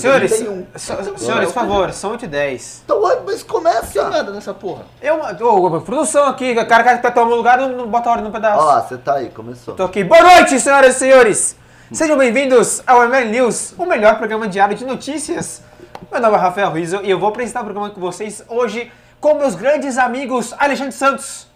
[0.00, 0.66] Senhores, 31.
[0.76, 2.82] so- senhores, por favor, são 8 e 10.
[2.84, 3.92] Então, mas começa.
[3.92, 4.84] Quem manda nessa porra?
[5.00, 8.20] Eu, ô, produção aqui, o cara que tá tomando lugar, não, não bota a hora
[8.22, 8.62] no pedaço.
[8.62, 9.74] Ó, você tá aí, começou.
[9.74, 10.02] Tô aqui.
[10.04, 11.56] Boa noite, senhoras e senhores!
[11.92, 15.62] Sejam bem-vindos ao ML News, o melhor programa diário de notícias.
[16.10, 19.34] Meu nome é Rafael Rizzo e eu vou apresentar o programa com vocês hoje com
[19.34, 21.46] meus grandes amigos Alexandre Santos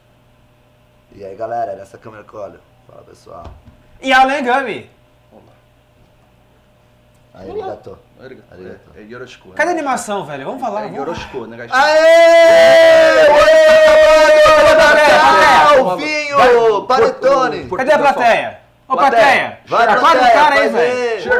[1.14, 2.60] E aí, galera, é nessa câmera que eu olho.
[2.86, 3.44] Fala, pessoal.
[4.02, 4.90] e Alan Gami.
[7.34, 7.98] Aí, arigato.
[8.22, 8.46] Arigato.
[8.96, 9.48] É, é Yoroshiku.
[9.48, 9.54] né?
[9.56, 10.44] Cadê a animação, velho?
[10.44, 10.82] Vamos falar.
[10.82, 11.74] É vamos- Yoroshiku, né, gajo?
[11.74, 13.26] Aê!
[15.78, 16.86] Alvinho!
[16.86, 17.68] Panetone!
[17.68, 18.60] Cadê a plateia?
[18.86, 19.58] Ô, plateia!
[19.66, 21.32] Vai, o plateia, cara aí, velho!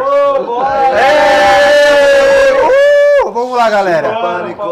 [3.26, 4.10] Uh, vamos lá, galera.
[4.20, 4.62] Pânico!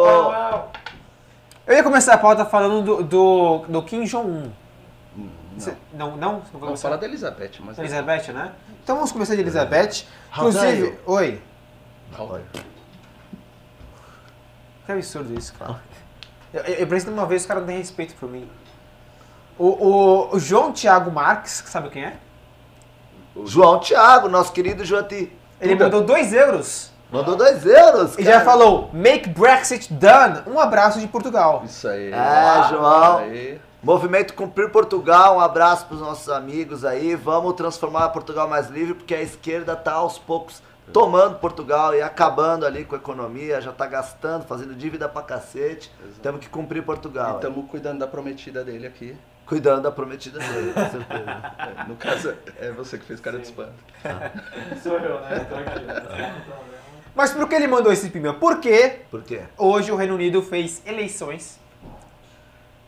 [1.67, 4.51] Eu ia começar a pauta falando do, do, do Kim Jong-un.
[5.59, 6.43] Cê- Não, não?
[6.53, 7.79] Não Vamos falar da Elizabeth, mas...
[7.79, 8.53] Elizabeth, né?
[8.83, 10.05] Então vamos começar de Elizabeth.
[10.33, 11.43] Inclusive, oi.
[12.19, 12.43] Olha.
[14.87, 15.81] Que absurdo isso, cara.
[16.53, 18.49] Eu, eu, eu preciso uma vez os caras não têm respeito por mim.
[19.59, 22.17] O, o, o João Thiago Marques, sabe quem é?
[23.45, 25.33] João Thiago, nosso querido Joati.
[25.61, 28.39] Ele mandou 2 euros Mandou dois euros, e cara.
[28.39, 30.41] já falou: Make Brexit done.
[30.47, 31.63] Um abraço de Portugal.
[31.63, 32.11] Isso aí.
[32.11, 33.19] É, João.
[33.19, 33.61] Aí.
[33.83, 37.17] Movimento Cumprir Portugal, um abraço para os nossos amigos aí.
[37.17, 42.65] Vamos transformar Portugal mais livre, porque a esquerda tá aos poucos tomando Portugal e acabando
[42.65, 45.91] ali com a economia, já tá gastando, fazendo dívida pra cacete.
[46.23, 47.33] Temos que cumprir Portugal.
[47.33, 49.17] E estamos cuidando da prometida dele aqui.
[49.47, 51.53] Cuidando da prometida dele, com certeza.
[51.63, 53.73] É, no caso, é você que fez cara de espanto.
[54.81, 55.41] Sou eu, né?
[55.49, 55.81] Tô aqui.
[55.81, 56.35] Problema.
[57.15, 58.35] Mas por que ele mandou esse e-mail?
[58.35, 59.43] Porque Por quê?
[59.59, 61.62] hoje o Reino Unido fez eleições.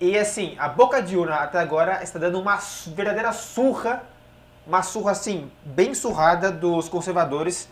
[0.04, 4.02] E assim, a boca de urna até agora está dando uma verdadeira surra,
[4.66, 7.66] uma surra assim, bem surrada dos conservadores,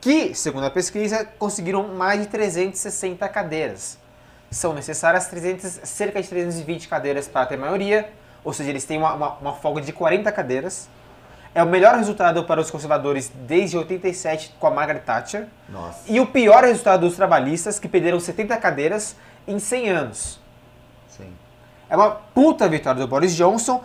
[0.00, 3.98] que, segundo a pesquisa, conseguiram mais de 360 cadeiras.
[4.48, 8.12] São necessárias 300, cerca de 320 cadeiras para ter maioria,
[8.44, 10.88] ou seja, eles têm uma, uma, uma folga de 40 cadeiras.
[11.52, 15.48] É o melhor resultado para os conservadores desde 87 com a Margaret Thatcher.
[15.68, 16.00] Nossa.
[16.06, 19.16] E o pior resultado dos trabalhistas, que perderam 70 cadeiras
[19.48, 20.41] em 100 anos.
[21.92, 23.84] É uma puta vitória do Boris Johnson,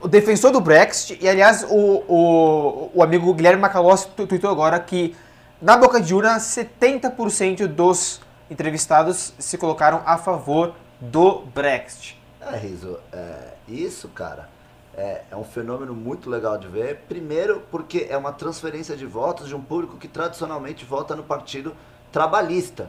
[0.00, 1.18] o defensor do Brexit.
[1.20, 5.16] E, aliás, o, o, o amigo Guilherme Macalossi tweetou agora que,
[5.60, 12.16] na boca de urna, 70% dos entrevistados se colocaram a favor do Brexit.
[12.40, 14.48] É, Riso, é, isso, cara,
[14.96, 17.00] é, é um fenômeno muito legal de ver.
[17.08, 21.74] Primeiro, porque é uma transferência de votos de um público que tradicionalmente vota no partido
[22.12, 22.88] trabalhista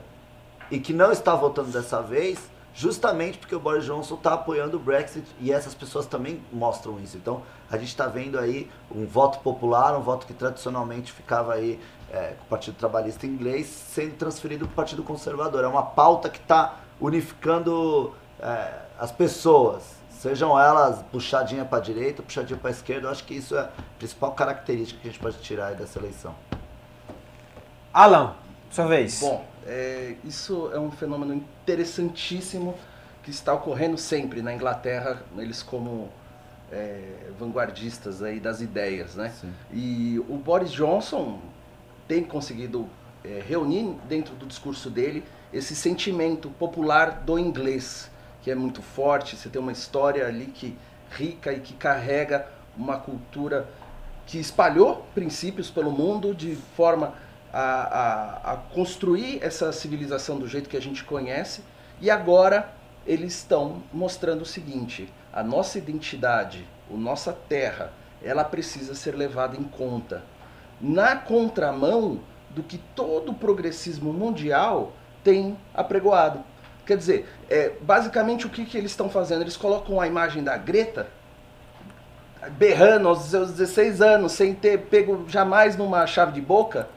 [0.69, 2.37] e que não está votando dessa vez,
[2.73, 7.17] justamente porque o Boris Johnson está apoiando o Brexit e essas pessoas também mostram isso.
[7.17, 11.79] Então, a gente está vendo aí um voto popular, um voto que tradicionalmente ficava aí
[12.11, 15.63] é, com o Partido Trabalhista inglês, sendo transferido para o Partido Conservador.
[15.63, 22.21] É uma pauta que está unificando é, as pessoas, sejam elas puxadinha para a direita,
[22.21, 23.07] puxadinha para a esquerda.
[23.07, 25.99] Eu acho que isso é a principal característica que a gente pode tirar aí dessa
[25.99, 26.35] eleição.
[27.93, 28.35] Alan,
[28.69, 29.19] sua vez.
[29.19, 32.75] Bom, é, isso é um fenômeno interessantíssimo
[33.23, 36.09] que está ocorrendo sempre na Inglaterra, eles como
[36.71, 39.33] é, vanguardistas aí das ideias, né?
[39.39, 39.53] Sim.
[39.71, 41.39] E o Boris Johnson
[42.07, 42.89] tem conseguido
[43.23, 45.23] é, reunir dentro do discurso dele
[45.53, 48.09] esse sentimento popular do inglês,
[48.41, 49.35] que é muito forte.
[49.35, 50.77] Você tem uma história ali que
[51.11, 53.69] rica e que carrega uma cultura
[54.25, 57.13] que espalhou princípios pelo mundo de forma
[57.53, 61.63] a, a, a construir essa civilização do jeito que a gente conhece.
[61.99, 62.73] E agora
[63.05, 69.57] eles estão mostrando o seguinte: a nossa identidade, a nossa terra, ela precisa ser levada
[69.57, 70.23] em conta.
[70.79, 76.43] Na contramão do que todo o progressismo mundial tem apregoado.
[76.85, 79.41] Quer dizer, é, basicamente o que, que eles estão fazendo?
[79.41, 81.07] Eles colocam a imagem da Greta
[82.49, 86.89] berrando aos seus 16 anos, sem ter pego jamais numa chave de boca,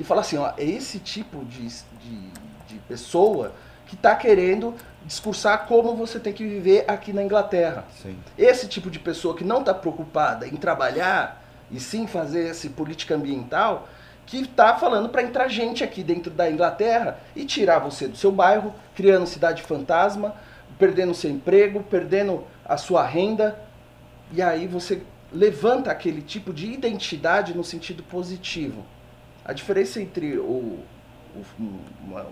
[0.00, 2.30] e fala assim, ó, é esse tipo de, de,
[2.66, 3.52] de pessoa
[3.86, 4.74] que está querendo
[5.04, 7.84] discursar como você tem que viver aqui na Inglaterra.
[8.02, 8.16] Sim.
[8.38, 13.14] Esse tipo de pessoa que não está preocupada em trabalhar e sim fazer essa política
[13.14, 13.88] ambiental,
[14.24, 18.32] que está falando para entrar gente aqui dentro da Inglaterra e tirar você do seu
[18.32, 20.34] bairro, criando cidade fantasma,
[20.78, 23.60] perdendo seu emprego, perdendo a sua renda,
[24.32, 28.82] e aí você levanta aquele tipo de identidade no sentido positivo.
[29.44, 30.78] A diferença entre o,
[31.34, 31.44] o,
[32.04, 32.26] uma-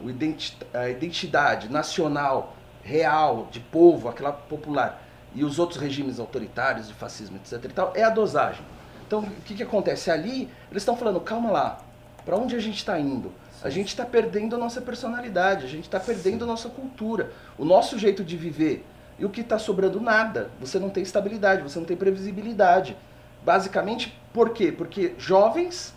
[0.74, 5.02] a identidade nacional, real, de povo, aquela popular,
[5.34, 7.64] e os outros regimes autoritários, de fascismo, etc.
[7.64, 8.64] E tal, é a dosagem.
[9.06, 10.10] Então, o que, que acontece?
[10.10, 11.78] Ali, eles estão falando, calma lá,
[12.24, 13.32] Para onde a gente está indo?
[13.62, 17.64] A gente está perdendo a nossa personalidade, a gente está perdendo a nossa cultura, o
[17.64, 18.84] nosso jeito de viver.
[19.18, 20.00] E o que está sobrando?
[20.00, 20.50] Nada.
[20.60, 22.96] Você não tem estabilidade, você não tem previsibilidade.
[23.44, 24.70] Basicamente, por quê?
[24.70, 25.94] Porque jovens.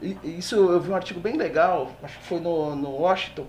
[0.00, 3.46] Isso eu vi um artigo bem legal, acho que foi no, no Washington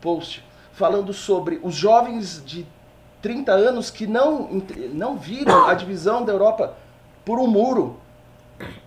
[0.00, 2.64] Post, falando sobre os jovens de
[3.20, 6.76] 30 anos que não, não viram a divisão da Europa
[7.24, 7.98] por um muro.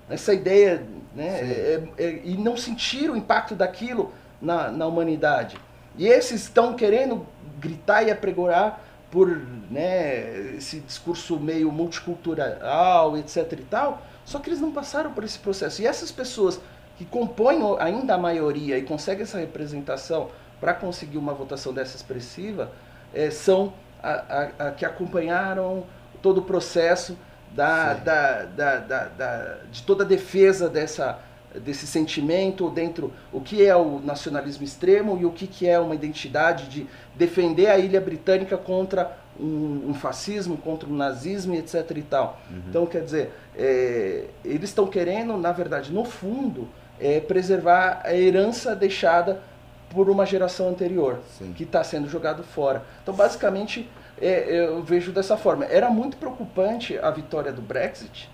[0.09, 0.83] Essa ideia,
[1.13, 1.27] né?
[1.27, 5.57] É, é, e não sentiram o impacto daquilo na, na humanidade.
[5.97, 7.25] E esses estão querendo
[7.59, 9.27] gritar e apregorar por
[9.69, 15.39] né, esse discurso meio multicultural, etc e tal, só que eles não passaram por esse
[15.39, 15.81] processo.
[15.81, 16.61] E essas pessoas
[16.97, 20.29] que compõem ainda a maioria e conseguem essa representação
[20.61, 22.71] para conseguir uma votação dessa expressiva,
[23.11, 23.73] é, são
[24.03, 25.83] a, a, a, que acompanharam
[26.21, 27.17] todo o processo
[27.55, 31.19] da, da, da, da, de toda a defesa dessa,
[31.55, 35.95] desse sentimento dentro o que é o nacionalismo extremo e o que, que é uma
[35.95, 41.91] identidade de defender a ilha britânica contra um, um fascismo, contra o nazismo, etc.
[41.95, 42.39] e tal.
[42.49, 42.61] Uhum.
[42.67, 46.67] Então, quer dizer, é, eles estão querendo, na verdade, no fundo,
[46.99, 49.41] é, preservar a herança deixada
[49.89, 51.53] por uma geração anterior, Sim.
[51.53, 52.83] que está sendo jogado fora.
[53.01, 53.89] Então, basicamente,
[54.21, 55.65] é, eu vejo dessa forma.
[55.65, 58.29] Era muito preocupante a vitória do Brexit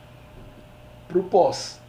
[1.07, 1.79] para o pós.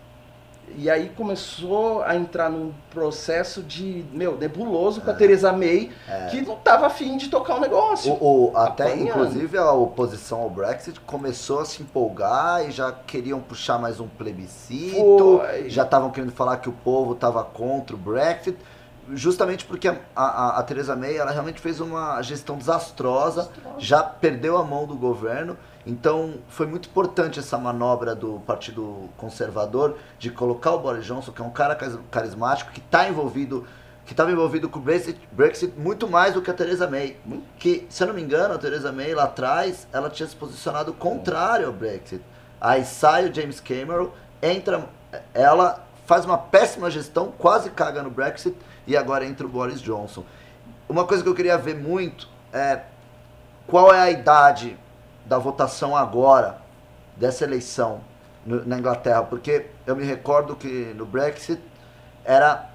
[0.77, 5.17] E aí começou a entrar num processo de, meu, nebuloso com a é.
[5.17, 6.27] Theresa May, é.
[6.27, 8.13] que não estava afim de tocar o negócio.
[8.13, 9.09] O, o até, apanhando.
[9.09, 14.09] inclusive, a oposição ao Brexit começou a se empolgar e já queriam puxar mais um
[14.09, 15.71] plebiscito, Foi.
[15.71, 18.59] já estavam querendo falar que o povo estava contra o Brexit
[19.13, 24.03] justamente porque a, a, a Theresa May ela realmente fez uma gestão desastrosa, desastrosa, já
[24.03, 25.57] perdeu a mão do governo.
[25.87, 31.41] Então foi muito importante essa manobra do Partido Conservador de colocar o Boris Johnson, que
[31.41, 31.79] é um cara
[32.11, 33.65] carismático, que está envolvido,
[34.05, 37.17] que estava envolvido com o Brexit, Brexit, muito mais do que a Theresa May.
[37.57, 40.93] Que, se eu não me engano, a Theresa May lá atrás, ela tinha se posicionado
[40.93, 42.21] contrário ao Brexit.
[42.61, 44.11] Aí sai o James Cameron,
[44.43, 44.89] entra,
[45.33, 48.57] ela faz uma péssima gestão, quase caga no Brexit
[48.89, 50.25] e agora entra o Boris Johnson.
[50.89, 52.81] Uma coisa que eu queria ver muito é
[53.69, 54.77] qual é a idade
[55.27, 56.59] da votação agora
[57.17, 58.01] dessa eleição
[58.45, 61.61] no, na Inglaterra, porque eu me recordo que no Brexit
[62.25, 62.71] era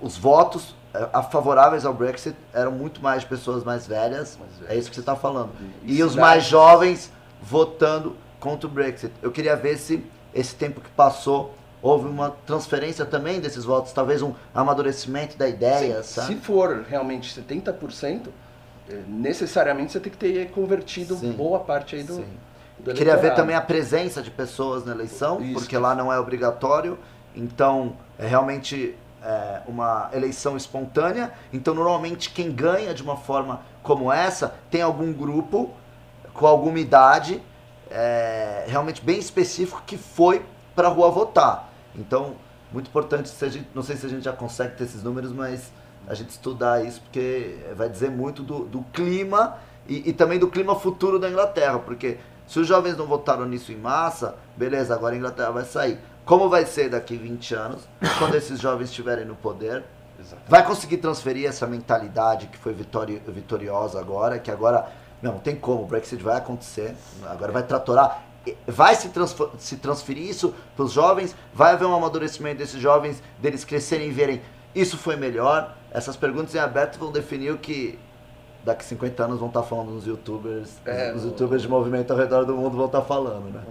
[0.00, 4.38] os votos é, a favoráveis ao Brexit eram muito mais pessoas mais velhas,
[4.68, 5.50] é isso que você está falando,
[5.82, 7.10] e, e os mais jovens
[7.42, 9.12] votando contra o Brexit.
[9.20, 14.22] Eu queria ver se esse tempo que passou houve uma transferência também desses votos, talvez
[14.22, 16.34] um amadurecimento da ideia, se, sabe?
[16.34, 18.30] Se for realmente 70%, eh,
[19.08, 21.32] necessariamente você tem que ter convertido Sim.
[21.32, 22.26] boa parte aí do, Sim.
[22.78, 25.54] do Queria ver também a presença de pessoas na eleição, Isso.
[25.54, 26.98] porque lá não é obrigatório,
[27.34, 34.12] então é realmente é, uma eleição espontânea, então normalmente quem ganha de uma forma como
[34.12, 35.70] essa tem algum grupo
[36.34, 37.40] com alguma idade
[37.90, 40.44] é, realmente bem específico que foi
[40.74, 41.72] para a rua votar.
[41.94, 42.34] Então,
[42.72, 45.32] muito importante, se a gente, não sei se a gente já consegue ter esses números,
[45.32, 45.70] mas
[46.06, 49.56] a gente estudar isso, porque vai dizer muito do, do clima
[49.88, 53.72] e, e, também do clima futuro da Inglaterra, porque se os jovens não votaram nisso
[53.72, 55.98] em massa, beleza, agora a Inglaterra vai sair.
[56.24, 59.84] Como vai ser daqui 20 anos, quando esses jovens estiverem no poder?
[60.18, 60.50] Exatamente.
[60.50, 64.88] Vai conseguir transferir essa mentalidade que foi vitori vitoriosa agora, que agora
[65.20, 66.94] não, tem como, o Brexit vai acontecer,
[67.26, 68.22] agora vai tratorar
[68.66, 69.10] vai se,
[69.58, 74.10] se transferir isso para os jovens, vai haver um amadurecimento desses jovens, deles crescerem e
[74.10, 74.42] verem
[74.74, 75.76] isso foi melhor.
[75.94, 77.96] Essas perguntas em aberto vão definir o que
[78.64, 82.18] daqui 50 anos vão estar tá falando nos youtubers, é, os youtubers de movimento ao
[82.18, 83.62] redor do mundo vão estar tá falando, né?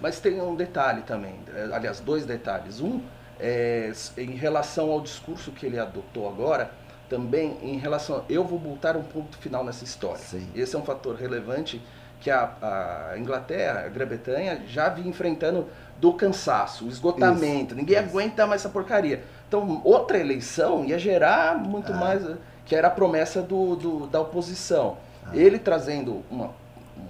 [0.00, 2.80] Mas tem um detalhe também, é, aliás, dois detalhes.
[2.80, 3.02] Um,
[3.38, 6.70] é, em relação ao discurso que ele adotou agora,
[7.08, 8.24] também em relação.
[8.28, 10.22] Eu vou botar um ponto final nessa história.
[10.22, 10.48] Sim.
[10.54, 11.82] Esse é um fator relevante
[12.20, 15.66] que a, a Inglaterra, a Grã-Bretanha, já vinha enfrentando
[15.98, 17.74] do cansaço, o esgotamento.
[17.74, 18.08] Isso, Ninguém isso.
[18.08, 19.22] aguenta mais essa porcaria.
[19.48, 21.96] Então, outra eleição ia gerar muito ah.
[21.96, 22.22] mais,
[22.64, 24.96] que era a promessa do, do da oposição.
[25.24, 25.30] Ah.
[25.34, 26.50] Ele trazendo uma,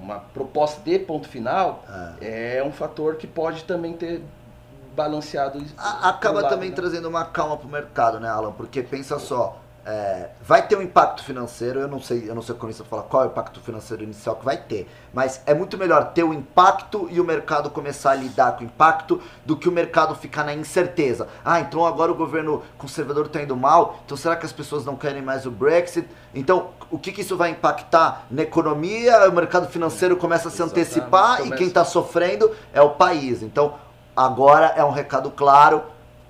[0.00, 2.14] uma proposta de ponto final ah.
[2.20, 4.22] é um fator que pode também ter
[4.94, 5.74] balanceado isso.
[5.78, 6.74] Acaba também né?
[6.74, 8.52] trazendo uma calma para o mercado, né, Alan?
[8.52, 12.56] Porque pensa só, é, vai ter um impacto financeiro, eu não sei, eu não sei
[12.56, 15.78] como isso falar qual é o impacto financeiro inicial que vai ter, mas é muito
[15.78, 19.68] melhor ter o impacto e o mercado começar a lidar com o impacto do que
[19.68, 21.28] o mercado ficar na incerteza.
[21.44, 24.96] Ah, então agora o governo conservador está indo mal, então será que as pessoas não
[24.96, 26.08] querem mais o Brexit?
[26.34, 29.28] Então, o que, que isso vai impactar na economia?
[29.28, 30.80] O mercado financeiro começa a se Exatamente.
[30.80, 31.54] antecipar começa...
[31.54, 33.40] e quem está sofrendo é o país.
[33.40, 33.74] Então,
[34.16, 35.82] agora é um recado claro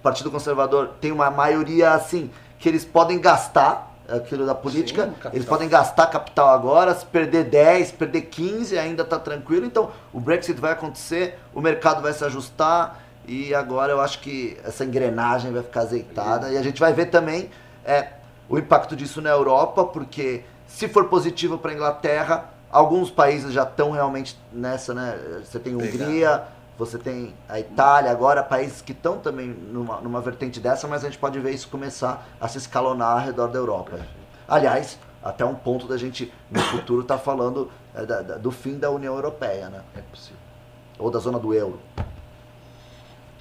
[0.07, 5.45] Partido Conservador tem uma maioria assim que eles podem gastar aquilo da política, Sim, eles
[5.45, 9.67] podem gastar capital agora, se perder 10, perder 15, ainda tá tranquilo.
[9.67, 14.57] Então, o Brexit vai acontecer, o mercado vai se ajustar e agora eu acho que
[14.65, 17.51] essa engrenagem vai ficar azeitada e a gente vai ver também
[17.85, 18.09] é,
[18.49, 23.65] o impacto disso na Europa, porque se for positivo para a Inglaterra, alguns países já
[23.65, 25.19] estão realmente nessa, né?
[25.45, 26.45] Você tem Hungria,
[26.79, 31.07] você tem a Itália, agora países que estão também numa, numa vertente dessa, mas a
[31.09, 33.99] gente pode ver isso começar a se escalonar ao redor da Europa.
[34.47, 38.79] Aliás, até um ponto da gente no futuro estar falando é, da- da- do fim
[38.79, 39.81] da União Europeia, né?
[39.97, 40.37] É possível.
[40.99, 41.81] Ou da zona do euro.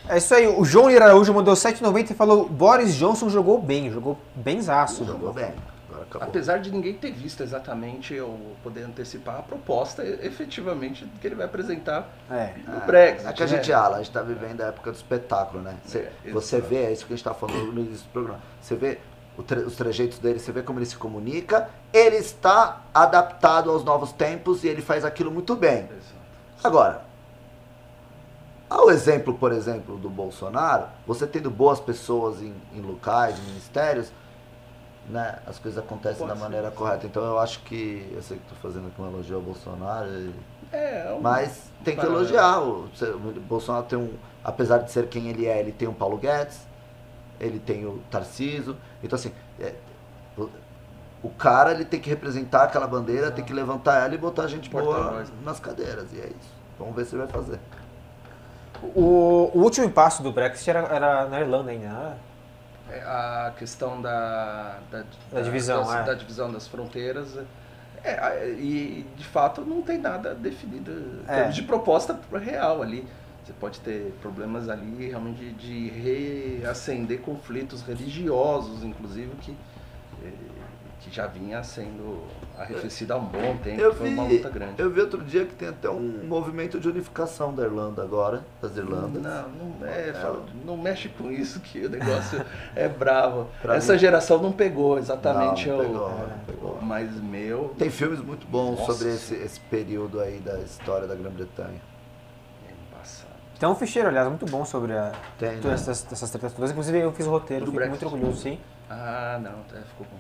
[0.08, 3.92] É isso aí, o João Lira Araújo mandou 7,90 e falou: Boris Johnson jogou bem,
[3.92, 5.04] jogou benzaço.
[5.04, 5.52] Jogou bem.
[6.18, 6.30] Acabou.
[6.30, 11.46] Apesar de ninguém ter visto exatamente ou poder antecipar a proposta efetivamente que ele vai
[11.46, 12.54] apresentar É.
[12.68, 13.28] no Brexit.
[13.28, 13.56] É que a né?
[13.56, 15.76] gente ala, a gente tá vivendo a época do espetáculo, né?
[15.86, 18.40] Você, É, você vê, é isso que a gente tá falando no início do programa.
[18.62, 19.00] Você vê
[19.46, 24.12] tre- os trejeitos dele, você vê como ele se comunica, ele está adaptado aos novos
[24.12, 25.80] tempos e ele faz aquilo muito bem.
[25.84, 26.16] Exato.
[26.64, 27.02] Agora,
[28.70, 34.12] ao exemplo, por exemplo, do Bolsonaro, você tendo boas pessoas em, em locais, em ministérios,
[35.10, 36.42] né, as coisas acontecem Pode da ser.
[36.42, 37.06] maneira correta.
[37.06, 40.34] Então eu acho que, eu sei que estou fazendo aqui uma elogio ao Bolsonaro, e-
[40.72, 42.60] É, é um- mas tem que elogiar.
[42.62, 46.18] O, o Bolsonaro tem um, apesar de ser quem ele é, ele tem um Paulo
[46.18, 46.60] Guedes,
[47.40, 48.76] ele tem o Tarciso.
[49.04, 49.74] Então assim, é,
[50.38, 50.50] o,
[51.24, 54.48] o cara ele tem que representar aquela bandeira, tem que levantar ela e botar a
[54.48, 55.32] gente boa Porta-voz.
[55.44, 56.12] nas cadeiras.
[56.14, 56.54] E é isso.
[56.80, 57.60] Vamos ver se ele vai fazer.
[58.94, 62.16] O, o último impasse do Brexit era, era na Irlanda ainda, né?
[62.90, 66.04] É, a questão da, da, Da divisão, das, é.
[66.04, 67.38] da divisão das fronteiras.
[68.04, 71.46] É, a- e de fato não tem nada definido É.
[71.50, 73.08] de proposta real ali.
[73.44, 75.90] Você pode ter problemas ali realmente de, de
[76.60, 79.56] reacender conflitos religiosos, inclusive, que,
[80.24, 80.32] eh,
[81.06, 82.24] que já vinha sendo
[82.58, 83.80] arrefecido há um bom tempo.
[83.80, 84.82] Eu foi vi, uma luta grande.
[84.82, 88.76] eu vi outro dia que tem até um movimento de unificação da Irlanda agora, das
[88.76, 89.22] Irlandas.
[89.22, 90.14] Não, não, é, É.
[90.14, 92.44] fala- não mexe com isso que o negócio
[92.76, 93.48] é bravo.
[93.62, 95.88] Pra Essa mim- geração não pegou exatamente Não, não o.
[95.88, 96.80] pegou, não pegou.
[96.82, 97.76] Mas meu.
[97.78, 101.80] Tem filmes muito bons Nossa sobre esse, esse período aí da história da Grã-Bretanha.
[102.68, 103.60] É.
[103.60, 105.92] Tem um ficheiro, aliás, muito bom sobre a, Tem, todas né?
[105.94, 106.72] essas, essas tretas todas.
[106.72, 108.04] Inclusive, eu fiz o roteiro, Do fico Brexit.
[108.04, 108.60] muito orgulhoso, sim.
[108.90, 110.18] Ah, não, tá, ficou bom.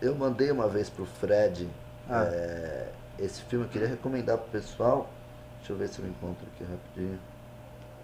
[0.00, 1.68] Eu mandei uma vez pro Fred
[2.08, 2.24] Ah.
[2.24, 2.88] é,
[3.18, 5.10] esse filme, eu queria recomendar pro pessoal.
[5.58, 7.18] Deixa eu ver se eu encontro aqui rapidinho.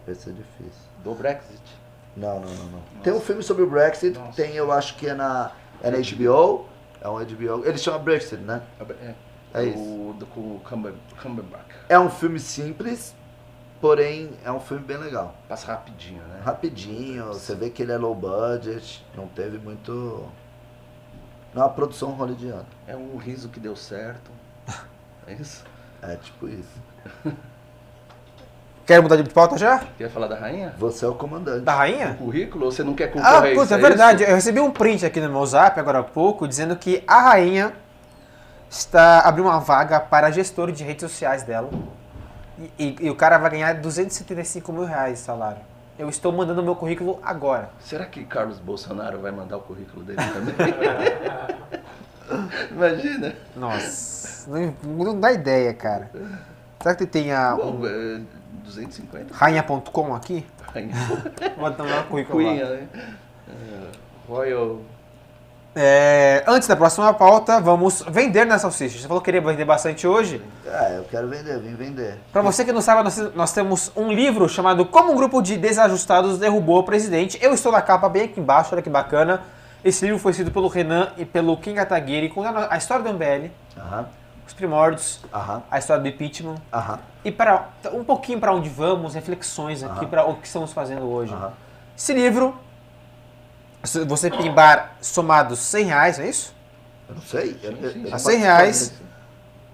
[0.04, 0.82] Vai ser difícil.
[1.02, 1.62] Do Brexit.
[2.16, 2.82] Não, não, não, não.
[3.02, 4.32] Tem um filme sobre o Brexit, Nossa.
[4.42, 6.66] tem, eu acho que é na, é na HBO.
[7.00, 7.64] É um HBO.
[7.66, 8.62] Ele chama Brexit, né?
[8.80, 9.14] É,
[9.54, 10.12] É o, isso.
[10.18, 11.66] Do, com o Cumber, Cumberbatch.
[11.88, 13.14] É um filme simples,
[13.80, 15.34] porém é um filme bem legal.
[15.48, 16.40] Passa rapidinho, né?
[16.44, 20.28] Rapidinho, você vê que ele é low budget, não teve muito.
[21.54, 22.66] Não é uma produção hollywoodiana.
[22.86, 24.30] É um riso que deu certo.
[25.26, 25.64] É isso?
[26.02, 26.68] É tipo isso.
[28.84, 29.78] Quer mudar de pauta já?
[29.96, 30.74] Quer falar da rainha?
[30.76, 31.60] Você é o comandante.
[31.64, 32.14] Da O rainha?
[32.18, 32.66] currículo?
[32.66, 33.60] Ou você não quer Ah, concorrer a isso?
[33.62, 34.22] puta, é é verdade.
[34.22, 34.30] isso?
[34.30, 37.72] Eu recebi um print aqui no meu zap agora há pouco dizendo que a rainha
[38.68, 41.70] está abrindo uma vaga para gestor de redes sociais dela.
[42.58, 45.62] E, e- e o cara vai ganhar 275 mil reais de salário.
[45.96, 47.70] Eu estou mandando meu currículo agora.
[47.80, 50.54] Será que Carlos Bolsonaro vai mandar o currículo dele também?
[52.72, 53.32] Imagina.
[53.54, 54.74] Nossa, não,
[55.04, 56.10] não dá ideia, cara.
[56.80, 58.20] Será que tem a Bom, um, é,
[58.64, 59.34] 250.
[59.34, 60.44] rainha.com aqui?
[60.72, 60.94] Rainha.
[61.56, 62.50] Vou dar meu currículo lá.
[62.50, 62.88] Cunha, né?
[63.48, 63.86] É,
[64.28, 64.80] Royal.
[65.76, 68.98] É, antes da próxima pauta, vamos vender na salsicha.
[68.98, 70.40] Você falou que queria vender bastante hoje.
[70.64, 72.18] É, eu quero vender, vim vender.
[72.32, 75.56] Pra você que não sabe, nós, nós temos um livro chamado Como um grupo de
[75.56, 77.38] desajustados derrubou o presidente.
[77.42, 79.42] Eu estou na capa bem aqui embaixo, olha que bacana.
[79.84, 83.50] Esse livro foi escrito pelo Renan e pelo Kim Kataguiri, contando a história do MBL,
[83.76, 84.06] Aham,
[84.46, 89.14] os primórdios, aham, a história do impeachment aham, e para um pouquinho para onde vamos,
[89.14, 91.34] reflexões aqui para o que estamos fazendo hoje.
[91.96, 92.54] Esse livro,
[94.06, 96.54] você pimbar somados 100 reais, é isso?
[97.08, 97.58] Eu não sei.
[97.62, 98.02] eu- eu- sim.
[98.02, 98.92] eu A não 100 participo reais.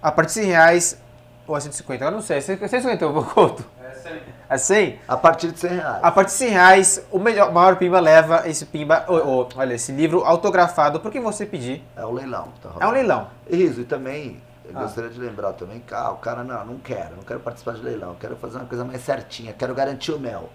[0.03, 0.99] A partir de 100 reais
[1.47, 2.41] ou a 150, eu não sei.
[2.41, 3.65] 150 eu conto.
[3.83, 4.35] É sempre.
[4.49, 4.99] A 100?
[5.07, 6.01] A partir de 100 reais.
[6.03, 9.49] A partir de 100 reais, o melhor, o maior pimba leva esse pimba, ô, ô,
[9.57, 11.85] olha, esse livro autografado por quem você pedir.
[11.97, 12.49] É um leilão.
[12.63, 13.29] Tá É um leilão.
[13.49, 14.83] Isso, e também, eu Ah.
[14.83, 17.83] gostaria de lembrar também que ah, o cara, não, não quero, não quero participar de
[17.83, 20.49] leilão, quero fazer uma coisa mais certinha, quero garantir o mel.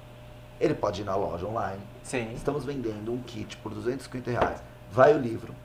[0.59, 1.79] Ele pode ir na loja online.
[2.05, 2.31] Sim.
[2.35, 4.61] Estamos vendendo um kit por 250 reais.
[4.91, 5.55] Vai o livro,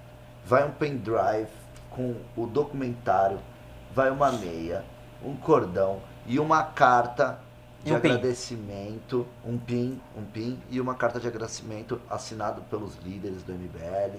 [0.44, 1.50] vai um pendrive
[1.90, 3.38] com o documentário,
[3.94, 4.82] vai uma meia,
[5.22, 7.38] um cordão e uma carta
[7.84, 8.08] de um PIN.
[8.08, 14.18] agradecimento, um PIN, um PIN e uma carta de agradecimento assinado pelos líderes do MBL.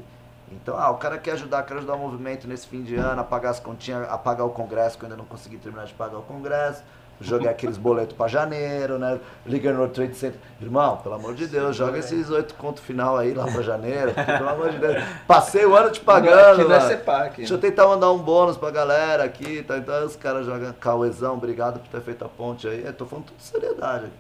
[0.52, 3.24] Então, ah, o cara quer ajudar, quer ajudar o movimento nesse fim de ano, a
[3.24, 6.20] pagar as continhas, a pagar o congresso, que eu ainda não consegui terminar de pagar
[6.20, 6.84] o congresso.
[7.22, 9.20] Joguei aqueles boletos pra janeiro, né?
[9.46, 10.40] Liga no Trade Center.
[10.60, 14.12] Irmão, pelo amor de Deus, joga esses oito conto final aí lá pra janeiro.
[14.14, 15.04] pelo amor de Deus.
[15.28, 16.62] Passei o ano te pagando.
[16.62, 16.82] Aqui não é.
[16.82, 17.38] CEPAC.
[17.38, 19.78] Deixa eu tentar mandar um bônus pra galera aqui, tá?
[19.78, 22.84] Então os caras jogam Cauezão, obrigado por ter feito a ponte aí.
[22.84, 24.06] Eu tô falando tudo seriedade.
[24.06, 24.14] aqui.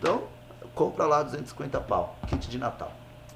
[0.00, 0.22] Então,
[0.74, 2.90] compra lá 250 pau, kit de Natal.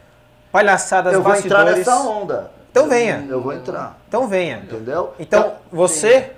[0.52, 2.52] palhaçadas, Eu vou entrar nessa onda.
[2.70, 3.26] Então venha.
[3.30, 4.58] Eu vou entrar, Então venha.
[4.58, 5.14] entendeu?
[5.18, 6.32] Então, você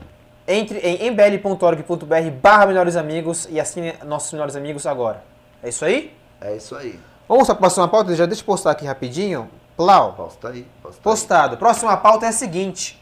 [0.47, 5.23] entre em mbl.org.br barra melhores amigos e assine nossos melhores amigos agora.
[5.61, 6.15] É isso aí?
[6.41, 6.99] É isso aí.
[7.27, 8.15] Vamos para a próxima pauta?
[8.15, 9.49] Já deixa eu postar aqui rapidinho.
[9.79, 10.12] Plau.
[10.12, 11.03] Posta aí, posta aí.
[11.03, 11.57] Postado.
[11.57, 13.01] Próxima pauta é a seguinte.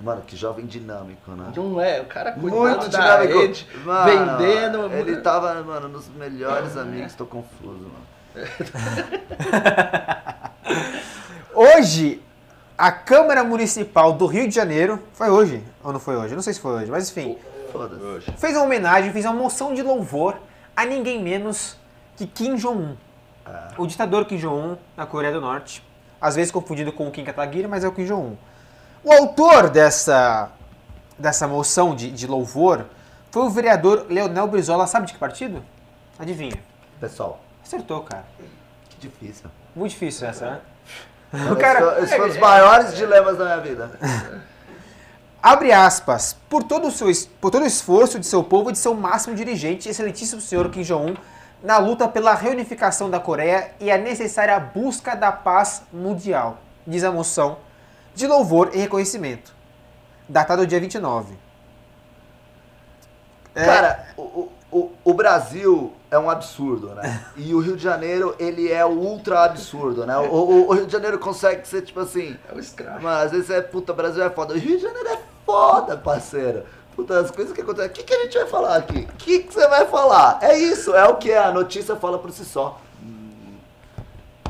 [0.00, 1.52] Mano, que jovem dinâmico, né?
[1.56, 3.40] Não é, o cara cuidando Muito da dinâmico.
[3.40, 4.92] rede, Mano, vendendo.
[4.92, 8.06] Ele tava, mano, nos melhores amigos, tô confuso, mano.
[11.52, 12.22] Hoje,
[12.76, 16.36] a Câmara Municipal do Rio de Janeiro, foi hoje, ou não foi hoje?
[16.36, 17.36] Não sei se foi hoje, mas enfim,
[18.36, 20.36] fez uma homenagem, fez uma moção de louvor
[20.76, 21.76] a ninguém menos
[22.16, 22.94] que Kim Jong-un.
[23.76, 25.82] O ditador Kim Jong-un na Coreia do Norte.
[26.20, 28.36] Às vezes confundido com o Kim Kataguiri, mas é o Kim Jong-un.
[29.04, 30.50] O autor dessa,
[31.18, 32.84] dessa moção de, de louvor
[33.30, 34.86] foi o vereador Leonel Brizola.
[34.86, 35.62] Sabe de que partido?
[36.18, 36.60] Adivinha.
[37.00, 38.24] Pessoal, Acertou, cara.
[38.90, 39.48] que difícil.
[39.76, 40.60] Muito difícil essa, né?
[41.32, 43.90] Esse cara- Esse foi um dos maiores dilemas da minha vida.
[45.40, 47.08] Abre aspas, por todo, o seu,
[47.40, 50.82] por todo o esforço de seu povo e de seu máximo dirigente, excelentíssimo senhor Kim
[50.82, 51.14] Jong-un,
[51.62, 57.10] na luta pela reunificação da Coreia e a necessária busca da paz mundial, diz a
[57.10, 57.58] moção
[58.14, 59.52] de louvor e reconhecimento,
[60.28, 61.34] datada do dia 29.
[63.54, 67.24] É, Cara, o, o, o- Brasil é um absurdo, né?
[67.36, 70.16] E o Rio de Janeiro, ele é o ultra absurdo, né?
[70.16, 72.36] O, o- o Rio de Janeiro consegue ser, tipo assim...
[72.48, 73.02] É o escravo.
[73.02, 74.54] Mano, às vezes é, puta, Brasil é foda.
[74.54, 76.64] O Rio de Janeiro é foda, parceiro.
[76.98, 77.90] Puta, as coisas que acontecem.
[77.90, 79.06] O que, que a gente vai falar aqui?
[79.08, 80.40] O que, que você vai falar?
[80.42, 81.38] É isso, é o que é.
[81.38, 82.76] A notícia fala por si só.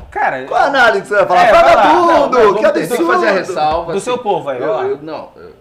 [0.09, 1.45] cara, Qual a análise que você vai falar?
[1.45, 1.51] É!
[1.51, 2.97] Não, mas que absurdo!
[2.97, 3.91] que fazer a ressalva.
[3.91, 4.05] do assim.
[4.05, 4.83] seu povo aí, Eu, ó.
[4.83, 5.53] eu- não, eu-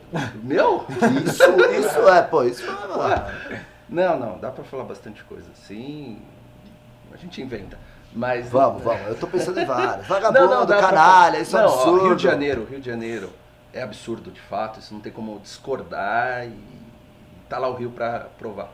[0.42, 0.86] meu?
[1.26, 1.44] Isso,
[1.78, 6.22] isso é, pô, isso é, Não, não, dá pra falar bastante coisa assim.
[7.12, 7.78] A gente inventa.
[8.14, 8.48] Mas.
[8.48, 9.06] Vamos, vamos.
[9.08, 10.06] Eu tô pensando em várias.
[10.06, 11.38] Vagabundo, Não, não, pra canalha, falar.
[11.40, 12.04] isso é não, ó, absurdo.
[12.06, 13.30] Rio de Janeiro, Rio de Janeiro
[13.74, 16.77] é absurdo de fato, isso não tem como discordar e
[17.48, 18.70] tá lá o Rio pra provar.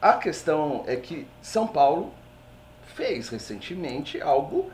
[0.00, 2.12] A questão é que São Paulo
[2.94, 4.70] fez recentemente algo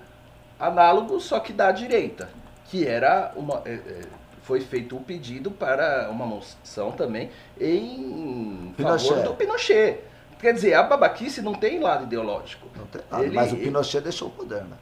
[0.59, 2.29] análogo, só que da direita,
[2.67, 4.01] que era uma é, é,
[4.43, 9.09] foi feito um pedido para uma moção também em Pinochet.
[9.09, 10.01] favor do Pinochet.
[10.39, 12.69] Quer dizer, a babaquice não tem lado ideológico.
[12.77, 14.77] Não tem nada, Ele- mas o Pinochet deixou o poder, né?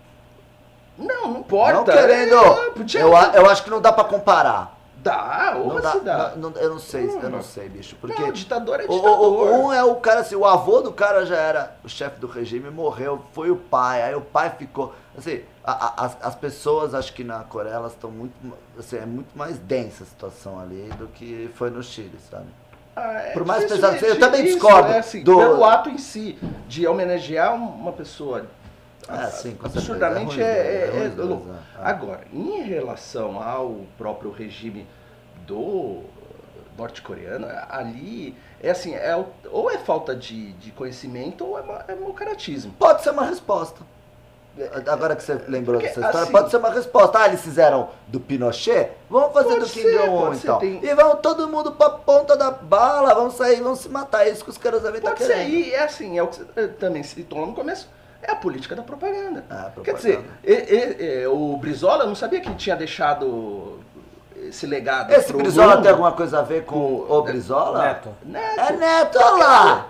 [0.98, 1.74] Não, não importa.
[1.74, 2.34] Não querendo.
[2.36, 4.76] É, podia- Eu, eu acho que não dá pra comparar.
[5.02, 6.32] Dá, ou dá, se dá.
[6.36, 7.42] não- eu não sei, eu Não, não.
[7.42, 7.96] sei, bicho.
[8.00, 9.04] Porque Não, ditador é ditador.
[9.04, 12.20] o- o- um é o cara assim, o avô do cara já era o chefe
[12.20, 14.94] do regime, morreu, foi o pai, aí o pai ficou.
[15.18, 18.32] Assim, a- a- as, as pessoas, acho que na Coreia, elas estão muito.
[18.78, 22.46] Assim, é muito mais densa a situação ali do que foi no Chile, sabe?
[22.94, 25.88] Ah, é por mais pesado que seja, eu também discordo É assim, do- Pelo ato
[25.88, 26.38] em si,
[26.68, 28.46] de homenagear uma pessoa.
[29.32, 29.78] Sim, com certeza.
[29.92, 31.48] absurdamente É é, é é- ruim, dois, louco.
[31.50, 31.80] É.
[31.82, 34.86] Agora, em relação ao próprio regime
[35.46, 36.02] do
[36.78, 39.14] norte-coreano, ali é assim, é,
[39.50, 42.72] ou é falta de, de conhecimento ou é, é mau caratismo.
[42.78, 43.80] Pode ser uma resposta.
[44.86, 47.18] Agora que você lembrou Porque, dessa história, assim- pode ser uma resposta.
[47.20, 48.90] Ah, eles fizeram do Pinochet?
[49.08, 50.58] Vamos fazer do Kim Jong-un então.
[50.58, 54.26] tem- E vamos todo mundo pra ponta da bala, vamos sair, vamos se matar.
[54.26, 55.50] É isso que os caras devem estar Pode ser, querendo.
[55.54, 57.88] e é assim, é o que você eh, também citou lá no começo,
[58.22, 59.44] é a política da propaganda.
[59.50, 59.98] Ah, Quer propaganda.
[59.98, 63.78] dizer, e- e- e- o Brizola eu não sabia que tinha deixado
[64.36, 65.12] esse legado.
[65.12, 67.82] Esse Brizola tem alguma coisa a ver com Com- o Brizola?
[67.82, 68.08] Neto.
[68.24, 68.60] Neto.
[68.60, 69.86] É Neto, olha lá!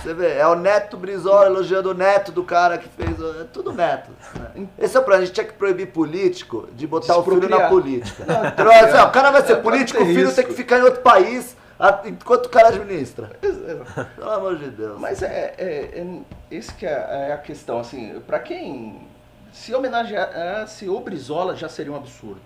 [0.00, 3.18] Você vê, é o Neto Brizola elogiando o neto do cara que fez.
[3.20, 4.10] o- É tudo Neto.
[4.38, 4.66] né?
[4.78, 7.68] Esse é o plano, a gente tinha que proibir político de botar o filho na
[7.68, 8.22] política.
[8.22, 10.36] Então, assim, ó, o cara vai ser Não político, o filho risco.
[10.36, 11.56] tem que ficar em outro país
[12.04, 13.30] enquanto o cara administra.
[14.16, 14.98] Pelo amor de Deus.
[15.00, 19.06] Mas é, é, é esse que é, é a questão, assim, pra quem
[19.52, 22.40] se homenageasse o Brizola já seria um absurdo.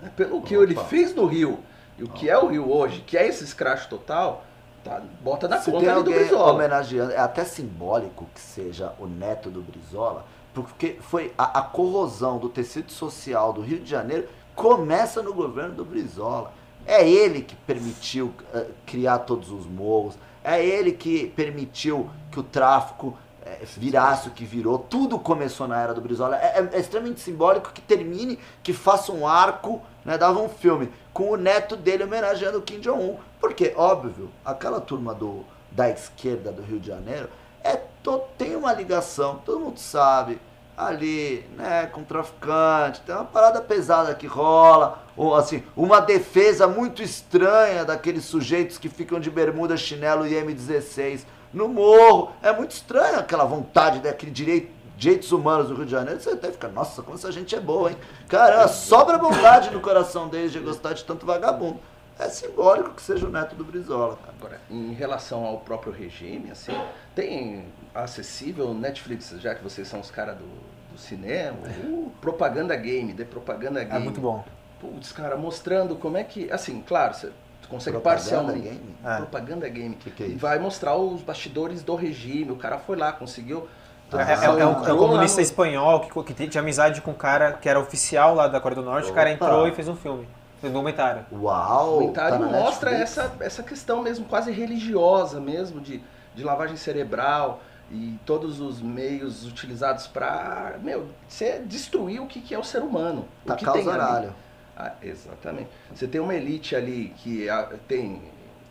[0.00, 0.10] né?
[0.16, 0.64] Pelo que Opa.
[0.64, 1.58] ele fez no Rio
[1.98, 4.44] e o que é o Rio hoje, que é esse escracho total,
[4.84, 6.52] tá, bota na Se conta tem do Brizola.
[6.52, 12.38] homenageando, é até simbólico que seja o neto do Brizola, porque foi a, a corrosão
[12.38, 16.52] do tecido social do Rio de Janeiro começa no governo do Brizola.
[16.86, 22.42] É ele que permitiu eh, criar todos os morros, é ele que permitiu que o
[22.42, 24.78] tráfico eh, virasse o que virou.
[24.78, 26.36] Tudo começou na era do Brizola.
[26.36, 30.88] É, é- é extremamente simbólico que termine, que faça um arco, né, dava um filme,
[31.12, 33.16] com o neto dele homenageando o Kim Jong-un.
[33.40, 37.28] Porque, óbvio, aquela turma do, da esquerda do Rio de Janeiro
[37.64, 40.38] é, to- tem uma ligação, todo mundo sabe,
[40.76, 47.02] ali, né, com traficante, tem uma parada pesada que rola, ou assim, uma defesa muito
[47.02, 52.32] estranha daqueles sujeitos que ficam de bermuda, chinelo e M16 no morro.
[52.42, 56.20] É muito estranho aquela vontade daquele direito, direitos humanos do Rio de Janeiro.
[56.20, 57.96] Você até fica, nossa, como essa gente é boa, hein?
[58.28, 61.80] Caramba, sobra bondade no coração deles de gostar de tanto vagabundo.
[62.18, 64.34] É simbólico que seja o neto do Brizola, cara.
[64.38, 66.72] Agora, em relação ao próprio regime, assim,
[67.14, 67.66] tem
[68.04, 70.44] acessível Netflix, já que vocês são os caras do,
[70.92, 73.96] do cinema, uh, propaganda game, de propaganda game.
[73.96, 74.44] É muito bom.
[74.80, 76.50] Putz, cara, mostrando como é que.
[76.52, 77.30] Assim, claro, você
[77.68, 78.60] consegue Propaganda parcialmente.
[78.68, 78.96] game?
[79.04, 79.16] É.
[79.16, 79.94] Propaganda game.
[79.96, 80.38] Que que é E isso?
[80.38, 82.52] vai mostrar os bastidores do regime.
[82.52, 83.66] O cara foi lá, conseguiu.
[84.12, 87.14] É, é- é um, é um comunista no- espanhol que, que tinha amizade com um
[87.14, 89.10] cara que era oficial lá da Coreia do Norte.
[89.10, 89.44] O cara Opa.
[89.44, 90.28] entrou e fez um filme.
[90.60, 91.26] Fez um documentário.
[91.32, 91.94] Uau!
[91.96, 93.18] O comentário tá mostra Netflix?
[93.18, 96.00] essa, essa questão mesmo, quase religiosa mesmo, de,
[96.36, 102.54] de lavagem cerebral e todos os meios utilizados para, meu, você destruir o que, que
[102.54, 103.28] é o ser humano.
[103.44, 104.30] o que Tacar tem ali.
[104.76, 105.70] Ah, exatamente.
[105.94, 108.22] Você tem uma elite ali que ah, tem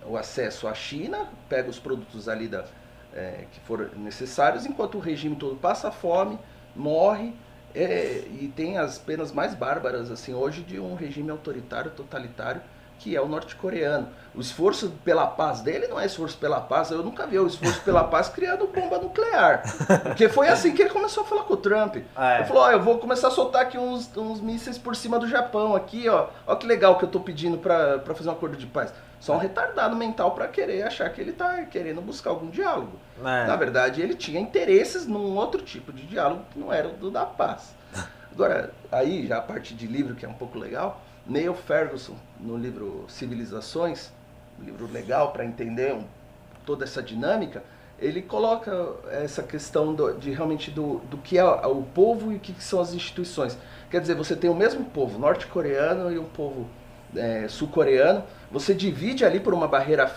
[0.06, 2.66] o acesso à China, pega os produtos ali da,
[3.14, 6.38] eh, que foram necessários, enquanto o regime todo passa fome,
[6.76, 7.34] morre
[7.74, 12.62] eh, e tem as penas mais bárbaras assim hoje de um regime autoritário, totalitário,
[13.00, 14.08] que é o norte-coreano.
[14.34, 17.82] O esforço pela paz dele não é esforço pela paz, eu nunca vi o esforço
[17.82, 19.64] pela paz criando bomba nuclear.
[20.04, 21.98] Porque foi assim que ele começou a falar com o Trump.
[22.18, 22.38] É.
[22.38, 25.28] Ele falou, ó, eu vou começar a soltar aqui uns, uns mísseis por cima do
[25.28, 26.28] Japão aqui, ó.
[26.46, 28.94] Ó que legal que eu tô pedindo pra, pra fazer um acordo de paz.
[29.20, 33.00] Só um retardado mental pra querer achar que ele tá querendo buscar algum diálogo.
[33.20, 33.48] É.
[33.48, 37.10] Na verdade, ele tinha interesses num outro tipo de diálogo que não era o do
[37.10, 37.74] da paz.
[38.32, 42.58] Agora, aí, já a parte de livro, que é um pouco legal, Neil Ferguson, no
[42.58, 44.12] livro Civilizações,
[44.60, 46.06] um livro legal para entender um-
[46.66, 47.64] toda essa dinâmica,
[48.00, 48.72] ele coloca
[49.12, 52.80] essa questão do- de realmente do, do que é o povo e o que são
[52.82, 53.58] as instituições.
[53.90, 56.68] Quer dizer, você tem o mesmo povo norte-coreano e um povo
[57.16, 60.14] é, sul-coreano, você divide ali por uma barreira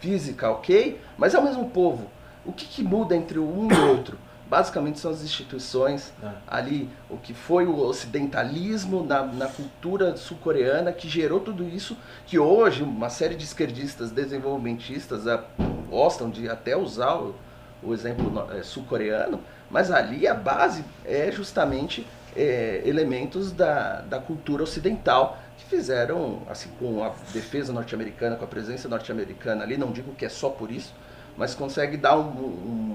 [0.00, 1.00] física, ok?
[1.16, 2.10] Mas é o mesmo povo.
[2.44, 4.18] O que, que muda entre um e outro?
[4.56, 6.30] Basicamente são as instituições, É.
[6.46, 11.94] ali o que foi o ocidentalismo na, na cultura sul-coreana que gerou tudo isso,
[12.26, 15.44] que hoje uma série de esquerdistas desenvolvimentistas ah,
[15.90, 17.34] gostam de até usar o,
[17.82, 19.40] o exemplo eh, sul-coreano,
[19.70, 26.70] mas ali a base é justamente eh, elementos da, da cultura ocidental que fizeram, assim,
[26.78, 30.70] com a defesa norte-americana, com a presença norte-americana ali, não digo que é só por
[30.70, 30.94] isso,
[31.36, 32.28] mas consegue dar um,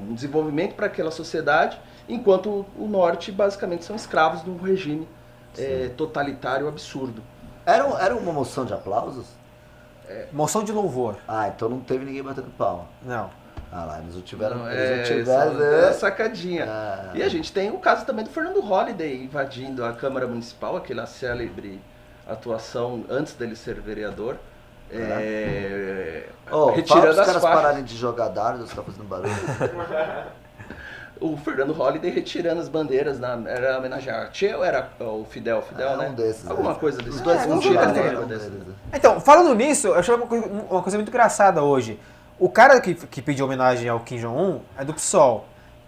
[0.10, 5.08] um- desenvolvimento para aquela sociedade, enquanto o, norte basicamente são escravos de um regime
[5.58, 7.24] eh, totalitário absurdo.
[7.66, 9.26] Era, era uma moção de aplausos?
[10.34, 11.16] Moção de louvor.
[11.26, 12.86] Ah, então não teve ninguém batendo palma.
[13.02, 13.30] Não.
[13.72, 14.58] Ah lá, eles não tiveram.
[14.58, 15.88] Não, eles é, não só- tiveram.
[15.88, 16.66] é sacadinha.
[16.68, 17.12] Ah.
[17.16, 21.06] E a gente tem o caso também do Fernando Holliday invadindo a Câmara Municipal, aquela
[21.06, 21.80] célebre
[22.28, 24.36] atuação antes dele ser vereador.
[24.92, 27.62] É, Ô, fala retirando pros as caras faixas.
[27.62, 29.32] pararem de jogar dardos, ficar fazendo barulho.
[31.20, 35.62] O Fernando Holliday retirando as bandeiras, na, era homenagear a Che ou era o Fidel?
[35.62, 36.10] Fidel, Ah, né?
[36.10, 36.74] um desses, Alguma é.
[36.74, 38.50] coisa desse Os dois É, tira bater, língua um desse.
[38.50, 38.74] deles, né?
[38.92, 42.00] Então, falando nisso, eu achei uma coisa, uma coisa muito engraçada hoje.
[42.40, 45.46] O cara que, que pediu homenagem ao Kim Jong-un é do PSOL.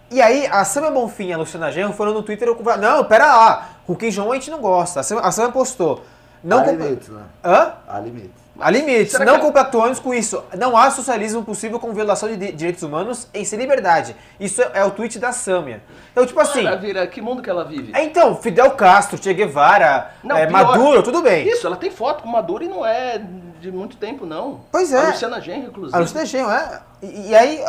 [0.08, 2.98] E aí, a Samia Bonfim e a Luciana Genro foram no Twitter e conversaram.
[2.98, 5.00] Não, pera lá, com o Kim Jong a gente não gosta.
[5.00, 6.04] A Samia, a Samia postou.
[6.44, 7.22] Não Há limites, né?
[7.44, 7.72] Hã?
[7.88, 8.43] Há limites.
[8.60, 9.10] Há limites.
[9.12, 10.42] será Não que- compactuamos com isso.
[10.56, 14.14] Não há socialismo possível com violação de di- direitos humanos em sem liberdade.
[14.38, 15.82] Isso é, é o tweet da Samia.
[16.12, 16.64] Então, tipo assim.
[16.78, 17.90] Vira, que mundo que ela vive?
[17.92, 20.64] é, Então, Fidel Castro, Che Guevara, Não, é, pior.
[20.66, 21.48] Maduro, tudo bem.
[21.48, 23.20] Isso, ela tem foto com Maduro e não é
[23.60, 24.60] de muito tempo, não.
[24.70, 24.98] Pois é.
[24.98, 25.96] A Luciana Genro, inclusive.
[25.96, 26.80] A Luciana Genro, é.
[27.02, 27.60] E, e aí,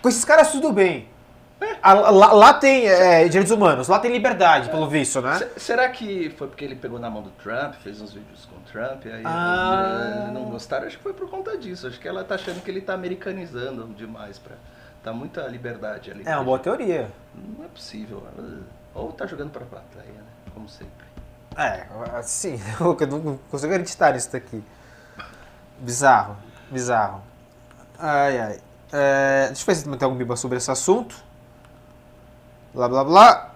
[0.00, 1.08] com esses caras tudo bem.
[1.82, 5.38] Ah, Lá, lá tem é, direitos humanos, lá tem liberdade, pelo visto, né?
[5.38, 9.06] Se- Será que foi porque ele pegou na mão do Trump, fez uns vídeos Trump,
[9.06, 10.26] aí Ah.
[10.28, 10.88] eh, não gostaram?
[10.88, 11.86] Acho que foi por conta disso.
[11.86, 14.36] Acho que ela tá achando que ele tá americanizando demais.
[14.36, 14.56] Pra...
[15.00, 16.24] Tá muita liberdade ali.
[16.26, 17.08] É uma boa teoria.
[17.32, 18.26] Não é possível.
[18.92, 20.24] Ou tá jogando pra plateia, né?
[20.52, 21.06] Como sempre.
[21.56, 21.86] É,
[22.18, 24.60] assim, eu não consigo acreditar nisso daqui.
[25.78, 26.36] Bizarro,
[26.68, 27.22] bizarro.
[27.96, 28.60] Ai, ai.
[28.92, 31.14] É, deixa eu ver se tem algum biba sobre esse assunto.
[32.72, 33.53] Blá, blá, blá.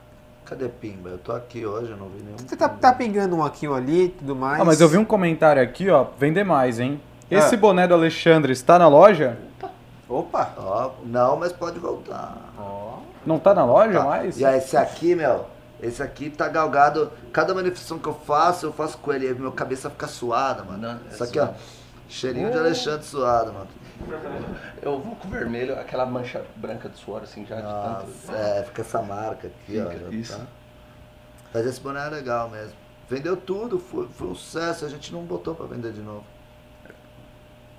[0.48, 1.10] Cadê Pimba?
[1.10, 2.38] Eu tô aqui hoje, eu não vi nenhum.
[2.38, 4.58] Você tá, tá pingando um aqui, um ali e tudo mais.
[4.60, 6.06] Ah, mas eu vi um comentário aqui, ó.
[6.18, 6.98] Vender mais, hein?
[7.30, 7.58] Esse Ah.
[7.58, 9.36] boné do Alexandre está na loja?
[10.08, 10.54] Opa!
[10.56, 12.34] Ó, não, mas pode voltar.
[13.26, 14.04] Não tá na loja Tá.
[14.04, 14.40] mais?
[14.40, 15.44] E aí, esse aqui, meu,
[15.82, 17.12] esse aqui tá galgado.
[17.30, 19.34] Cada manifestação que eu faço, eu faço com ele.
[19.34, 20.78] Minha cabeça fica suada, mano.
[20.78, 21.44] Não, é Isso aqui, ó.
[21.44, 21.58] suado.
[22.08, 23.66] Cheirinho de Alexandre suado, mano.
[24.80, 28.38] Eu vou com vermelho, aquela mancha branca de suor, assim, já de Nossa, tanto.
[28.38, 29.90] é, fica essa marca aqui, ó.
[29.90, 30.38] Fica, já isso.
[30.38, 30.46] tá.
[31.52, 32.74] Mas esse boné é legal mesmo.
[33.08, 34.84] Vendeu tudo, foi, foi um sucesso.
[34.84, 36.24] A gente não botou pra vender de novo.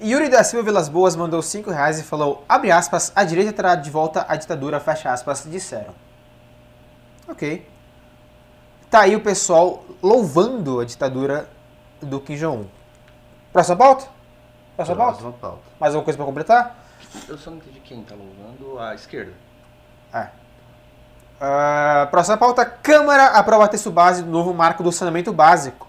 [0.02, 3.76] Yuri da Silva Vilas Boas mandou 5 reais e falou: abre aspas, a direita terá
[3.76, 5.94] de volta a ditadura, fecha aspas, disseram.
[7.28, 7.68] Ok.
[8.90, 11.48] Tá aí o pessoal louvando a ditadura
[12.02, 12.66] do Kim Jong-un.
[13.54, 14.08] Próxima pauta?
[14.80, 15.18] Próxima pauta?
[15.18, 15.62] Próxima pauta.
[15.80, 16.76] Mais alguma coisa pra completar?
[17.28, 19.34] Eu só não entendi quem tá louvando a esquerda.
[20.14, 20.28] É.
[21.42, 25.88] Ah, próxima pauta: Câmara aprova texto base do novo marco do saneamento básico.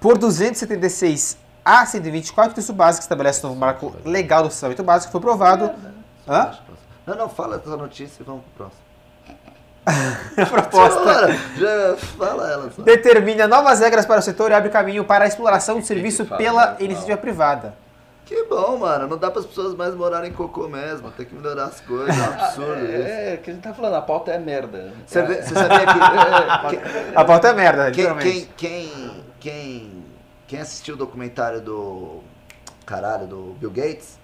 [0.00, 4.84] Por 276 a 124, o texto básico que estabelece o novo marco legal do saneamento
[4.84, 5.72] básico foi aprovado.
[6.28, 6.56] Hã?
[7.06, 8.86] Não, não, fala essa notícia e vamos pro próximo.
[10.36, 12.82] A proposta já fala ela só.
[12.82, 16.66] determina novas regras para o setor e abre caminho para a exploração de serviço pela
[16.66, 16.76] fala.
[16.80, 17.85] iniciativa privada.
[18.26, 19.06] Que bom, mano.
[19.06, 21.10] Não dá para as pessoas mais morarem em cocô mesmo.
[21.12, 22.14] Tem que melhorar as coisas.
[22.14, 23.06] É um absurdo isso.
[23.08, 24.92] É, que a gente tá falando, a pauta é merda.
[25.06, 30.04] Você, vê- você sabia que, que- A pauta é merda, quem, quem, quem, quem,
[30.48, 32.20] quem assistiu o documentário do.
[32.84, 34.18] Caralho, do Bill Gates?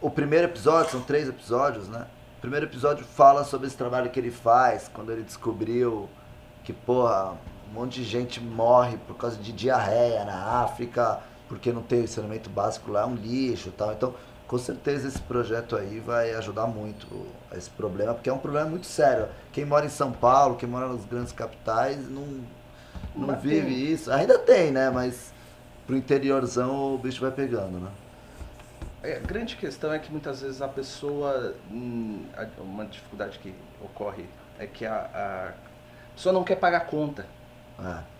[0.00, 2.06] O primeiro episódio, são três episódios, né?
[2.38, 6.08] O primeiro episódio fala sobre esse trabalho que ele faz quando ele descobriu
[6.64, 7.32] que, porra,
[7.70, 12.50] um monte de gente morre por causa de diarreia na África, porque não tem saneamento
[12.50, 13.92] básico lá, é um lixo e tal.
[13.92, 14.14] Então,
[14.46, 17.06] com certeza esse projeto aí vai ajudar muito
[17.50, 19.28] a esse problema, porque é um problema muito sério.
[19.52, 22.22] Quem mora em São Paulo, quem mora nas grandes capitais, não,
[23.14, 24.10] não Mas vive tem- isso.
[24.12, 24.88] Ainda tem, né?
[24.90, 25.32] Mas
[25.86, 27.90] pro interiorzão o bicho vai pegando, né?
[29.02, 31.54] É, a grande questão é que muitas vezes a pessoa.
[31.70, 34.26] hum, a- uma dificuldade que ocorre
[34.58, 37.26] é que a, a pessoa não quer pagar conta.
[37.78, 38.15] É.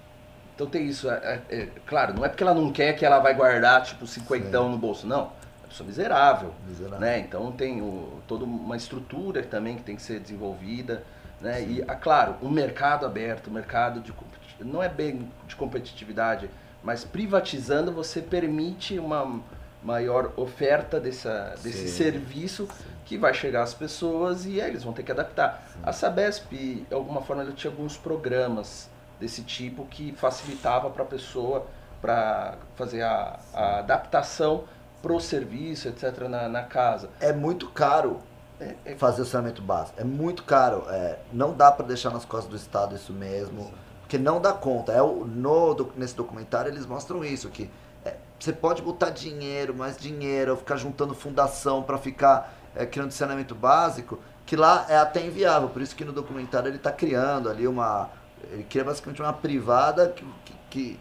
[0.57, 1.09] Então tem isso.
[1.11, 4.07] é- é- é, claro, não é porque ela não quer que ela vai guardar tipo
[4.07, 5.31] cinquentão no bolso, não.
[5.63, 6.55] É pessoa miserável.
[6.67, 6.99] Miserável.
[6.99, 7.19] Né?
[7.21, 11.05] Então tem o, toda uma estrutura também que tem que ser desenvolvida.
[11.43, 11.63] Né?
[11.63, 14.13] E, ah, claro, um mercado aberto, um mercado de
[14.59, 16.49] não é bem de competitividade,
[16.83, 19.41] mas privatizando você permite uma
[19.83, 22.05] maior oferta dessa, desse Sim.
[22.05, 22.69] serviço
[23.05, 25.63] que vai chegar às pessoas e aí eles vão ter que adaptar.
[25.83, 28.89] A Sabesp, de alguma forma, ela tinha alguns programas
[29.21, 31.67] desse tipo que facilitava para a pessoa
[32.01, 34.65] para fazer a, a adaptação
[35.03, 37.11] pro serviço, etc., na, na casa.
[37.21, 38.21] É muito caro
[38.59, 40.01] É, é fazer o saneamento básico.
[40.01, 40.85] É muito caro.
[40.89, 43.71] É, não dá para deixar nas costas do Estado isso mesmo.
[44.01, 44.93] Porque não dá conta.
[44.93, 47.71] É o, no, nesse documentário eles mostram isso, que
[48.05, 53.55] é, você pode botar dinheiro, mais dinheiro, ficar juntando fundação para ficar é, criando saneamento
[53.55, 55.69] básico, que lá é até inviável.
[55.69, 58.09] Por isso que no documentário ele está criando ali uma.
[58.51, 61.01] Ele cria basicamente uma privada que, que, que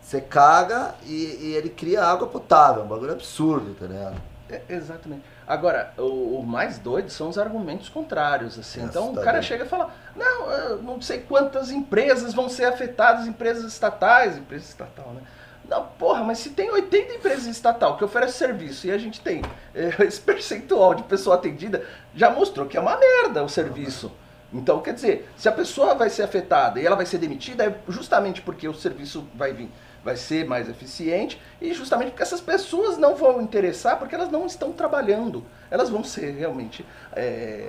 [0.00, 2.82] você caga e, e ele cria água potável.
[2.82, 4.16] É um bagulho absurdo, tá ligado?
[4.48, 5.22] É, exatamente.
[5.46, 8.80] Agora, o, o mais doido são os argumentos contrários, assim.
[8.80, 9.24] É então o assustador.
[9.24, 14.64] cara chega e fala, não, não sei quantas empresas vão ser afetadas, empresas estatais, empresa
[14.64, 15.22] estatal, né?
[15.68, 19.42] Não, porra, mas se tem 80 empresas estatal que oferecem serviço e a gente tem
[19.74, 21.82] eh, esse percentual de pessoa atendida,
[22.14, 24.12] já mostrou que é uma merda o serviço.
[24.54, 27.74] Então, quer dizer, se a pessoa vai ser afetada e ela vai ser demitida, é
[27.88, 29.70] justamente porque o serviço vai vir
[30.04, 34.44] vai ser mais eficiente e justamente porque essas pessoas não vão interessar porque elas não
[34.44, 35.42] estão trabalhando.
[35.70, 37.66] Elas vão ser realmente é,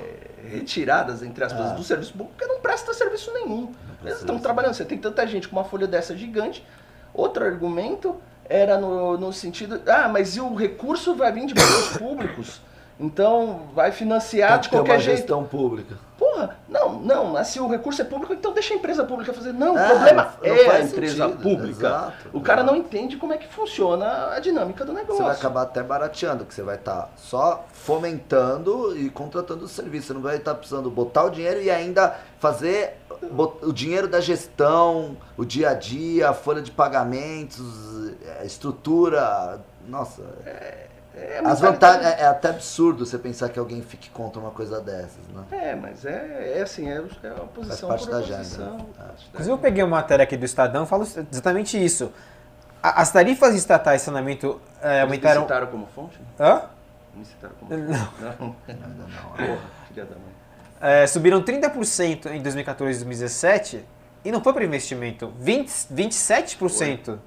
[0.52, 1.74] retiradas, entre aspas, Ah.
[1.76, 3.74] do serviço público porque não presta serviço nenhum.
[4.04, 4.74] Eles estão trabalhando.
[4.74, 6.65] Você tem tanta gente com uma folha dessa gigante.
[7.13, 8.17] Outro argumento
[8.48, 12.62] era no, no sentido, ah, mas e o recurso vai vir de meios públicos?
[12.99, 15.17] Então vai financiar Tem de ter qualquer uma jeito.
[15.17, 15.97] gestão pública.
[16.17, 19.51] Porra, não, não, mas se o recurso é público, então deixa a empresa pública fazer.
[19.51, 21.88] Não, É, o problema é a empresa sentido, pública.
[21.88, 25.17] exato, o cara não entende como é que funciona a dinâmica do negócio.
[25.17, 30.08] Você vai acabar até barateando, que você vai estar só fomentando e contratando o serviço.
[30.08, 32.97] Você não vai estar precisando botar o dinheiro e ainda fazer
[33.62, 37.62] o dinheiro da gestão, o dia a dia, a folha de pagamentos,
[38.39, 39.60] a estrutura.
[39.88, 40.85] Nossa, É,
[41.43, 42.06] as vantagens.
[42.06, 45.43] É, é até absurdo você pensar que alguém fique contra uma coisa dessas, né?
[45.51, 48.65] É, mas é, é assim, é, é uma posição parte por da oposição.
[48.65, 48.82] agenda.
[48.82, 49.04] É.
[49.04, 52.12] parte da Inclusive, eu peguei uma matéria aqui do Estadão e falo exatamente isso.
[52.82, 55.41] As tarifas estatais de saneamento é, Eles aumentaram.
[55.41, 56.19] Me citaram como fonte?
[56.39, 56.62] Hã?
[57.15, 57.82] Me citaram como fonte?
[57.91, 58.15] Não.
[58.39, 58.56] Não.
[58.67, 59.30] Ainda não.
[59.47, 60.36] Porra, filha da mãe.
[60.82, 63.86] É, subiram 30% em 2014 e 2017
[64.23, 65.34] e não foi para investimento.
[65.39, 67.17] 20, 27% Foi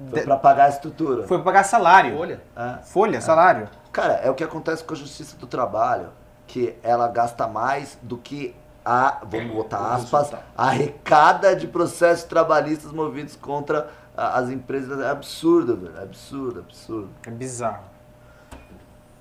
[0.00, 1.26] de- pra pagar a estrutura.
[1.26, 2.16] foi para pagar salário.
[2.18, 2.82] Olha, É.
[2.82, 3.68] Folha, salário.
[3.92, 6.08] Cara, é o que acontece com a justiça do trabalho,
[6.46, 10.42] que ela gasta mais do que a, vamos botar aspas, resultado.
[10.56, 14.98] arrecada de processos trabalhistas movidos contra a- as empresas.
[15.00, 15.96] É absurdo, velho.
[15.98, 17.10] É absurdo, absurdo.
[17.26, 17.84] É bizarro.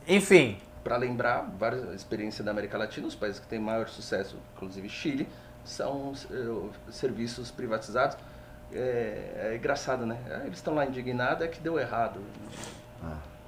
[0.07, 4.37] Enfim, para lembrar, várias a experiência da América Latina, os países que têm maior sucesso,
[4.55, 5.27] inclusive Chile,
[5.63, 8.17] são eh, serviços privatizados.
[8.73, 10.17] É, é engraçado, né?
[10.29, 12.19] Ah, Eles estão lá indignados, é que deu errado.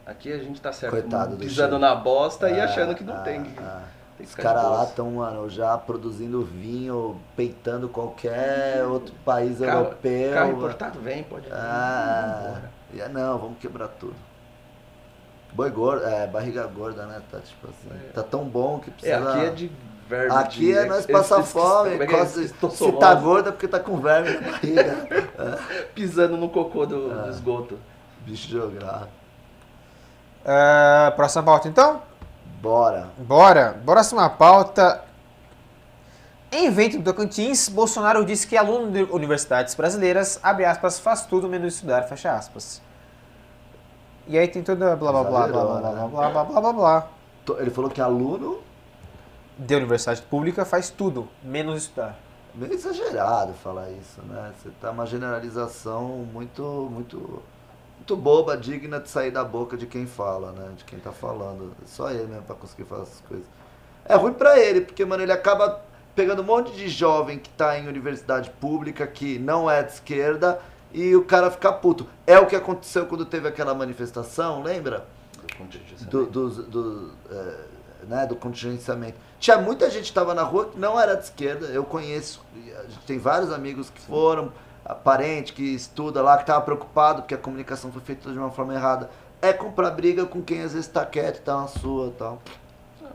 [0.06, 3.14] Aqui a gente tá certo, Coitado do pisando na bosta e Ah, achando que não
[3.16, 3.40] ah, tem.
[3.60, 3.84] ah.
[4.18, 10.34] tem Os caras lá estão, mano, já produzindo vinho, peitando qualquer outro país Carro- europeu.
[10.34, 10.58] Carro mano.
[10.58, 11.54] importado vem, pode vir.
[11.54, 12.62] Ah,
[12.94, 14.16] e é, não, vamos quebrar tudo.
[15.54, 17.22] Boi gordo, é, barriga gorda, né?
[17.30, 17.90] Tá tipo assim.
[18.14, 19.30] Tá tão bom que É, precisa.
[19.34, 19.72] aqui é de
[20.12, 20.36] verme.
[20.36, 22.06] Aqui de, é nós passar fome, é é?
[22.06, 25.08] costa- se tá gorda é porque tá com verme na barriga.
[25.96, 27.24] Pisando no cocô do, Ah.
[27.24, 27.80] do esgoto.
[28.26, 29.08] Bicho jogar.
[30.46, 32.02] ah, próxima pauta então?
[32.62, 33.08] Bora.
[33.18, 33.80] Bora.
[33.86, 35.04] Próxima pauta.
[36.52, 41.48] Em evento do Tocantins, Bolsonaro disse que aluno de universidades brasileiras, abre aspas, faz tudo
[41.48, 42.82] menos estudar, fecha aspas.
[44.28, 47.08] E aí tem toda blá blá blá blá blá blá blá blá blá blá blá
[47.58, 48.60] Ele falou que aluno,
[49.64, 52.18] De universidade pública faz tudo, menos estudar.
[52.56, 54.52] meio exagerado falar isso, né?
[54.58, 57.44] Você tá uma generalização muito, muito,
[57.96, 60.72] muito boba, digna de sair da boca de quem fala, né?
[60.76, 61.74] De quem tá falando.
[61.86, 63.46] Só ele mesmo pra conseguir falar essas coisas.
[64.04, 65.80] É ruim pra ele, porque, mano, ele acaba
[66.16, 70.60] pegando um monte de jovem que tá em universidade pública, que não é de esquerda,
[70.92, 72.08] e o cara fica puto.
[72.26, 75.06] É o que aconteceu quando teve aquela manifestação, lembra?
[76.08, 77.58] Do do, do, do, é,
[78.08, 79.18] né, do contingenciamento.
[79.40, 82.84] Tinha muita gente que estava na rua que não era de esquerda, eu conheço, a
[82.84, 84.52] gente tem vários amigos que foram,
[85.04, 88.74] parente que estuda lá, que estava preocupado porque a comunicação foi feita de uma forma
[88.74, 89.10] errada.
[89.42, 92.42] É comprar briga com quem às vezes está quieto, está na sua e tal.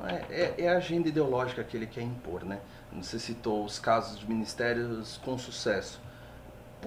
[0.04, 2.58] É, é- é a agenda ideológica que ele quer impor, né?
[3.00, 6.00] Você citou os casos de ministérios com sucesso.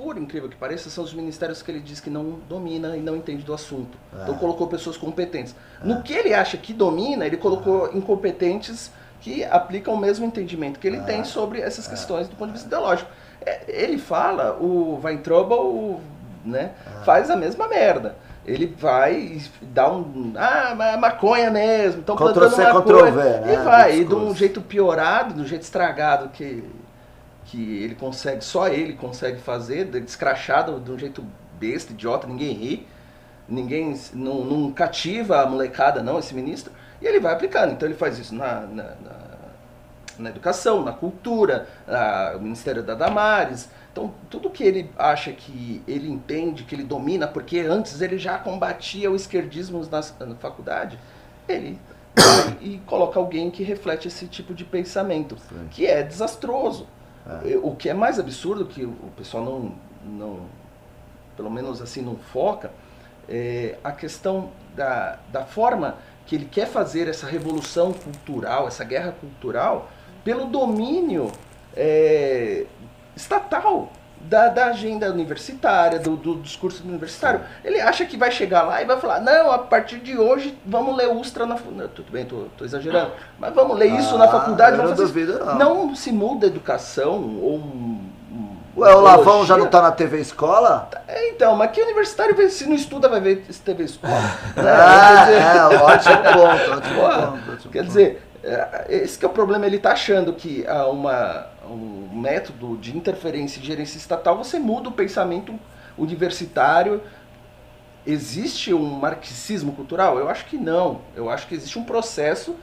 [0.01, 3.15] Por incrível que pareça, são os ministérios que ele diz que não domina e não
[3.17, 3.97] entende do assunto.
[4.23, 4.37] Então Ah.
[4.37, 5.53] colocou pessoas competentes.
[5.83, 10.87] No que ele acha que domina, ele colocou incompetentes que aplicam o mesmo entendimento que
[10.87, 11.03] ele Ah.
[11.03, 13.09] tem sobre essas questões do ponto de vista ideológico.
[13.45, 15.99] É, ele fala, o Weintraub, o,
[16.45, 16.71] né,
[17.03, 18.15] faz a mesma merda.
[18.45, 20.33] Ele vai e dá um.
[20.35, 21.99] Ah, ma- maconha mesmo.
[22.01, 22.81] Então plantando maconha.
[22.81, 23.99] Ctrl né, E vai.
[23.99, 26.63] E de um jeito piorado, de um jeito estragado que,
[27.49, 31.25] que ele consegue, só ele consegue fazer, de- descrachado, de um jeito
[31.59, 32.87] besta, idiota, ninguém ri.
[33.47, 36.71] Ninguém não, não cativa a molecada, não, esse ministro.
[37.01, 37.71] E ele vai aplicando.
[37.73, 39.29] Então ele faz isso na, na, na-
[40.19, 43.67] na educação, na cultura, na- o Ministério da Damares.
[43.91, 48.37] Então, tudo que ele acha que ele entende, que ele domina, porque antes ele já
[48.37, 50.99] combatia o esquerdismo nas- na, faculdade,
[51.47, 51.79] ele
[52.15, 55.67] vai e coloca alguém que reflete esse tipo de pensamento, Sim.
[55.71, 56.85] que é desastroso.
[57.27, 57.57] É.
[57.57, 59.71] O que é mais absurdo, que o pessoal não,
[60.05, 60.39] não
[61.35, 62.71] pelo menos assim, não foca,
[63.27, 69.13] é a questão da, da forma que ele quer fazer essa revolução cultural, essa guerra
[69.13, 69.89] cultural,
[70.23, 71.31] pelo domínio
[71.75, 72.65] é,
[73.15, 73.91] estatal
[74.21, 77.41] da, da agenda universitária, do, do discurso universitário.
[77.63, 80.95] Ele acha que vai chegar lá e vai falar, não, a partir de hoje vamos
[80.95, 81.91] ler Ustra na faculdade.
[81.95, 84.71] Tudo bem, tô, tô exagerando, mas vamos ler isso na Ah, faculdade.
[84.71, 85.55] eu vamos não fazer duvido, não.
[85.87, 87.61] Não se muda a educação ou,
[88.77, 90.87] Ué, o Lavão já não tá na TV Escola?
[91.07, 94.13] É, então, mas que universitário se não estuda vai ver esse TV Escola?
[94.55, 95.57] É, Né?
[95.57, 97.51] é, ótimo ponto, ótimo Porra, ponto.
[97.51, 97.87] ótimo Quer ponto.
[97.87, 102.77] dizer, é, esse que é o problema, ele tá achando que há uma, um método
[102.77, 105.57] de interferência e gerência estatal, você muda o pensamento
[105.97, 107.01] universitário.
[108.05, 110.17] Existe um marxismo cultural?
[110.17, 111.01] Eu acho que não.
[111.15, 112.55] Eu acho que existe um processo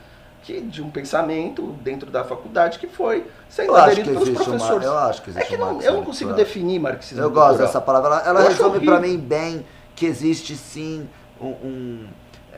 [0.43, 4.49] que, de um pensamento dentro da faculdade que foi sendo Eu que aderido pelos existe
[4.49, 4.85] uma, professores.
[4.87, 6.35] eu acho que é existe que um não, eu não consigo cultural.
[6.35, 7.67] definir marxismo Eu gosto cultural.
[7.67, 8.09] dessa palavra.
[8.09, 9.01] Ela, ela resume horrível.
[9.01, 11.07] mim bem que existe sim
[11.39, 12.07] um, um-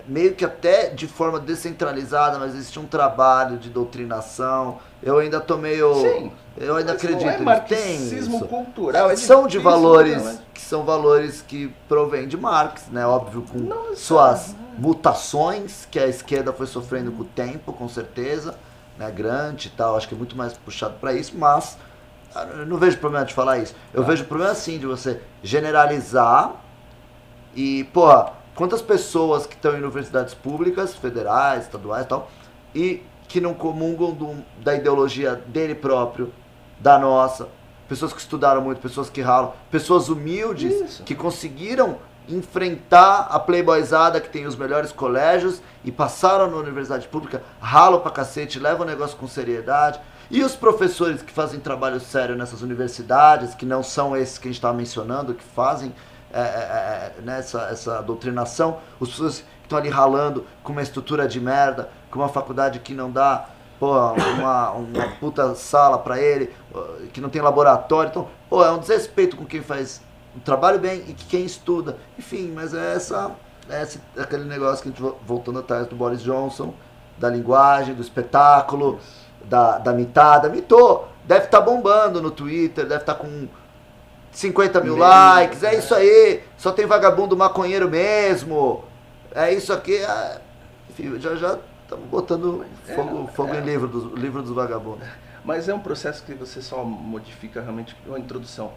[0.10, 4.80] meio que até de forma descentralizada, mas existe um trabalho de doutrinação.
[5.02, 6.32] Eu ainda tô meio Sim.
[6.58, 9.10] eu ainda Mas acredito não é marxismo cultural.
[9.12, 10.38] é são de valores não é?
[10.54, 13.06] que são valores que provêm de Marx, né?
[13.06, 18.56] Óbvio com Não, suas mutações que a esquerda foi sofrendo com o tempo, com certeza,
[18.98, 19.12] né?
[19.12, 21.78] Grande e tal, acho que é muito mais puxado para isso, mas
[22.34, 23.76] ah, eu não vejo problema de falar isso.
[23.94, 26.54] Eu vejo problema sim de você generalizar
[27.56, 28.10] e, pô,
[28.60, 32.30] quantas pessoas que estão em universidades públicas, federais, estaduais e tal,
[32.76, 36.34] e que não comungam do- da ideologia dele próprio,
[36.78, 37.48] da nossa,
[37.88, 41.04] pessoas que estudaram muito, pessoas que ralam, pessoas humildes Isso.
[41.04, 47.42] que conseguiram enfrentar a playboyzada que tem os melhores colégios e passaram na universidade pública,
[47.62, 50.02] ralam pra cacete, levam o negócio com seriedade.
[50.30, 54.52] E os professores que fazem trabalho sério nessas universidades, que não são esses que a
[54.52, 55.94] gente estava mencionando, que fazem
[56.34, 56.44] é, é,
[57.18, 61.90] é, nessa essa doutrinação, os pessoas que estão ali ralando com uma estrutura de merda,
[62.12, 63.50] com uma faculdade que não dá
[63.80, 66.54] uma, uma puta sala para ele,
[67.14, 68.10] que não tem laboratório.
[68.10, 68.28] Então,
[68.64, 70.02] é um desrespeito com quem faz
[70.36, 71.98] o trabalho bem e que quem estuda.
[72.18, 73.32] Enfim, mas é essa,
[73.70, 76.74] é esse, aquele negócio que a gente vo- voltando atrás do Boris Johnson,
[77.18, 79.00] da linguagem, do espetáculo,
[79.46, 80.50] da, da mitada.
[80.50, 83.48] Mitou, deve estar bombando no Twitter, deve estar com
[84.32, 88.84] 50 mil likes, é isso aí, só tem vagabundo maconheiro mesmo.
[89.34, 90.42] É isso aqui, é...
[90.90, 93.60] enfim, já já estamos botando É, fogo, fogo é.
[93.60, 95.08] em livro dos, livro dos vagabundos.
[95.44, 98.74] Mas é um processo que você só modifica realmente com a introdução.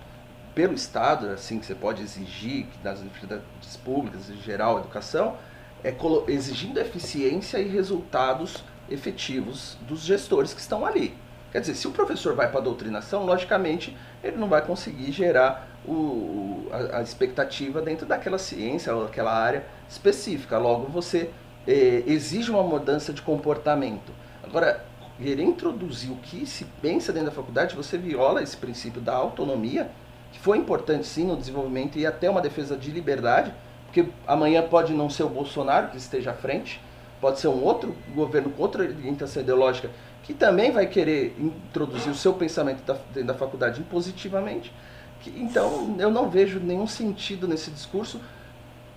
[0.54, 3.44] Pelo Estado, assim, que você pode exigir nas universidades
[3.84, 5.36] públicas, em geral, educação,
[5.82, 5.94] é
[6.28, 11.14] exigindo eficiência e resultados efetivos dos gestores que estão ali.
[11.52, 13.94] Quer dizer, se o professor vai para a doutrinação, logicamente,
[14.24, 19.64] ele não vai conseguir gerar o- a, a expectativa dentro daquela ciência ou daquela área
[19.88, 20.56] específica.
[20.56, 21.30] Logo, você
[21.68, 24.12] eh, exige uma mudança de comportamento.
[24.42, 24.82] Agora,
[25.18, 29.90] querer introduzir o que se pensa dentro da faculdade, você viola esse princípio da autonomia,
[30.32, 33.52] que foi importante sim no desenvolvimento e até uma defesa de liberdade,
[33.84, 36.80] porque amanhã pode não ser o Bolsonaro que esteja à frente,
[37.20, 39.90] pode ser um outro governo com outra orientação ideológica
[40.32, 44.72] que também vai querer introduzir o seu pensamento da- dentro da faculdade positivamente.
[45.20, 48.20] Que- Então, eu não vejo nenhum sentido nesse discurso,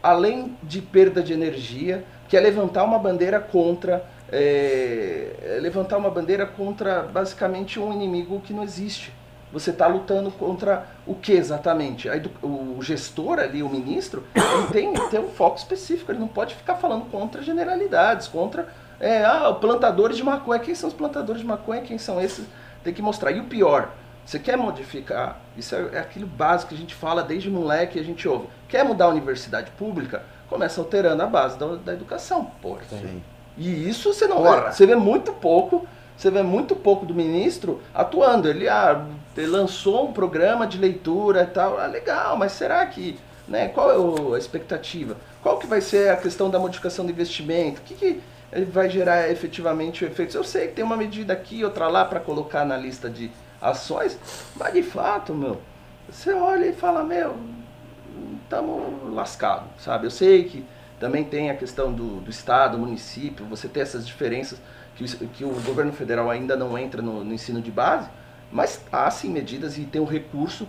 [0.02, 6.10] além de perda de energia, que é levantar uma bandeira contra é, é levantar uma
[6.10, 9.14] bandeira contra basicamente um inimigo que não existe.
[9.54, 12.10] Você está lutando contra o que exatamente?
[12.10, 16.12] A edu- O gestor ali, o ministro, ele tem ter um foco específico.
[16.12, 18.68] Ele não pode ficar falando contra generalidades, contra
[19.00, 20.60] é, ah, plantadores de maconha.
[20.60, 21.82] Quem são os plantadores de maconha?
[21.82, 22.46] Quem são esses?
[22.84, 23.32] Tem que mostrar.
[23.32, 23.90] E o pior,
[24.26, 25.40] você quer modificar?
[25.58, 28.48] Isso é, é aquilo básico que a gente fala desde moleque e a gente ouve.
[28.68, 30.24] Quer mudar a universidade pública?
[30.50, 32.82] Começa alterando a base da, da educação, porra.
[32.90, 33.22] Sim.
[33.58, 34.72] E isso você não Porra.
[34.72, 35.88] você vê muito pouco,
[36.18, 38.48] você vê muito pouco do ministro atuando.
[38.50, 43.18] Ele, ah, ele lançou um programa de leitura e tal, ah, legal, mas será que,
[43.48, 45.16] né, qual é o- a expectativa?
[45.42, 47.80] Qual que vai ser a questão da modificação do investimento?
[47.80, 48.22] O que, que
[48.56, 50.36] ele vai gerar efetivamente efeitos?
[50.36, 53.32] Eu sei que tem uma medida aqui, outra lá para colocar na lista de
[53.62, 54.18] ações,
[54.56, 55.62] mas de fato, meu,
[56.10, 57.36] você olha e fala, meu,
[58.44, 60.08] estamos lascados, sabe?
[60.08, 60.66] Eu sei que
[61.00, 64.60] também tem a questão do, do Estado, município, você ter essas diferenças
[64.96, 68.10] que, o- que o governo federal ainda não entra no, no ensino de base,
[68.52, 70.68] mas há sim medidas e tem o recurso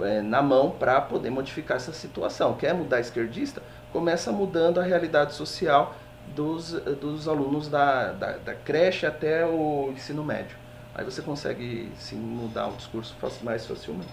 [0.00, 2.54] eh, na mão para poder modificar essa situação.
[2.54, 3.62] Quer mudar esquerdista?
[3.92, 5.94] Começa mudando a realidade social
[6.36, 6.70] dos,
[7.00, 10.56] dos alunos da, da, da creche até o ensino médio.
[10.94, 14.08] Aí você consegue sim mudar o discurso mais facilmente.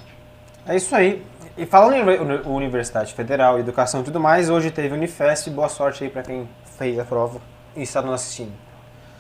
[0.65, 1.25] É isso aí.
[1.57, 5.49] E falando em uni- Universidade Federal, educação e tudo mais, hoje teve Unifest.
[5.49, 6.47] Boa sorte aí pra quem
[6.77, 7.39] fez a prova
[7.75, 8.51] e está nos assistindo.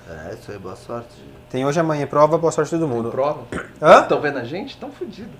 [0.09, 1.09] É, isso aí, boa sorte.
[1.49, 3.09] Tem hoje e amanhã prova, boa sorte a todo mundo.
[3.11, 3.43] Prova?
[3.81, 4.01] Hã?
[4.01, 4.71] Estão vendo a gente?
[4.71, 5.33] Estão fodidos.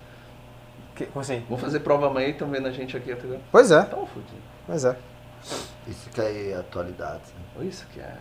[1.12, 1.44] Como assim?
[1.50, 3.42] Vão fazer prova amanhã e estão vendo a gente aqui até agora.
[3.52, 4.44] Pois é, Estão fodidos.
[4.68, 4.96] pois é.
[5.88, 7.22] Isso que é atualidade.
[7.58, 7.66] né?
[7.66, 8.14] Isso que é.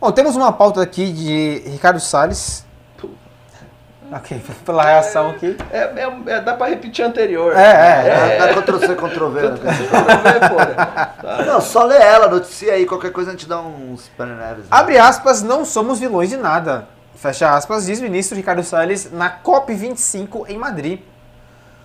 [0.00, 2.64] Bom, temos uma pauta aqui de Ricardo Salles.
[4.12, 5.56] Ok, pela reação aqui.
[5.70, 7.54] É, é- é- dá pra repetir a anterior.
[7.56, 9.40] É, é, É, dá Ctrl-C, Ctrl-V.
[9.50, 9.56] né?
[9.56, 10.66] Ctrl-V, porra.
[11.22, 11.44] Tá.
[11.44, 14.62] Não, só lê ela, noticia aí, qualquer coisa a gente dá uns pane neves.
[14.64, 14.68] né?
[14.70, 16.88] Abre aspas, não somos vilões de nada.
[17.14, 21.00] Fecha aspas, diz o ministro Ricardo Salles na COP25 em Madrid.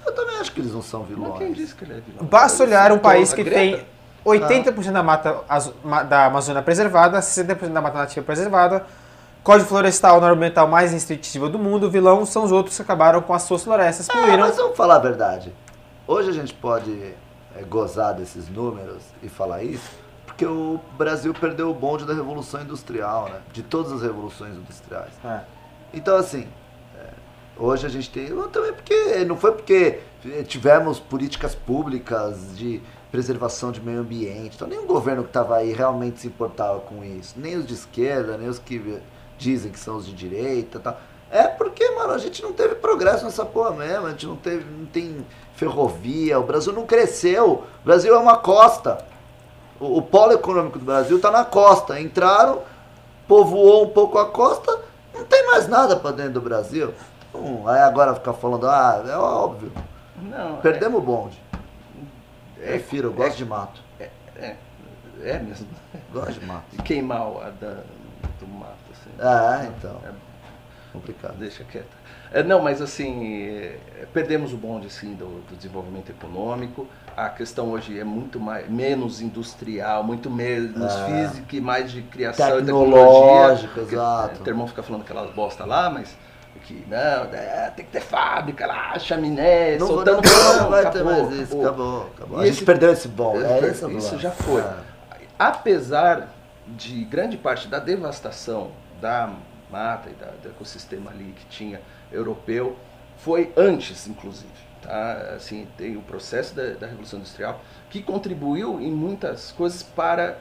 [0.06, 1.38] Eu também acho que eles não são Mas vilões.
[1.38, 2.26] quem disse que ele é vilão?
[2.26, 3.86] Basta olhar um país que tem
[4.26, 5.42] 80% da mata
[6.10, 8.86] da Amazônia preservada, 60% da mata nativa preservada,
[9.44, 13.44] Código Florestal normal mais restritivo do mundo, vilão são os outros que acabaram com as
[13.44, 14.40] suas florestas, Ah, poluíram.
[14.40, 15.54] mas vamos falar a verdade.
[16.08, 17.14] Hoje a gente pode
[17.56, 19.92] é, gozar desses números e falar isso,
[20.26, 23.40] porque o Brasil perdeu o bonde da Revolução Industrial, né?
[23.54, 25.12] De todas as revoluções industriais.
[25.24, 25.40] É.
[25.94, 26.48] Então, assim,
[27.00, 27.08] é,
[27.58, 28.30] hoje a gente tem.
[28.32, 29.24] não, Também porque.
[29.26, 32.82] Não foi porque eh, tivemos políticas públicas de
[33.16, 34.56] preservação de meio ambiente.
[34.56, 37.36] Então, nenhum governo que estava aí realmente se importava com isso.
[37.38, 39.00] Nem os de esquerda, nem os que
[39.38, 41.00] dizem que são os de direita tal.
[41.32, 44.08] É porque, mano, a gente não teve progresso nessa porra mesmo.
[44.08, 44.66] A gente não teve.
[44.70, 46.38] Não tem ferrovia.
[46.38, 47.64] O Brasil não cresceu.
[47.82, 48.98] O Brasil é uma costa.
[49.80, 52.00] O, o polo econômico do Brasil está na costa.
[52.00, 52.64] Entraram,
[53.28, 54.78] povoou um pouco a costa,
[55.14, 56.94] não tem mais nada para dentro do Brasil.
[57.30, 59.72] Então, aí agora ficar falando, ah, é óbvio,
[60.22, 61.42] Não, perdemos o bonde.
[62.66, 63.82] É, Prefiro, eu gosto de mato.
[64.00, 64.56] é, é,
[65.24, 65.68] é mesmo.
[66.12, 66.64] Gosto de mato.
[66.74, 69.10] E queimar o do mato, assim.
[69.20, 70.00] Ah, então.
[70.06, 70.12] É,
[70.92, 71.36] Complicado.
[71.38, 71.88] deixa quieto.
[72.32, 73.78] É, não, mas assim, é,
[74.14, 76.88] perdemos o bonde assim, do, do desenvolvimento econômico.
[77.16, 81.06] A questão hoje é muito mais, menos industrial, muito menos Ah.
[81.06, 83.70] física e mais de criação e tecnologia.
[83.82, 84.40] Exato.
[84.42, 86.16] é, O irmão fica falando aquelas bosta lá, mas
[86.66, 86.98] que não,
[87.34, 91.62] é, tem que ter fábrica lá, chaminé, Não, soltando não, não vai ter mais isso,
[91.62, 92.10] acabou.
[92.16, 92.40] acabou.
[92.40, 93.40] E A gente esse- perdeu esse bom.
[93.40, 94.62] É, É, isso, isso já foi.
[94.62, 94.74] É.
[95.38, 96.30] Apesar
[96.68, 99.30] de grande parte da devastação da
[99.70, 101.80] mata e da, do ecossistema ali que tinha
[102.12, 102.76] europeu,
[103.18, 104.50] foi antes, inclusive.
[104.82, 105.34] Tá?
[105.36, 107.60] Assim, tem o processo da, da Revolução Industrial
[107.90, 110.38] que contribuiu em muitas coisas para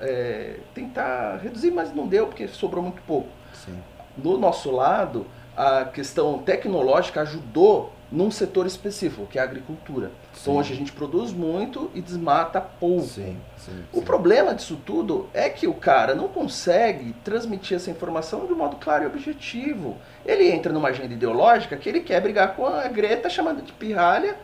[0.00, 3.28] é, tentar reduzir, mas não deu porque sobrou muito pouco.
[3.52, 3.78] Sim.
[4.16, 5.26] Do nosso lado,
[5.58, 10.12] a questão tecnológica ajudou num setor específico, que é a agricultura.
[10.40, 10.58] Então Sim.
[10.60, 13.02] hoje a gente produz muito e desmata pouco.
[13.02, 13.84] Sim, sim.
[13.92, 18.56] O problema disso tudo é que o cara não consegue transmitir essa informação de um
[18.56, 19.96] modo claro e objetivo.
[20.24, 24.36] Ele entra numa agenda ideológica que ele quer brigar com a Greta, chamando de pirralha,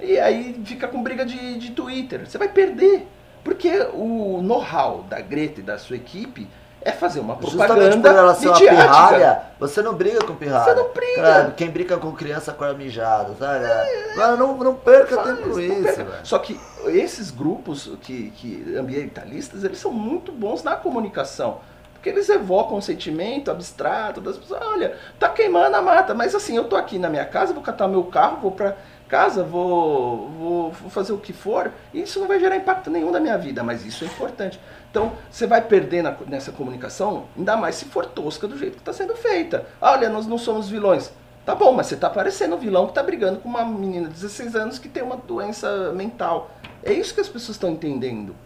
[0.00, 2.24] e aí fica com briga de, de Twitter.
[2.24, 3.08] Você vai perder.
[3.42, 6.46] Porque o know-how da Greta e da sua equipe
[6.84, 10.64] é fazer uma Justamente propaganda por ela ser uma pirralha, você não briga com pirralha.
[10.64, 11.22] Você não briga.
[11.22, 13.64] Cara, quem briga com criança com mijada, sabe?
[14.16, 16.08] Mano, não, não perca Faz, tempo velho.
[16.24, 21.60] Só que esses grupos que, que ambientalistas, eles são muito bons na comunicação.
[21.94, 24.60] Porque eles evocam um sentimento abstrato das pessoas.
[24.60, 27.86] Olha, tá queimando a mata, mas assim, eu tô aqui na minha casa, vou catar
[27.86, 28.74] meu carro, vou pra
[29.08, 33.10] casa, vou, vou, vou fazer o que for, e isso não vai gerar impacto nenhum
[33.10, 34.58] na minha vida, mas isso é importante.
[34.92, 38.82] Então, você vai perder na- nessa comunicação, ainda mais se for tosca do jeito que
[38.82, 39.66] está sendo feita.
[39.80, 41.10] Olha, nós não somos vilões.
[41.46, 44.12] Tá bom, mas você tá parecendo um vilão que tá brigando com uma menina de
[44.12, 46.50] 16 anos que tem uma doença mental.
[46.84, 48.36] É isso que as pessoas estão entendendo.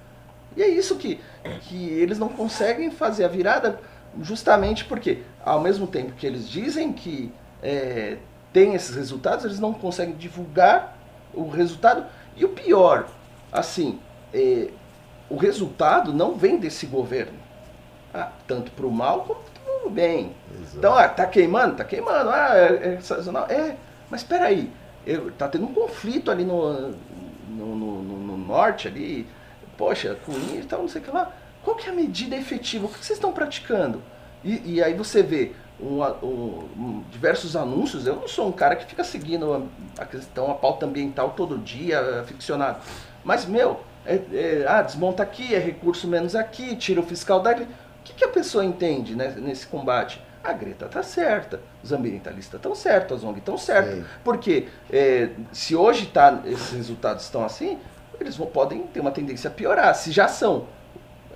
[0.57, 1.21] E é isso que,
[1.63, 3.81] que eles não conseguem fazer a virada,
[4.23, 8.19] justamente porque, ao mesmo tempo que eles dizem que é,
[8.53, 10.97] tem esses resultados, eles não conseguem divulgar
[11.35, 12.07] o resultado.
[12.37, 13.09] E o pior,
[13.53, 13.99] assim,
[14.33, 14.69] é,
[15.29, 17.39] o resultado não vem desse governo.
[18.15, 20.33] Ah, tanto para o mal como para o bem.
[20.61, 20.77] Exato.
[20.79, 21.77] Então, ah, tá queimando?
[21.77, 22.31] Tá queimando.
[22.31, 23.47] Ah, é, é sazonal.
[23.49, 23.77] É,
[24.11, 24.71] mas espera aí.
[25.39, 26.73] Tá tendo um conflito ali no,
[27.49, 29.27] no, no- no- no norte ali.
[29.77, 31.31] Poxa, com e tal, não sei o que lá.
[31.63, 32.87] Qual que é a medida efetiva?
[32.87, 34.03] O que vocês estão praticando?
[34.45, 38.07] E, e aí você vê um um- diversos anúncios.
[38.07, 39.53] Eu não sou um cara que fica seguindo
[39.99, 42.79] a, a questão, a pauta ambiental todo dia, aficionado.
[43.23, 47.63] Mas, meu, é, é, ah, desmonta aqui, é recurso menos aqui, tira o fiscal daqui.
[47.63, 47.67] O
[48.05, 50.23] que, que a pessoa entende né, nesse combate?
[50.43, 54.05] A Greta tá certa, os ambientalistas estão certos, as ONG estão certas.
[54.23, 57.79] Porque é, se hoje tá, esses resultados estão assim,
[58.21, 59.93] eles vão, podem ter uma tendência a piorar.
[59.97, 60.67] Se já são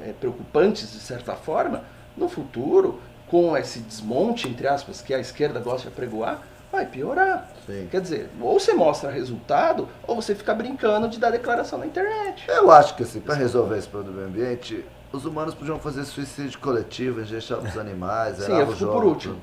[0.00, 1.82] é, preocupantes de certa forma,
[2.16, 7.48] no futuro, com esse desmonte, entre aspas, que a esquerda gosta de apregoar, vai piorar.
[7.66, 7.88] Sim.
[7.90, 12.44] Quer dizer, ou você mostra resultado, ou você fica brincando de dar declaração na internet.
[12.48, 16.04] Eu acho que assim, para resolver esse problema do meio ambiente, os humanos podiam fazer
[16.04, 19.36] suicídio coletivo, injetar os animais, Sim, era eu fico por último.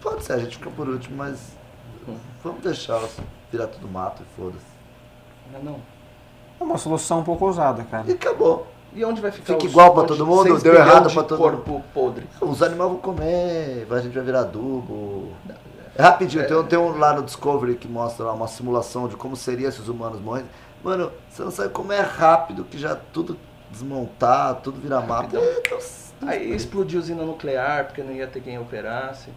[0.00, 1.38] Pode ser, a gente fica por último, mas
[2.42, 4.64] vamos deixar assim, virar tudo mato e foda-se.
[5.52, 5.80] Não, não.
[6.60, 8.04] É uma solução um pouco ousada, cara.
[8.08, 8.66] E acabou.
[8.94, 10.58] E onde vai ficar Fica os igual pra onde- todo mundo?
[10.60, 12.26] Deu errado de pra todo corpo podre.
[12.40, 15.28] Os animais vão comer, a gente vai virar adubo.
[15.48, 15.54] É
[15.98, 19.36] rapidinho, tem, um- tem um lá no Discovery que mostra lá uma simulação de como
[19.36, 20.44] seria se os humanos morrem.
[20.82, 23.38] Mano, você não sabe como é rápido que já tudo
[23.70, 25.36] desmontar, tudo virar mapa.
[25.36, 25.78] É, então,
[26.26, 29.30] Aí explodiu usina nuclear porque não ia ter quem operasse.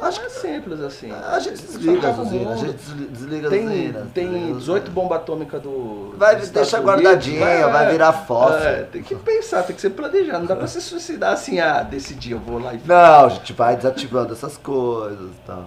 [0.00, 1.12] Acho não é simples assim.
[1.12, 4.08] A gente desliga as o usinas, a gente desli- desliga as Tem, usinas.
[4.12, 4.94] tem desliga as 18 usinas.
[4.94, 6.14] bombas atômicas do.
[6.16, 8.68] Vai, deixa Unidos, vai virar fóssil.
[8.68, 10.40] É, tem que pensar, tem que ser planejado.
[10.40, 12.80] Não dá pra se suicidar assim, ah, decidir, eu vou lá e.
[12.84, 15.64] Não, a gente vai desativando essas coisas e tal.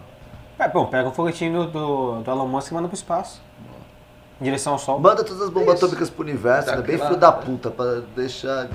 [0.59, 3.41] É, bom, pega um foguetinho do, do, do Elon Musk e manda pro espaço.
[4.41, 4.99] Em direção ao sol.
[4.99, 5.85] Manda todas as bombas Isso.
[5.85, 6.81] atômicas pro universo, né?
[6.81, 8.67] bem filho da puta, pra deixar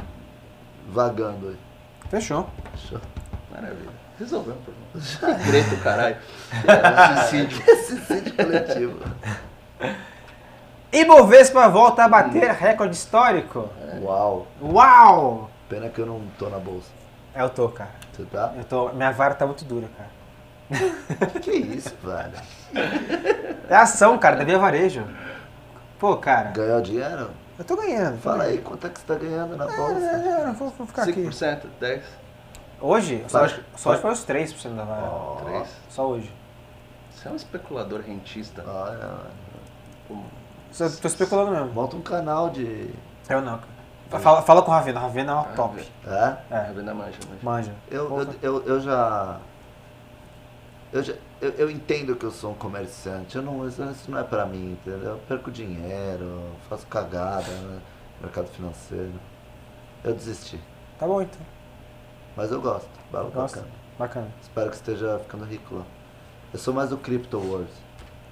[0.91, 1.57] vagando aí.
[2.09, 2.47] Fechou.
[2.75, 2.99] Fechou?
[3.51, 4.00] Maravilha.
[4.21, 5.39] Resolveu o problema.
[5.43, 6.17] Que grito, caralho.
[6.69, 7.63] É, suicídio.
[7.67, 8.99] Esse sítio coletivo.
[10.93, 13.69] Ibovespa volta a bater recorde histórico.
[14.03, 14.47] Uau.
[14.61, 15.51] Uau!
[15.69, 16.89] Pena que eu não tô na bolsa.
[17.35, 17.91] É, eu tô, cara.
[18.13, 18.53] Você tá?
[18.57, 18.89] Eu tô.
[18.91, 20.11] Minha vara tá muito dura, cara.
[21.41, 22.33] Que isso, velho?
[23.69, 25.05] É ação, cara, da Via Varejo.
[25.99, 27.31] Pô, cara, Ganhou dinheiro?
[27.59, 28.19] eu tô ganhando.
[28.21, 30.01] Fala aí quanto é que você tá ganhando na É, bolsa.
[30.07, 31.23] é, eu vou, vou ficar aqui.
[31.23, 32.01] 5%, 10%,
[32.81, 33.25] Hoje?
[33.29, 35.03] Só, hoje- só hoje foi os 3% da vara.
[35.03, 35.67] Ó, 3%.
[35.91, 36.33] Só hoje.
[37.11, 38.65] Você é um especulador rentista.
[38.67, 39.11] olha,
[40.09, 40.17] Pô,
[40.73, 41.73] Só tô especulando mesmo.
[41.73, 42.91] monta um canal de.
[43.29, 44.23] Eu não, cara.
[44.23, 44.99] Fala, fala com o Ravena.
[45.01, 45.89] Ravena é uma Ah, top.
[46.07, 46.37] É?
[46.51, 47.39] É, É, venda manja, manja.
[47.43, 47.75] manja.
[47.91, 49.39] Eu, eu, eu, eu já.
[50.93, 53.37] Eu, já eu, eu entendo que eu sou um comerciante.
[53.37, 55.11] Eu não, isso não é pra mim, entendeu?
[55.11, 57.81] Eu perco dinheiro, faço cagada né?
[58.21, 59.13] no mercado financeiro.
[60.03, 60.59] Eu desisti.
[60.99, 61.41] Tá bom, então.
[62.37, 62.89] Mas eu gosto.
[63.11, 63.61] Bala Gosta?
[63.61, 63.75] bacana.
[63.99, 64.29] Bacana.
[64.41, 65.85] Espero que esteja ficando rico lá.
[66.53, 67.71] Eu sou mais do Crypto Wars.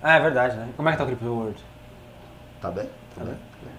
[0.02, 0.72] Ah, é verdade, né?
[0.76, 1.64] Como é que tá o Crypto World?
[2.60, 2.88] Tá bem?
[3.16, 3.36] Tá bem.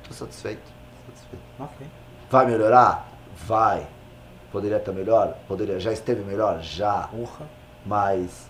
[0.08, 0.62] Tô satisfeito.
[1.08, 1.44] satisfeito.
[1.60, 1.88] Ok.
[2.30, 3.08] Vai melhorar?
[3.46, 3.88] Vai.
[4.52, 5.36] Poderia estar melhor?
[5.48, 5.80] Poderia.
[5.80, 6.60] Já esteve melhor?
[6.62, 7.08] Já.
[7.08, 7.46] Porra.
[7.86, 8.50] Mas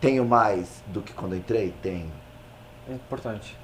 [0.00, 1.74] tenho mais do que quando entrei?
[1.82, 2.10] Tenho.
[2.88, 3.56] É importante.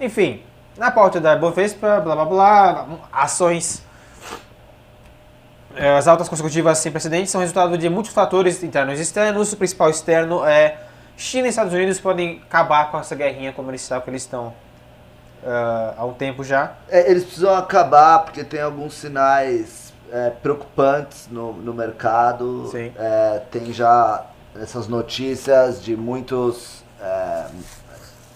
[0.00, 0.42] Enfim,
[0.78, 3.84] na pauta da Bovespa, blá blá blá, ações.
[5.76, 9.52] Eh, As altas consecutivas sem precedentes são resultado de muitos fatores internos e externos.
[9.52, 10.78] O principal externo é
[11.16, 14.52] China e Estados Unidos podem acabar com essa guerrinha comercial que eles estão
[15.42, 16.74] eh, há um tempo já.
[16.88, 22.68] É, eles precisam acabar porque tem alguns sinais é, preocupantes no, no mercado.
[22.70, 22.92] Sim.
[22.96, 24.26] É, tem já
[24.60, 27.46] essas notícias de muitos é,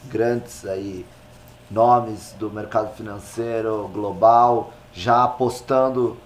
[0.04, 1.04] grandes aí,
[1.70, 6.16] nomes do mercado financeiro global já apostando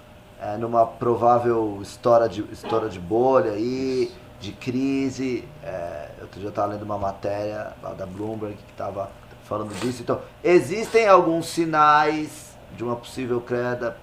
[0.41, 5.47] é, numa provável história de, história de bolha aí, de crise.
[5.63, 9.09] É, eu já estava lendo uma matéria lá da Bloomberg que estava
[9.43, 10.01] falando disso.
[10.01, 13.97] Então, existem alguns sinais de uma possível queda,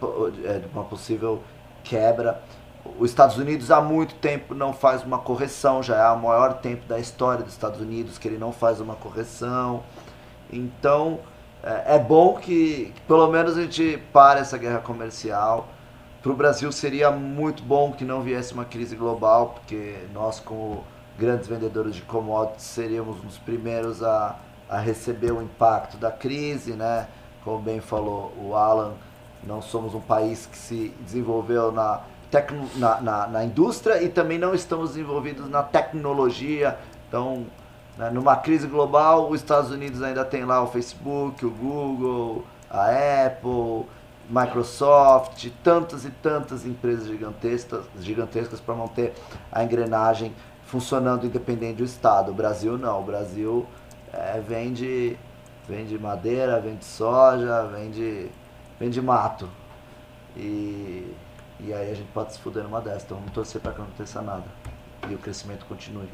[0.44, 1.42] é, de uma possível
[1.82, 2.42] quebra.
[2.98, 6.86] Os Estados Unidos há muito tempo não faz uma correção, já é o maior tempo
[6.86, 9.82] da história dos Estados Unidos que ele não faz uma correção.
[10.52, 11.20] Então,
[11.62, 15.68] é, é bom que, que pelo menos a gente pare essa guerra comercial.
[16.26, 20.82] Para o Brasil seria muito bom que não viesse uma crise global, porque nós, como
[21.16, 24.34] grandes vendedores de commodities, seríamos os primeiros a,
[24.68, 27.06] a receber o impacto da crise, né?
[27.44, 28.94] Como bem falou o Alan,
[29.44, 34.36] não somos um país que se desenvolveu na, tecno, na, na, na indústria e também
[34.36, 36.76] não estamos envolvidos na tecnologia.
[37.06, 37.46] Então,
[37.96, 43.26] né, numa crise global, os Estados Unidos ainda tem lá o Facebook, o Google, a
[43.26, 43.86] Apple,
[44.28, 49.14] Microsoft, tantas e tantas empresas gigantescas, gigantescas para manter
[49.50, 52.32] a engrenagem funcionando independente do Estado.
[52.32, 53.66] O Brasil não, o Brasil
[54.12, 55.16] é, vende,
[55.68, 58.28] vende madeira, vende soja, vende,
[58.78, 59.48] vende mato.
[60.36, 61.14] E,
[61.60, 63.86] e aí a gente pode se fuder numa dessas, então vamos torcer para que não
[63.86, 64.44] aconteça nada.
[65.08, 66.08] E o crescimento continue.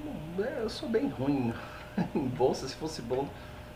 [0.61, 1.53] Eu sou bem ruim
[2.15, 3.27] em bolsa, se fosse bom,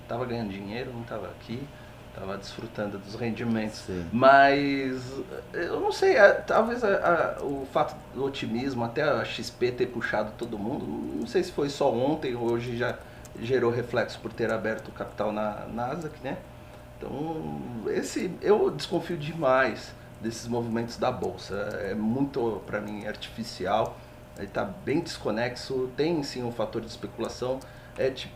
[0.06, 1.66] tava ganhando dinheiro, não tava aqui,
[2.18, 3.80] tava desfrutando dos rendimentos.
[3.80, 4.06] Sim.
[4.12, 5.02] Mas
[5.52, 9.86] eu não sei, é, talvez a- a- o fato do otimismo, até a XP ter
[9.86, 12.96] puxado todo mundo, não sei se foi só ontem ou hoje já
[13.40, 16.38] gerou reflexo por ter aberto o capital na Nasdaq, né?
[16.98, 19.92] Então, esse eu desconfio demais
[20.22, 21.54] desses movimentos da bolsa.
[21.82, 23.98] É muito para mim artificial.
[24.40, 27.60] Está bem desconexo, tem sim um fator de especulação.
[27.98, 28.32] É tipo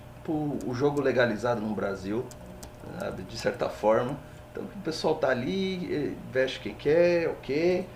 [0.66, 2.24] o jogo legalizado no Brasil,
[2.98, 4.16] sabe, de certa forma.
[4.52, 7.86] Então o pessoal tá ali, eh, veste quem quer, ok,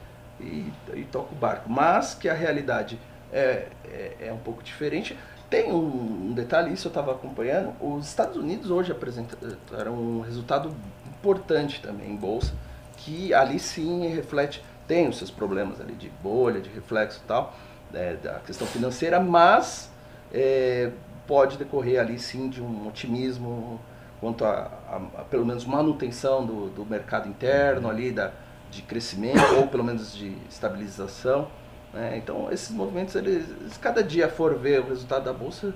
[0.41, 1.71] e, e toca o barco.
[1.71, 2.99] Mas que a realidade
[3.33, 5.19] é, é, é um pouco diferente.
[5.51, 10.75] Tem um, um detalhe, isso eu estava acompanhando, os Estados Unidos hoje apresentaram um resultado
[11.07, 12.53] importante também em bolsa,
[12.97, 17.55] que ali sim reflete, tem os seus problemas ali de bolha, de reflexo e tal,
[17.93, 19.91] é, da questão financeira, mas
[20.33, 20.91] é,
[21.27, 23.81] pode decorrer ali sim de um otimismo
[24.25, 28.31] quanto a, a- a, pelo menos manutenção do, do mercado interno ali da,
[28.71, 31.47] de crescimento ou pelo menos de estabilização.
[31.93, 32.17] né?
[32.17, 35.75] Então esses movimentos, eles, se cada dia for ver o resultado da bolsa,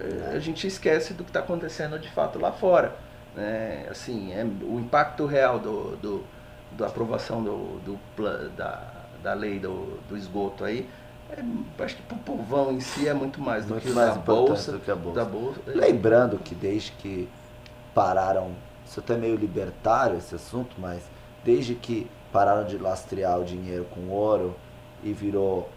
[0.00, 2.96] eh, a gente esquece do que está acontecendo de fato lá fora.
[3.36, 3.86] né?
[3.90, 6.24] Assim, é, o impacto real do, do,
[6.78, 7.98] da aprovação do, do
[8.56, 8.82] da,
[9.22, 10.88] da lei do, do esgoto aí,
[11.30, 14.16] é, acho que para o povão em si é muito mais do Muito que mais
[14.16, 14.72] a importante bolsa.
[14.72, 15.18] do que a bolsa.
[15.20, 15.60] Da bolsa.
[15.66, 17.28] Lembrando que desde que
[17.94, 18.52] pararam,
[18.86, 21.02] isso até é meio libertário esse assunto, mas
[21.44, 24.54] desde que pararam de lastrear o dinheiro com ouro
[25.02, 25.68] e virou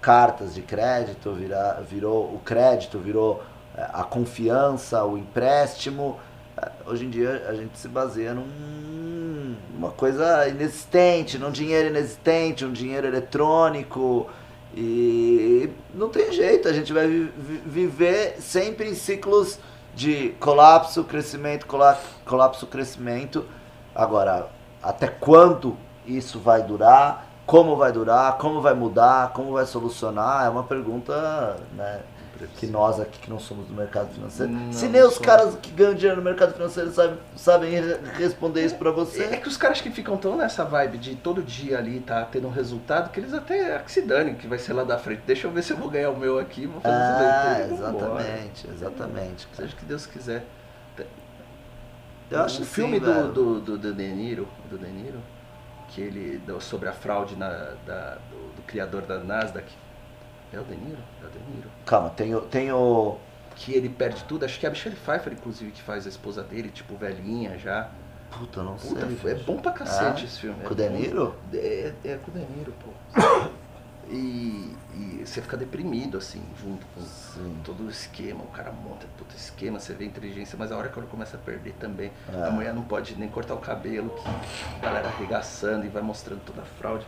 [0.00, 3.42] cartas de crédito, vira, virou o crédito, virou
[3.76, 6.18] eh, a confiança, o empréstimo,
[6.56, 12.64] eh, hoje em dia a gente se baseia num, numa coisa inexistente, num dinheiro inexistente,
[12.64, 14.28] um dinheiro eletrônico.
[14.74, 19.58] E não tem jeito, a gente vai vi- vi- viver sempre em ciclos
[19.94, 23.44] de colapso, crescimento, cola- colapso, crescimento.
[23.94, 24.48] Agora,
[24.82, 25.76] até quando
[26.06, 27.26] isso vai durar?
[27.46, 28.38] Como vai durar?
[28.38, 29.32] Como vai mudar?
[29.32, 30.46] Como vai solucionar?
[30.46, 32.00] É uma pergunta né,
[32.56, 34.52] que nós aqui que não somos do mercado financeiro.
[34.52, 35.26] Não, Se nem os somos.
[35.26, 39.36] caras que ganham dinheiro no mercado financeiro sabem, sabem re- responder isso pra É você.
[39.38, 42.50] que os caras que ficam tão nessa vibe de todo dia ali tá tendo um
[42.52, 45.22] resultado que eles até que se dane que vai ser lá da frente.
[45.26, 47.78] Deixa eu ver se eu vou ganhar o meu aqui, vou fazer Ah, isso daí.
[47.78, 49.46] exatamente, exatamente.
[49.48, 49.56] cara.
[49.62, 50.44] Seja o que Deus quiser.
[52.30, 53.28] Eu acho o sim, filme velho.
[53.28, 55.20] do, do, do, do De Niro, do De Niro,
[55.88, 57.48] que ele sobre a fraude na,
[57.86, 59.66] da- do, do criador da Nasdaq.
[60.52, 60.98] É o De Niro?
[61.22, 61.70] É o De Niro.
[61.86, 63.18] Calma, tem o, tem o.
[63.56, 64.44] Que ele perde tudo.
[64.44, 67.88] Acho que é a Michelle Pfeiffer, inclusive, que faz a esposa dele, tipo, velhinha já.
[68.30, 69.32] Puta, não Puta, sei.
[69.32, 69.44] é gente.
[69.44, 70.56] bom pra cacete Ah, esse filme.
[70.62, 70.96] é Com o De bom.
[70.96, 71.34] Niro?
[71.52, 73.50] É, é com o De Niro, pô.
[74.08, 77.56] E, e você fica deprimido, assim, junto com Sim.
[77.64, 78.42] todo o esquema.
[78.42, 81.08] O cara monta todo o esquema, você vê a inteligência, mas a hora que ela
[81.08, 82.10] começa a perder também.
[82.32, 82.46] É.
[82.48, 86.40] A mulher não pode nem cortar o cabelo, que a galera arregaçando e vai mostrando
[86.44, 87.06] toda a fraude.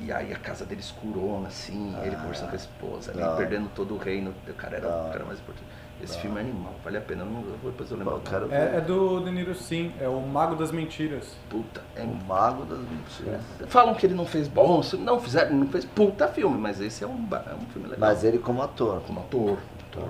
[0.00, 3.30] E aí a casa dele escurona, assim, ele conversando com a esposa, ali, Ah.
[3.30, 3.36] Não.
[3.36, 4.34] perdendo todo o reino.
[4.48, 5.08] O cara era Não.
[5.08, 5.66] o cara mais importante.
[6.02, 7.22] Esse filme é animal, vale a pena.
[7.22, 8.20] Eu não, eu depois eu lembro.
[8.28, 8.56] Quero ver.
[8.56, 9.92] É, é do De Niro, sim.
[10.00, 11.36] É o Mago das Mentiras.
[11.48, 13.40] Puta, é O Mago das Mentiras.
[13.68, 17.06] Falam que ele não fez bom, não fizeram, não fez puta filme, mas esse é
[17.06, 18.00] um, é um filme legal.
[18.00, 19.00] Mas ele como ator.
[19.06, 19.58] como ator,
[19.92, 20.08] ator.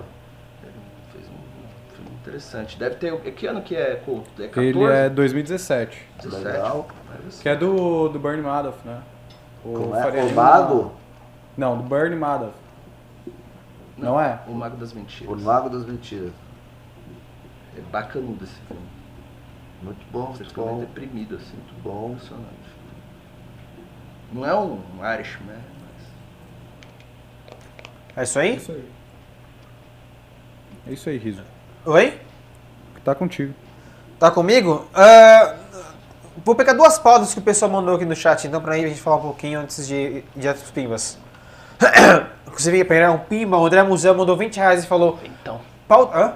[0.63, 0.73] Ele
[1.11, 2.79] fez um, filme interessante.
[2.79, 3.15] Deve ter.
[3.33, 3.91] Que ano que é?
[3.91, 4.57] É 14?
[4.57, 6.07] Ele é 2017.
[6.23, 6.43] 17?
[6.43, 6.87] Legal.
[7.39, 8.99] Que é do, do Bernie Madoff, né?
[9.65, 9.67] É?
[9.67, 10.91] O Lima- Mago?
[11.57, 12.53] Não, do Bernie Madoff.
[13.97, 14.39] Não é?
[14.47, 15.31] O Mago das Mentiras.
[15.33, 16.31] O Mago das Mentiras.
[17.77, 18.83] É bacanudo esse filme.
[19.81, 20.79] Muito bom, Você muito bom.
[20.79, 21.55] deprimido assim.
[21.55, 22.11] Muito bom.
[22.11, 22.73] Impressionante.
[24.31, 24.79] Não é um
[25.13, 25.57] Irishman,
[28.15, 28.17] mas.
[28.17, 28.55] É isso É aí?
[28.57, 28.91] isso aí.
[30.87, 31.43] É isso aí, Riso.
[31.85, 32.19] Oi?
[33.03, 33.53] Tá contigo.
[34.19, 34.87] Tá comigo?
[34.93, 35.55] Ah,
[36.43, 38.99] vou pegar duas pautas que o pessoal mandou aqui no chat, então, pra a gente
[38.99, 41.17] falar um pouquinho antes de, de outros pimbas.
[42.47, 45.59] Inclusive, pegar um pimba, o André Museu mandou 20 reais e falou: Então.
[45.89, 46.35] Hã?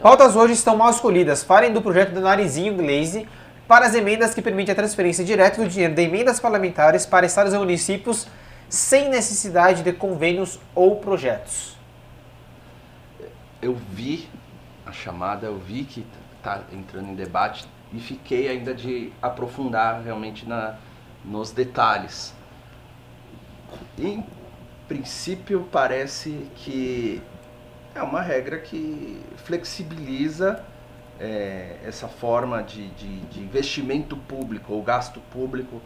[0.00, 1.42] Pautas hoje estão mal escolhidas.
[1.42, 3.26] Falem do projeto do Narizinho Glaze
[3.66, 7.54] para as emendas que permitem a transferência direta do dinheiro de emendas parlamentares para estados
[7.54, 8.26] e municípios
[8.68, 11.76] sem necessidade de convênios ou projetos.
[13.62, 14.28] eu vi
[14.84, 16.06] a chamada, eu vi que
[16.42, 20.76] tá entrando em debate e fiquei ainda de aprofundar realmente na,
[21.24, 22.34] nos detalhes.
[23.96, 24.24] Em
[24.88, 27.22] princípio, parece que
[27.94, 30.64] é uma regra que flexibiliza
[31.20, 35.80] é, essa forma de, de, de investimento público ou gasto público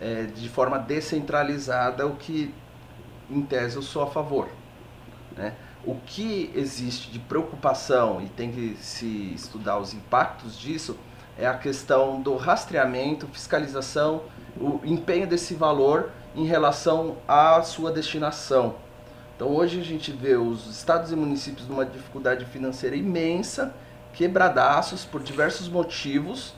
[0.00, 2.54] é, de forma descentralizada, o que,
[3.30, 4.50] em tese, eu sou a favor.
[5.34, 5.54] Né?
[5.82, 10.98] O que existe de preocupação e tem que se estudar os impactos disso
[11.38, 14.22] é a questão do rastreamento, fiscalização,
[14.56, 18.76] o empenho desse valor em relação à sua destinação.
[19.36, 23.74] Então hoje a gente vê os estados e municípios numa dificuldade financeira imensa,
[24.12, 26.54] quebradaços por diversos motivos,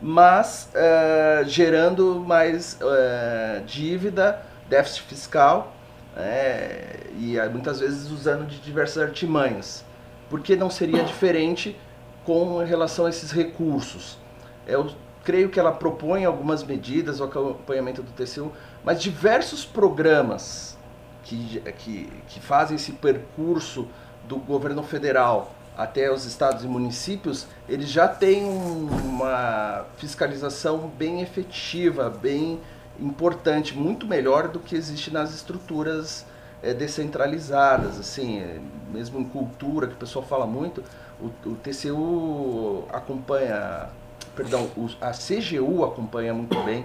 [0.00, 5.74] mas eh, gerando mais eh, dívida, déficit fiscal
[6.16, 9.84] é, e ah, muitas vezes usando de diversas artimanhas.
[10.30, 11.76] Por que não seria diferente
[12.24, 14.18] com relação a esses recursos?
[14.66, 14.90] Eu
[15.24, 18.52] creio que ela propõe algumas medidas, o acompanhamento do TCU,
[18.84, 20.76] mas diversos programas
[21.22, 23.88] que, que, que fazem esse percurso
[24.28, 31.20] do governo federal até os estados e municípios, eles já têm um- uma fiscalização bem
[31.20, 32.60] efetiva, bem
[33.00, 36.24] importante, muito melhor do que existe nas estruturas
[36.62, 38.58] é, descentralizadas, assim, é,
[38.90, 40.82] mesmo em cultura, que o pessoal fala muito,
[41.20, 43.88] o, o TCU acompanha,
[44.36, 46.84] perdão, o- a CGU acompanha muito bem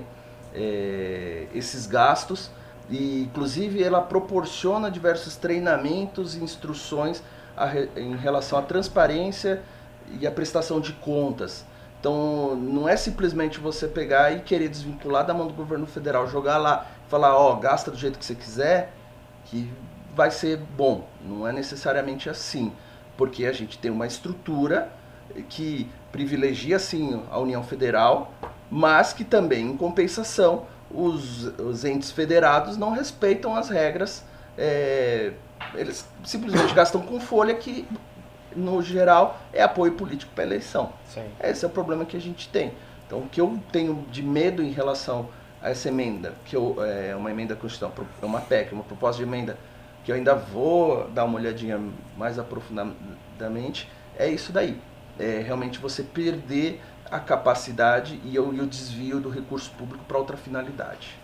[0.53, 2.49] é, esses gastos
[2.89, 7.21] e, inclusive, ela proporciona diversos treinamentos e instruções
[7.55, 7.67] a
[7.99, 9.61] em relação à transparência
[10.19, 11.65] e à prestação de contas.
[11.99, 16.57] Então, não é simplesmente você pegar e querer desvincular da mão do governo federal, jogar
[16.57, 18.93] lá, falar, ó, gasta do jeito que você quiser,
[19.45, 19.69] que
[20.15, 21.05] vai ser bom.
[21.23, 22.71] Não é necessariamente assim,
[23.19, 24.89] porque a gente tem uma estrutura
[25.49, 28.33] que privilegia sim a União Federal,
[28.71, 34.23] mas que também, em compensação, os, os entes federados não respeitam as regras.
[34.57, 35.33] é,
[35.75, 37.85] eles simplesmente gastam com folha que,
[38.55, 40.93] no geral, é apoio político para eleição.
[41.13, 41.25] Sim.
[41.43, 42.71] Esse é o problema que a gente tem.
[43.05, 45.27] Então, o que eu tenho de medo em relação
[45.61, 49.29] a essa emenda, que eu, é uma emenda constitucional, é uma PEC, uma proposta de
[49.29, 49.57] emenda,
[50.09, 51.79] que eu ainda vou dar uma olhadinha
[52.17, 53.87] mais aprofundadamente,
[54.17, 54.75] é isso daí.
[55.19, 56.81] É realmente você perder
[57.11, 61.15] a capacidade e o, e o desvio do recurso público para outra finalidade.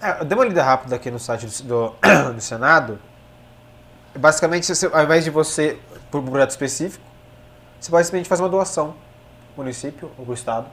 [0.00, 1.94] É, eu dei uma lida rápida aqui no site do, do,
[2.34, 2.98] do Senado.
[4.18, 5.78] Basicamente, você- ao invés de você,
[6.10, 7.04] por um projeto específico,
[7.78, 8.96] você simplesmente fazer uma doação
[9.54, 10.66] pro município ou pro Estado.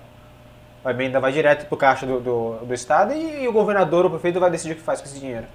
[0.83, 4.07] A emenda vai direto pro caixa do, do, do Estado e, e o governador ou
[4.07, 5.45] o prefeito vai decidir o que faz com esse dinheiro.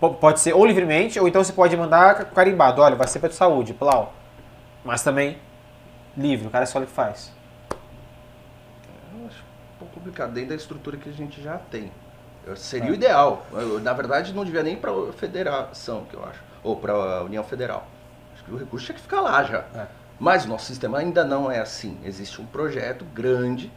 [0.00, 2.80] Po- Pode ser ou livremente, ou então você pode mandar ca- carimbado.
[2.80, 4.12] Olha, vai ser para saúde, plau.
[4.84, 5.38] Mas também
[6.16, 7.30] livre, o cara escolhe o que faz.
[9.14, 11.92] Eu acho um pouco complicado, dentro da estrutura que a gente já tem.
[12.46, 13.44] Eu- Seria o ideal.
[13.52, 16.40] Eu, na verdade, não devia nem para a federação, que eu acho.
[16.62, 17.86] Ou para a União Federal.
[18.34, 19.64] Acho que o recurso tinha que ficar lá já.
[19.74, 19.86] É.
[20.18, 21.98] Mas o nosso sistema ainda não é assim.
[22.04, 23.70] Existe um projeto grande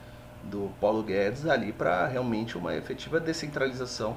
[0.43, 4.15] do Paulo Guedes ali para realmente uma efetiva descentralização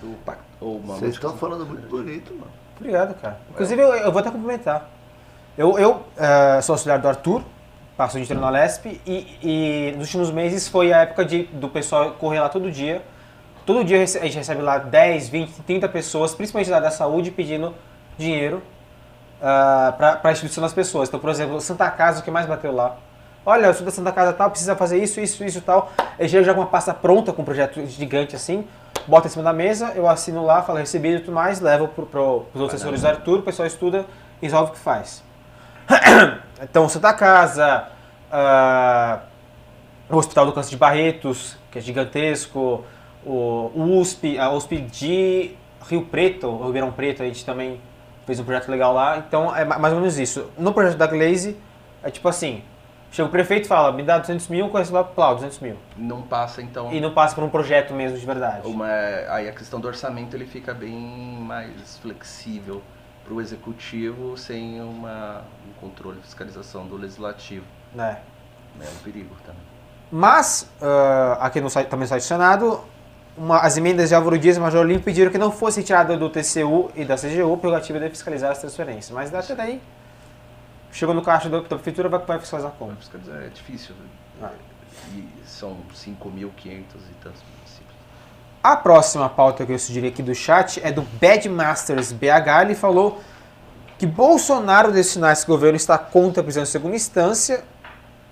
[0.00, 0.44] do pacto.
[0.60, 1.36] Vocês estão modificação.
[1.36, 2.50] falando muito bonito, mano.
[2.78, 3.38] Obrigado, cara.
[3.50, 4.90] Inclusive, eu, eu vou até complementar.
[5.56, 7.42] Eu, eu eh, sou auxiliar do Arthur,
[7.96, 11.68] passo de inteiro na Lesp, e, e nos últimos meses foi a época de, do
[11.68, 13.02] pessoal correr lá todo dia.
[13.64, 17.30] Todo dia a gente recebe lá 10, 20, 30 pessoas, principalmente da área da saúde,
[17.30, 17.74] pedindo
[18.18, 18.62] dinheiro
[19.40, 21.08] para a instituição das pessoas.
[21.08, 22.96] Então, por exemplo, Santa Casa, o que mais bateu lá?
[23.48, 25.92] Olha, eu sou da Santa Casa tal, precisa fazer isso, isso, isso e tal.
[26.18, 28.66] Ele já com uma pasta pronta, com um projeto gigante assim,
[29.06, 32.04] bota em cima da mesa, eu assino lá, falo recebido e tudo mais, levo para
[32.04, 34.04] pro, os outros assessores do Arthur, o pessoal estuda
[34.42, 35.22] e resolve o que faz.
[36.60, 37.86] então, Santa Casa,
[38.32, 39.20] ah,
[40.10, 42.84] o Hospital do Câncer de Barretos, que é gigantesco,
[43.24, 45.52] o, o USP, a USP de
[45.88, 47.80] Rio Preto, ou Ribeirão Preto, a gente também
[48.26, 49.18] fez um projeto legal lá.
[49.18, 50.50] Então, é ma- mais ou menos isso.
[50.58, 51.56] No projeto da Glaze,
[52.02, 52.64] é tipo assim,
[53.10, 55.76] chega o prefeito e fala, me dá 200 mil, conhece lá, plau, 200 mil.
[55.96, 56.92] Não passa, então.
[56.92, 58.66] E não passa por um projeto mesmo de verdade.
[58.66, 58.86] Uma,
[59.28, 62.82] aí a questão do orçamento ele fica bem mais flexível
[63.24, 67.64] para o executivo sem uma, um controle, fiscalização do legislativo.
[67.94, 68.18] né?
[68.80, 69.60] É um perigo também.
[70.12, 72.80] Mas, ah, aqui no site, também no site do Senado,
[73.36, 76.28] uma- as emendas de Álvaro Dias e Major Olímpio pediram que não fosse retirada do
[76.30, 79.10] TCU e da CGU prerrogativa de fiscalizar as transferências.
[79.10, 79.80] Mas até daí,
[80.96, 82.92] chegou no caixa da, da prefeitura, vai, vai fiscalizar como?
[82.92, 83.94] Vai fiscalizar, é difícil.
[84.42, 84.50] Ah.
[85.14, 87.96] E são 5.500 e tantos municípios.
[88.62, 92.62] A próxima pauta que eu sugeri aqui do chat é do Bad Masters BH.
[92.62, 93.20] Ele falou
[93.98, 97.62] que Bolsonaro destinar esse governo está contra a prisão em segunda instância.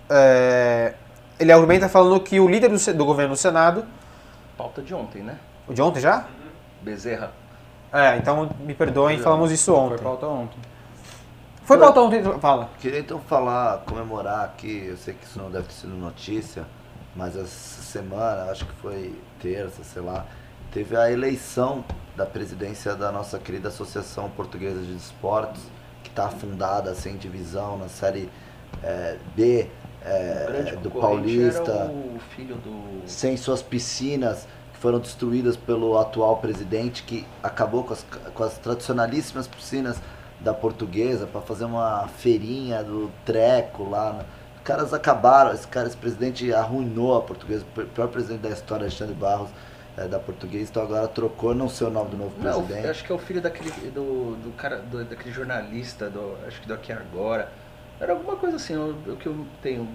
[0.09, 0.95] É,
[1.39, 3.85] ele argumenta falando que o líder do, do governo no Senado,
[4.57, 5.37] Pauta de ontem, né?
[5.67, 6.27] o de ontem já?
[6.81, 7.33] Bezerra.
[7.93, 10.03] É, então me perdoem, falamos isso Foi ontem.
[10.03, 10.59] pauta ontem.
[11.65, 12.71] Foi pauta ontem, fala.
[12.79, 16.67] Queria então falar, comemorar aqui, eu sei que isso não deve ter sido notícia,
[17.17, 20.27] mas essa semana, acho que foi terça, sei lá,
[20.73, 21.85] teve a eleição
[22.17, 25.62] da presidência da nossa querida Associação Portuguesa de Esportes,
[26.03, 28.29] que está afundada sem divisão na série
[28.83, 29.69] eh, B
[30.47, 33.09] grande do Paulista Era o filho do.
[33.09, 38.05] sem suas piscinas que foram destruídas pelo atual presidente que acabou com as,
[38.35, 39.97] com as tradicionalíssimas piscinas
[40.45, 44.12] da portuguesa para fazer uma feirinha do treco lá.
[44.12, 44.24] né?
[44.57, 48.84] Os caras acabaram, esse cara, esse presidente arruinou a portuguesa, o pior presidente da história,
[48.84, 49.51] Alexandre Barros,
[49.97, 52.88] eh, da portuguesa, então agora trocou, não sei o nome do novo Não, presidente.
[52.88, 53.70] acho que é o filho daquele.
[53.90, 54.78] do, do cara.
[54.78, 57.51] do- daquele jornalista, do, acho que do Aqui Agora.
[58.01, 59.88] Era alguma coisa assim, o, que eu tenho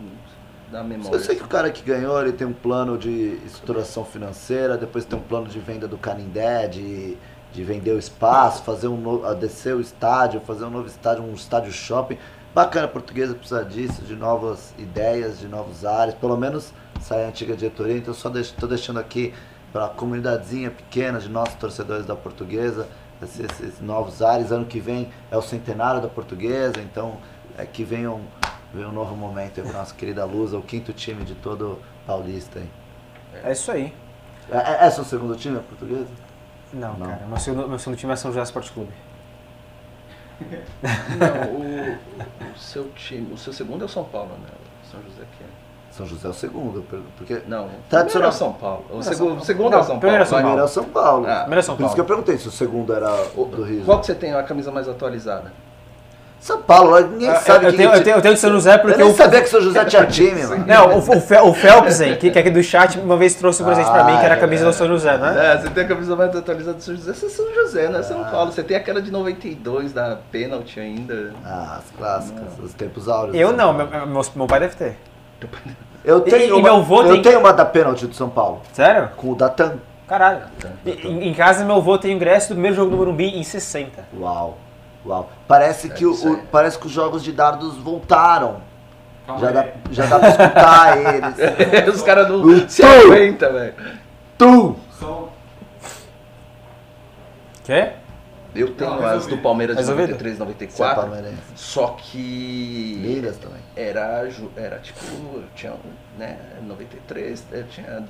[0.71, 1.15] na memória.
[1.15, 5.03] Eu sei que o cara que ganhou, ele tem um plano de estruturação financeira, depois
[5.03, 7.17] tem um plano de venda do Canindé, de,
[7.51, 11.33] de vender o espaço, fazer um novo, descer o estádio, fazer um novo estádio, um
[11.33, 12.17] estádio shopping.
[12.53, 17.27] Bacana, a portuguesa precisa disso, de novas ideias, de novos ares, pelo menos sai a
[17.27, 19.33] antiga diretoria, então só estou deixando aqui
[19.71, 22.87] para a comunidadezinha pequena de nossos torcedores da portuguesa,
[23.21, 24.51] esses, esses novos ares.
[24.51, 27.17] Ano que vem é o centenário da portuguesa, então
[27.57, 28.25] é que venha um,
[28.73, 32.59] venha um novo momento para nossa querida Lusa, o quinto time de todo paulista.
[32.59, 32.69] Hein?
[33.43, 33.93] É isso aí.
[34.51, 36.09] É, é, é seu segundo time, a portuguesa?
[36.73, 37.07] Não, Não.
[37.07, 37.25] cara.
[37.27, 38.91] Meu segundo, meu segundo time é São José Esporte Clube.
[41.19, 44.47] Não, o, o seu time, o seu segundo é o São Paulo, né?
[44.83, 45.47] O São José que é.
[45.91, 46.85] São José é o segundo,
[47.17, 48.85] porque Não, o Tradicional- primeiro é o São Paulo.
[48.89, 49.45] O São segundo, Paulo.
[49.45, 50.29] segundo Não, é o São primeiro é Paulo.
[50.29, 50.43] São vai.
[50.43, 51.25] primeiro é São Paulo.
[51.27, 52.23] Ah, Primeiro é São Por isso que eu Paulo.
[52.23, 53.83] perguntei se o segundo era O- do Rio.
[53.83, 55.51] Qual que você tem a camisa mais atualizada?
[56.39, 58.49] São Paulo, ninguém Eu, sabe eu quem tenho, que eu, tenho, eu tenho de São
[58.51, 60.65] José porque Eu nem o, sabia que São José tinha time, mano.
[60.65, 63.61] Não, o, o, o Phelps, hein, que, que é aqui do chat, uma vez trouxe
[63.61, 64.67] um presente pra mim, que era a Ah, camisa é.
[64.67, 65.53] do São José, né?
[65.53, 67.99] É, você tem a camisa mais atualizada do São José, você é São José, não
[67.99, 68.25] é São Ah.
[68.25, 68.51] Paulo.
[68.51, 71.33] Você tem aquela de 92 da pênalti ainda.
[71.45, 73.35] Ah, as clássicas, os tempos áureos.
[73.37, 74.97] Eu não, meu, meu, meu pai deve ter.
[76.03, 78.61] Eu tenho, e uma, meu avô eu tem- tenho uma da pênalti do São Paulo,
[78.73, 79.09] Sério?
[79.17, 79.73] com o Datan.
[80.07, 80.39] Caralho.
[80.85, 84.05] Em, em casa, meu avô tem o ingresso do primeiro jogo do Morumbi em 60.
[84.19, 84.57] Uau,
[85.05, 85.29] uau.
[85.47, 88.61] Parece que, o, o- parece que os jogos de dardos voltaram.
[89.25, 89.53] Calma Já aí.
[89.53, 90.97] dá, já dá pra escutar
[91.85, 91.93] eles.
[91.95, 93.09] Os caras não O se tu!
[93.09, 93.75] velho.
[94.37, 94.75] Tu!
[97.63, 97.91] Quê?
[98.55, 100.07] Eu tenho Não, as do Palmeiras de Resolvido?
[100.13, 101.01] 93, Você é 94.
[101.01, 101.37] palmeirense.
[101.55, 102.97] Só que.
[102.99, 103.58] Liras também.
[103.75, 104.99] Era, ju- era tipo,
[105.33, 105.73] eu tinha,
[106.17, 108.03] né, 93, eu tinha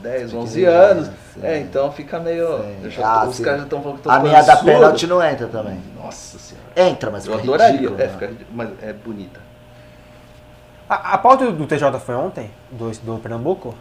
[0.00, 1.06] 10, 11 Pequenininha, anos.
[1.34, 1.40] sim.
[1.44, 2.46] É, então fica meio.
[2.90, 3.42] Já- Ah, os sim.
[3.44, 5.80] caras já estão falando que tô A minha da pênalti não entra também.
[5.96, 6.66] Nossa senhora.
[6.74, 7.72] Entra, mas Eu fica adoraria.
[7.76, 9.38] ridículo, é, fica mas é bonita.
[10.88, 12.50] A, a pauta do TJ foi ontem?
[12.70, 13.74] Do, do Pernambuco?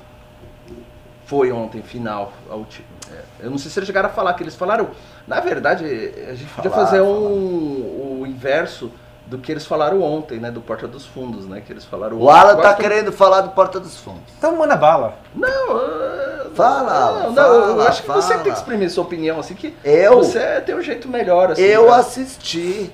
[1.25, 2.33] Foi ontem, final.
[2.49, 4.89] é, eu não sei se eles chegaram a falar, que eles falaram.
[5.25, 8.91] Na verdade, a gente podia Falaram, fazer um, o inverso
[9.31, 10.51] do que eles falaram ontem, né?
[10.51, 11.61] Do Porta dos Fundos, né?
[11.65, 14.23] Que eles falaram O Alan tá querendo falar do Porta dos Fundos.
[14.37, 15.15] Então manda bala.
[15.33, 18.43] Não, ah, Fala, não, não, eu fala, acho que você fala.
[18.43, 20.17] tem que exprimir sua opinião, assim, que Eu?
[20.17, 21.61] você tem um jeito melhor, assim.
[21.61, 22.93] Eu pra- assisti.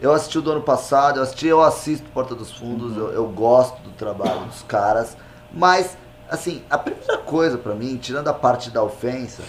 [0.00, 3.26] Eu assisti o do ano passado, eu assisti, eu assisto Porta dos Fundos, eu, eu
[3.28, 5.14] gosto do trabalho dos caras,
[5.52, 5.94] mas
[6.30, 9.42] assim, a primeira coisa pra mim, tirando a parte da ofensa,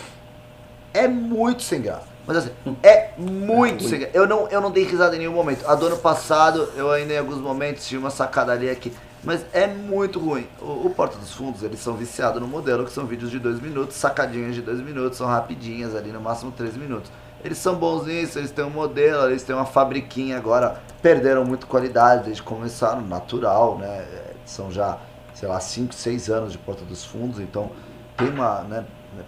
[0.93, 2.10] é muito sem graça.
[2.31, 4.09] Mas assim, é muito graça.
[4.13, 5.67] Eu não, eu não dei risada em nenhum momento.
[5.67, 8.93] A do ano passado, eu ainda em alguns momentos tive uma sacada ali aqui.
[9.21, 10.47] Mas é muito ruim.
[10.61, 13.59] O, o Porta dos Fundos, eles são viciados no modelo, que são vídeos de dois
[13.59, 17.11] minutos, sacadinhas de dois minutos, são rapidinhas ali, no máximo três minutos.
[17.43, 21.67] Eles são bons nisso, eles têm um modelo, eles têm uma fabriquinha agora, perderam muito
[21.67, 23.87] qualidade desde que começaram, natural, né?
[23.87, 24.97] É, São já,
[25.33, 27.71] sei lá, 5, 6 anos de Porta dos Fundos, então
[28.15, 28.85] tem uma, né?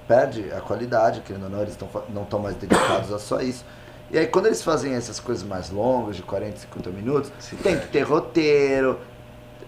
[0.07, 3.65] Perde a qualidade, querendo ou não, eles tão, não estão mais dedicados a só isso.
[4.11, 7.79] E aí quando eles fazem essas coisas mais longas, de 40, 50 minutos, Se tem
[7.79, 8.99] que ter roteiro,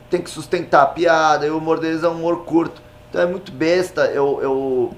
[0.10, 2.82] tem que sustentar a piada, e o humor deles é um humor curto.
[3.10, 4.94] Então é muito besta, eu, eu,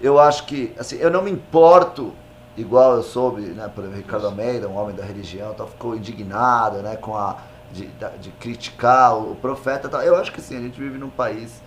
[0.00, 2.12] eu acho que, assim, eu não me importo,
[2.56, 6.78] igual eu soube, né, por exemplo, Ricardo Almeida, um homem da religião, tal, ficou indignado,
[6.78, 7.38] né, com a,
[7.72, 7.88] de,
[8.20, 10.02] de criticar o, o profeta, tal.
[10.02, 11.62] eu acho que sim, a gente vive num país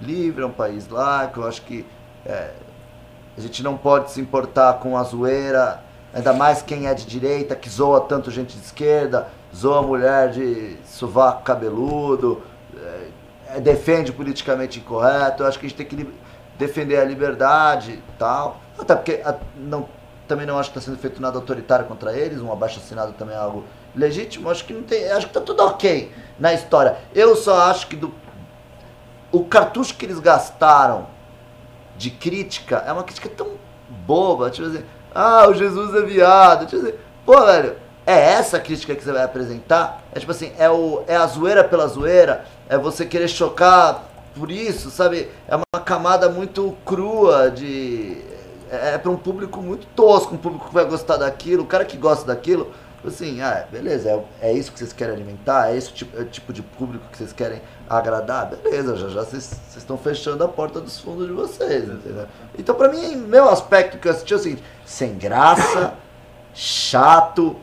[0.00, 1.86] livre, é um país laico, eu acho que
[2.26, 2.50] é,
[3.36, 5.80] a gente não pode se importar com a zoeira,
[6.12, 10.76] ainda mais quem é de direita, que zoa tanto gente de esquerda, zoa mulher de
[10.86, 12.42] sovaco cabeludo,
[13.48, 15.42] é, defende politicamente incorreto.
[15.42, 16.08] Eu acho que a gente tem que
[16.58, 18.60] defender a liberdade tal.
[18.78, 19.88] Até porque a- não,
[20.26, 23.34] também não acho que está sendo feito nada autoritário contra eles, um abaixo assinado também
[23.34, 23.64] é algo
[23.94, 24.48] legítimo.
[24.50, 26.96] Acho que não tem, acho que tá tudo ok na história.
[27.14, 28.12] Eu só acho que do,
[29.30, 31.06] o cartucho que eles gastaram
[31.96, 33.52] de crítica é uma crítica tão
[34.06, 34.84] boba, tipo assim,
[35.14, 37.76] ah, o Jesus é viado, tipo assim, pô, velho,
[38.06, 40.02] é essa crítica que você vai apresentar?
[40.12, 44.50] É tipo assim, é, o, é a zoeira pela zoeira, é você querer chocar por
[44.50, 45.30] isso, sabe?
[45.46, 48.18] É uma camada muito crua de...
[48.70, 51.84] É, é para um público muito tosco, um público que vai gostar daquilo, o cara
[51.84, 52.72] que gosta daquilo,
[53.06, 56.52] assim, ah, beleza, é, é isso que vocês querem alimentar, é esse tipo, é tipo
[56.52, 60.98] de público que vocês querem agradar, beleza, já já vocês estão fechando a porta dos
[61.00, 62.26] fundos de vocês, entendeu?
[62.58, 65.94] Então, pra mim, meu aspecto que eu assisti é o seguinte: sem graça,
[66.54, 67.56] chato,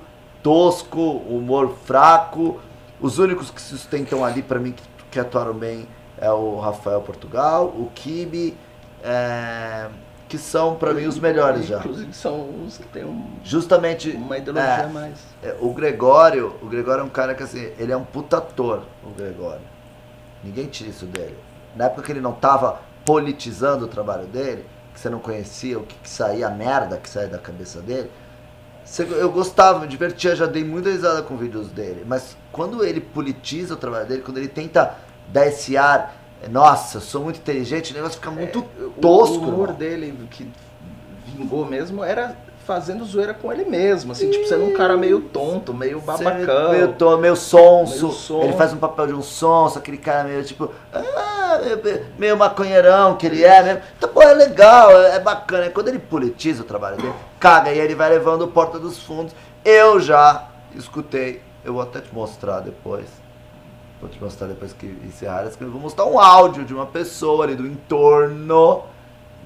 [0.43, 2.59] tosco, humor fraco.
[2.99, 5.87] Os únicos que se sustentam ali, pra mim, que, que atuaram bem
[6.19, 8.55] é o Rafael Portugal, o Kibe,
[9.03, 9.87] é,
[10.29, 11.79] que são, pra mim, os melhores já.
[11.79, 14.11] Inclusive são os que têm um- Justamente.
[14.11, 15.17] uma ideologia é, mais.
[15.41, 18.83] é, o Gregório, o Gregório é um cara que assim, ele é um puta ator,
[19.03, 19.70] o Gregório.
[20.43, 21.37] Ninguém tira isso dele.
[21.75, 25.83] Na época que ele não tava politizando o trabalho dele, que você não conhecia o
[25.83, 28.11] que, que saía, a merda que saía da cabeça dele,
[29.17, 32.03] eu gostava, me divertia, já dei muita risada com vídeos dele.
[32.05, 34.95] Mas quando ele politiza o trabalho dele, quando ele tenta
[35.31, 36.15] dar esse ar
[36.49, 39.35] nossa, eu sou muito inteligente, o negócio fica muito O- tosco.
[39.35, 39.75] O humor irmão.
[39.75, 40.49] dele que
[41.27, 42.35] vingou mesmo era
[42.71, 46.71] fazendo zoeira com ele mesmo, assim, tipo, sendo um cara meio tonto, meio babacão.
[46.71, 47.91] Meio, to- meio sonso.
[48.05, 48.41] Meio sonso.
[48.43, 50.71] Ele faz um papel de um sonso, aquele cara meio tipo.
[50.93, 53.81] Ah, meio, meio maconheirão que ele é mesmo.
[53.97, 55.65] Então, pô, é legal, é, é bacana.
[55.65, 59.33] E quando ele politiza o trabalho dele, caga, e ele vai levando Porta dos Fundos.
[59.65, 63.05] Eu já escutei, eu vou até te mostrar depois.
[63.99, 65.65] Vou te mostrar depois que encerrar clipe.
[65.65, 68.83] Vou mostrar um áudio de uma pessoa ali do entorno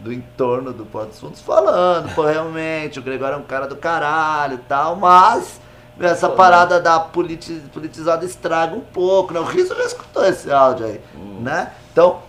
[0.01, 3.75] do entorno do Porto dos Fundos falando, pô, realmente, o Gregório é um cara do
[3.75, 5.59] caralho e tal, mas
[5.99, 9.39] essa parada da politi politizada estraga um pouco, né?
[9.39, 11.01] O Riso já escutou esse áudio aí,
[11.39, 11.71] né?
[11.91, 12.19] Então,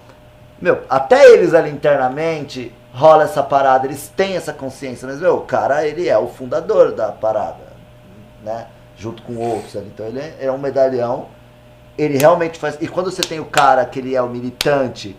[0.60, 5.40] meu, até eles ali internamente rola essa parada, eles têm essa consciência, mas, meu, o
[5.42, 7.66] cara, ele é o fundador da parada,
[8.42, 8.68] né?
[8.96, 11.26] Junto com outros ali, então ele é um medalhão,
[11.98, 12.78] ele realmente faz...
[12.80, 15.14] E quando você tem o cara que ele é o militante,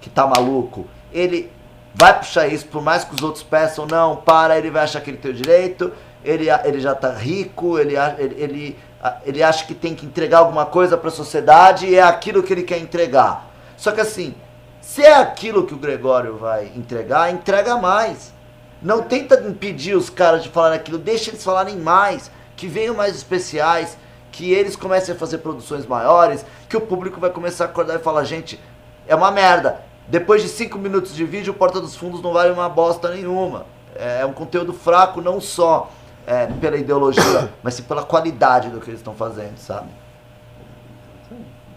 [0.00, 1.52] que tá maluco, ele
[1.98, 5.08] vai puxar isso, por mais que os outros peçam, não, para, ele vai achar que
[5.08, 5.90] ele tem o direito,
[6.22, 8.78] ele, ele já tá rico, ele, ele,
[9.24, 12.52] ele, acha que tem que entregar alguma coisa para a sociedade e é aquilo que
[12.52, 13.48] ele quer entregar.
[13.78, 14.34] Só que assim,
[14.78, 18.34] se é aquilo que o Gregório vai entregar, entrega mais.
[18.82, 23.16] Não tenta impedir os caras de falarem aquilo, deixa eles falarem mais, que venham mais
[23.16, 23.96] especiais,
[24.30, 28.02] que eles comecem a fazer produções maiores, que o público vai começar a acordar e
[28.02, 28.60] falar, gente,
[29.08, 29.85] é uma merda.
[30.08, 33.66] Depois de cinco minutos de vídeo, o Porta dos Fundos não vale uma bosta nenhuma.
[33.94, 35.90] É um conteúdo fraco não só
[36.26, 39.88] é, pela ideologia, mas sim pela qualidade do que eles estão fazendo, sabe?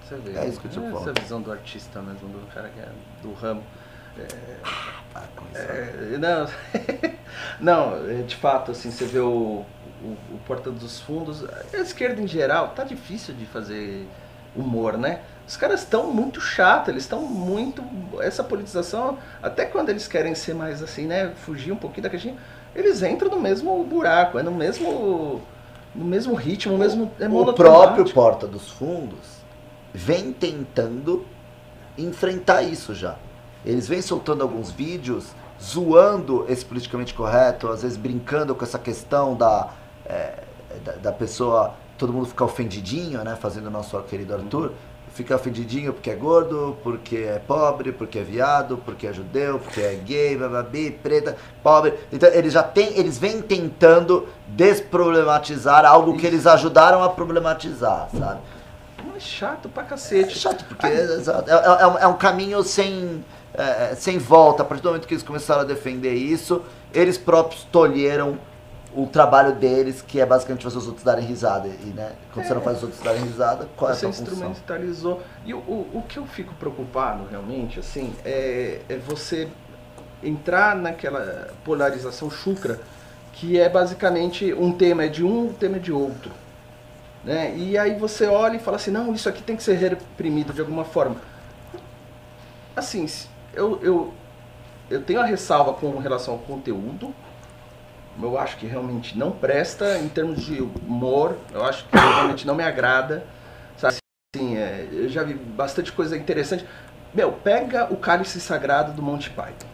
[0.04, 0.92] Você vê, É isso que eu te né?
[0.92, 1.10] falo.
[1.10, 2.90] Essa visão do artista mesmo, do cara que é
[3.22, 3.64] do ramo.
[5.16, 5.58] Ah, com isso.
[5.58, 6.18] É,
[7.60, 9.64] não, não, é, de fato, assim, você vê o,
[10.04, 14.08] o, o Porta dos Fundos, a esquerda em geral, tá difícil de fazer
[14.56, 15.22] humor, né?
[15.50, 17.84] Os caras estão muito chatos, eles estão muito.
[18.20, 21.34] Essa politização, até quando eles querem ser mais assim, né?
[21.38, 22.36] Fugir um pouquinho da caixinha,
[22.76, 25.42] eles entram no mesmo buraco, é no mesmo.
[25.96, 27.12] No mesmo ritmo, no mesmo.
[27.20, 29.40] É o próprio Porta dos Fundos
[29.92, 31.26] vem tentando
[31.98, 33.16] enfrentar isso já.
[33.66, 35.30] Eles vêm soltando alguns vídeos
[35.60, 39.72] zoando esse politicamente correto, às vezes brincando com essa questão da,
[40.06, 40.44] é,
[40.86, 43.36] da, da pessoa, todo mundo ficar ofendidinho, né?
[43.36, 44.74] Fazendo o nosso querido Arthur.
[45.14, 49.82] Fica ofendidinho porque é gordo, porque é pobre, porque é viado, porque é judeu, porque
[49.82, 51.94] é gay, bababi, preta, pobre.
[52.12, 58.40] Então eles já têm, eles vêm tentando desproblematizar algo que eles ajudaram a problematizar, sabe?
[59.16, 60.38] É chato pra É cacete.
[60.38, 64.64] chato, porque é, é- é um- é caminho sem, é, sem volta.
[64.64, 66.62] A partir do momento que eles começaram a defender isso,
[66.94, 68.38] eles próprios tolheram
[68.96, 71.68] o trabalho deles, que é basicamente fazer os outros darem risada.
[71.68, 74.14] E, né, quando você não faz os outros darem risada, qual é a Você sua
[74.14, 74.34] função?
[74.52, 75.22] instrumentalizou.
[75.46, 79.48] E o, o, o que eu fico preocupado realmente, assim, é, é você
[80.24, 82.80] entrar naquela polarização chucra,
[83.34, 86.32] que é basicamente um tema é de um, um tema é de outro.
[87.24, 87.56] Né?
[87.56, 90.62] E aí você olha e fala assim, não, isso aqui tem que ser reprimido de
[90.62, 91.18] alguma forma.
[92.76, 93.06] Assim,
[93.54, 94.14] eu, eu,
[94.90, 97.14] eu tenho a ressalva com relação ao conteúdo,
[98.22, 102.56] eu acho que realmente não presta em termos de humor, eu acho que realmente não
[102.56, 103.24] me agrada.
[103.78, 103.98] Sabe
[104.36, 106.66] assim, é, eu já vi bastante coisa interessante.
[107.14, 109.68] Meu, pega o cálice sagrado do Monty Python.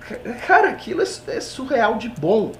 [0.00, 2.52] Ca- Cara, aquilo é, é surreal de bom,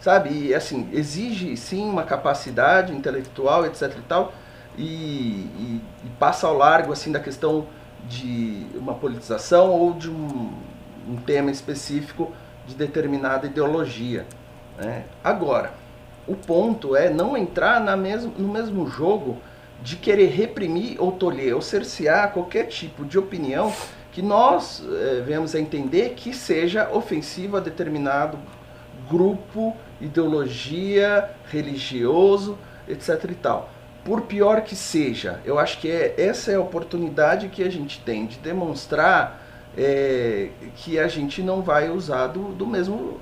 [0.00, 0.30] sabe?
[0.48, 4.32] E assim, exige sim uma capacidade intelectual, etc e tal,
[4.76, 7.66] e, e- e passa ao largo assim da questão
[8.08, 10.52] de uma politização ou de um,
[11.08, 12.32] um tema específico
[12.66, 14.26] de determinada ideologia.
[14.78, 15.04] né?
[15.22, 15.72] Agora,
[16.26, 19.38] o ponto é não entrar na mesmo, no mesmo jogo
[19.82, 23.72] de querer reprimir ou tolher ou cercear qualquer tipo de opinião
[24.10, 28.38] que nós eh, venhamos a entender que seja ofensiva a determinado
[29.08, 33.70] grupo, ideologia, religioso, etc e tal.
[34.04, 38.00] Por pior que seja, eu acho que é, essa é a oportunidade que a gente
[38.00, 39.45] tem de demonstrar
[39.76, 43.20] eh, que a gente não vai usar do, do mesmo,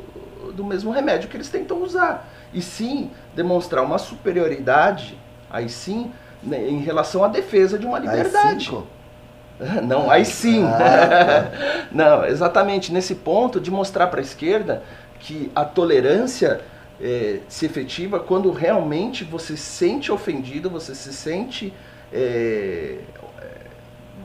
[0.55, 2.29] do mesmo remédio que eles tentam usar.
[2.53, 5.19] E sim demonstrar uma superioridade,
[5.51, 6.13] aí sim,
[6.43, 8.71] né, em relação à defesa de uma liberdade.
[8.71, 8.83] AI-5?
[9.85, 10.65] Não, aí sim.
[10.65, 11.51] Ah,
[11.91, 14.83] Não, exatamente nesse ponto de mostrar para a esquerda
[15.21, 16.61] que a tolerância
[17.01, 21.73] eh, se efetiva quando realmente você se sente ofendido, você se sente
[22.13, 22.99] eh,
[23.41, 23.57] eh,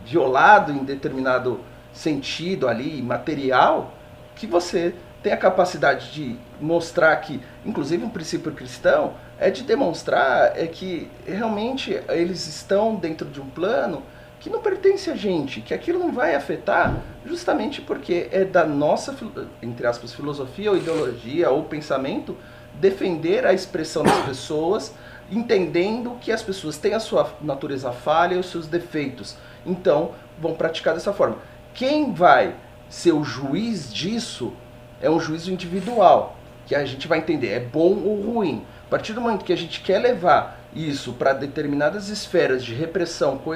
[0.06, 1.60] violado em determinado
[2.00, 3.94] sentido ali, material,
[4.36, 10.58] que você tem a capacidade de mostrar que, inclusive um princípio cristão, é de demonstrar
[10.58, 14.02] é que realmente eles estão dentro de um plano
[14.40, 16.96] que não pertence a gente, que aquilo não vai afetar,
[17.26, 19.14] justamente porque é da nossa,
[19.62, 22.38] entre aspas, filosofia ou ideologia ou pensamento,
[22.76, 24.94] defender a expressão das pessoas,
[25.30, 29.36] entendendo que as pessoas têm a sua natureza falha e os seus defeitos.
[29.66, 31.38] Então, vão praticar dessa forma.
[31.74, 32.56] Quem vai
[32.90, 34.54] ser o juiz disso
[35.02, 36.36] é um juízo individual,
[36.66, 38.66] que a gente vai entender é bom ou ruim.
[38.86, 43.38] A partir do momento que a gente quer levar isso para determinadas esferas de repressão,
[43.38, 43.54] co-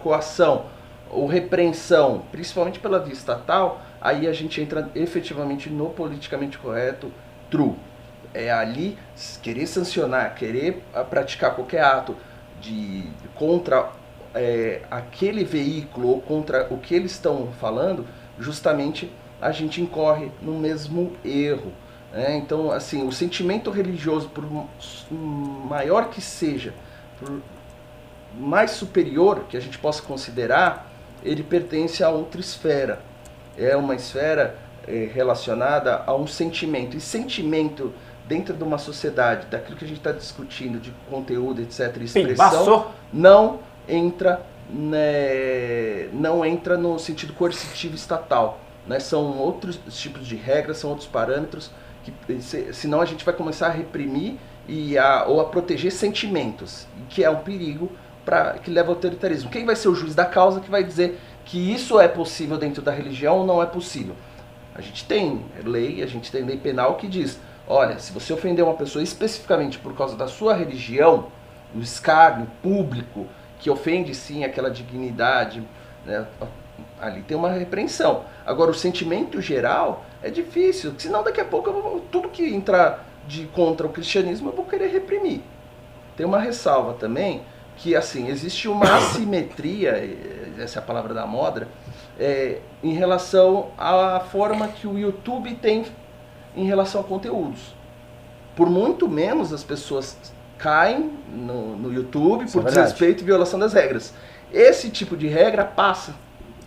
[0.00, 0.66] coação
[1.10, 7.10] ou repreensão, principalmente pela via estatal, aí a gente entra efetivamente no politicamente correto,
[7.50, 7.74] true.
[8.34, 8.98] É ali
[9.42, 12.14] querer sancionar, querer ah, praticar qualquer ato
[12.60, 13.04] de
[13.34, 13.88] contra
[14.38, 18.06] é, aquele veículo ou contra o que eles estão falando,
[18.38, 19.10] justamente
[19.40, 21.72] a gente incorre no mesmo erro.
[22.12, 22.36] né?
[22.36, 24.44] Então, assim, o sentimento religioso, por
[25.68, 26.72] maior que seja,
[27.18, 27.40] por
[28.38, 30.88] mais superior que a gente possa considerar,
[31.24, 33.00] ele pertence a outra esfera.
[33.56, 34.56] É uma esfera
[34.86, 36.96] eh, relacionada a um sentimento.
[36.96, 37.92] E sentimento
[38.28, 42.24] dentro de uma sociedade, daquilo que a gente está discutindo, de conteúdo, etc., e expressão,
[42.24, 42.92] Pimbaçou.
[43.12, 48.60] não entra né, não entra no sentido coercitivo estatal.
[48.86, 49.00] Né?
[49.00, 51.70] São outros tipos de regras, são outros parâmetros,
[52.04, 54.36] que se- senão a gente vai começar a reprimir
[54.66, 57.90] e a, ou a proteger sentimentos, que é um perigo
[58.24, 59.50] pra, que leva ao autoritarismo.
[59.50, 62.82] Quem vai ser o juiz da causa que vai dizer que isso é possível dentro
[62.82, 64.14] da religião ou não é possível?
[64.74, 68.64] A gente tem lei, a gente tem lei penal que diz, olha, se você ofender
[68.64, 71.26] uma pessoa especificamente por causa da sua religião,
[71.74, 73.26] o escárnio público,
[73.58, 75.62] que ofende sim aquela dignidade,
[76.06, 76.26] né,
[77.00, 78.24] ali tem uma repreensão.
[78.46, 83.46] Agora, o sentimento geral é difícil, senão daqui a pouco vou- tudo que entrar de
[83.46, 85.42] contra o cristianismo eu vou querer reprimir.
[86.16, 87.42] Tem uma ressalva também,
[87.76, 91.68] que assim, existe uma assimetria, eh, essa é a palavra da moda,
[92.18, 95.86] é, em relação à forma que o YouTube tem
[96.56, 97.76] em relação a conteúdos.
[98.56, 100.16] Por muito menos as pessoas
[100.58, 102.86] caem no, no YouTube Isso é por verdade.
[102.86, 104.12] desrespeito e violação das regras.
[104.52, 106.14] Esse tipo de regra passa.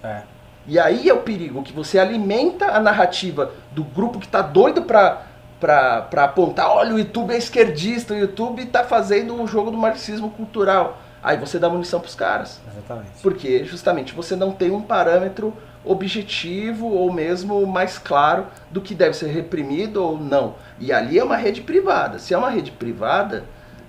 [0.03, 0.21] É.
[0.67, 4.83] E aí é o perigo, que você alimenta a narrativa do grupo que tá doido
[4.83, 5.23] pra,
[5.59, 9.77] pra, pra apontar, olha, o YouTube é esquerdista, o YouTube tá fazendo um jogo do
[9.77, 10.99] marxismo cultural.
[11.23, 12.59] Aí você dá munição pros caras.
[12.71, 13.21] Exatamente.
[13.21, 15.53] Porque justamente você não tem um parâmetro
[15.83, 20.55] objetivo ou mesmo mais claro do que deve ser reprimido ou não.
[20.79, 22.19] E ali é uma rede privada.
[22.19, 23.43] Se é uma rede privada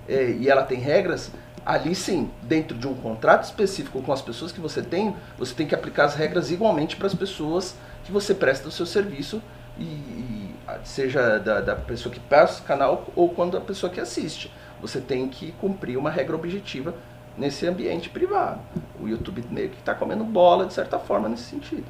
[0.07, 1.31] é, e ela tem regras,
[1.65, 5.65] ali sim, dentro de um contrato específico com as pessoas que você tem, você tem
[5.65, 9.41] que aplicar as regras igualmente para as pessoas que você presta o seu serviço
[9.77, 13.99] e, e, seja da, da pessoa que passa o canal ou quando a pessoa que
[13.99, 14.51] assiste.
[14.81, 16.93] Você tem que cumprir uma regra objetiva
[17.37, 18.59] nesse ambiente privado.
[18.99, 21.85] O YouTube meio que está comendo bola de certa forma nesse sentido.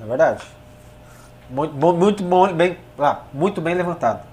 [0.00, 0.42] É verdade.
[1.50, 2.24] Muito muito
[2.54, 4.26] bem, ah, muito bem levantado.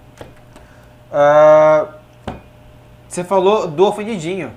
[1.11, 1.98] Ah,
[3.09, 4.51] você falou do ofendidinho.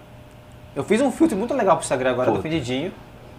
[0.76, 2.92] Eu fiz um filtro muito legal pro Instagram agora do ofendidinho.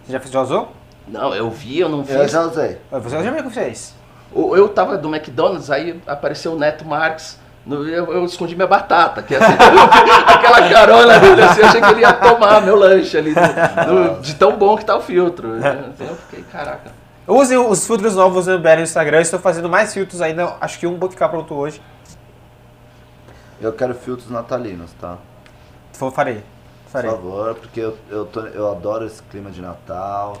[0.04, 0.72] Você já, fez, já usou?
[1.08, 2.30] Não, eu vi, eu não Eu fiz.
[2.30, 2.78] já usei.
[2.90, 3.94] Você já viu o que fez?
[4.34, 7.38] Eu, eu tava do McDonald's, aí apareceu o Neto Marques.
[7.64, 9.52] no- eu, eu escondi minha batata, que assim,
[10.26, 14.20] aquela carona dele assim, eu achei que ele ia tomar meu lanche ali, no- no-
[14.20, 15.56] de tão bom que tá o filtro.
[15.58, 16.92] Então eu fiquei, caraca.
[17.26, 20.86] Eu usei os filtros novos do no Instagram, estou fazendo mais filtros ainda, acho que
[20.86, 21.80] um vai ficar pronto hoje.
[23.60, 25.18] Eu quero filtros natalinos, tá?
[25.98, 26.42] Vou- Farei.
[26.84, 27.10] Por Farei.
[27.10, 30.36] favor, porque eu, eu, tô- eu adoro esse clima de Natal.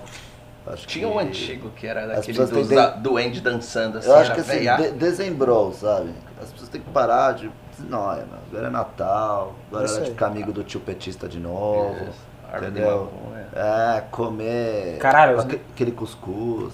[0.66, 3.98] Acho Tinha que- um antigo que era daquele pessoas dos, têm da, do Andy dançando
[3.98, 6.10] assim, Eu acho que assim, de, dezembrou, sabe?
[6.40, 7.50] As pessoas têm que parar de.
[7.80, 11.38] Não, é, meu, agora é Natal, agora é de ficar amigo do tio petista de
[11.40, 11.94] novo.
[12.08, 12.12] Isso,
[12.50, 13.10] de entendeu?
[13.22, 13.96] mamão, é.
[13.98, 16.72] É, comer Caralho, aque- aquele cuscuz.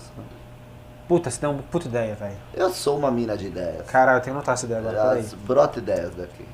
[1.10, 2.36] Puta, você deu uma puta ideia, velho.
[2.54, 3.84] Eu sou uma mina de ideias.
[3.90, 5.02] Caralho, eu tenho que anotar essa ideia agora.
[5.10, 6.46] Aliás, brota ideias daqui.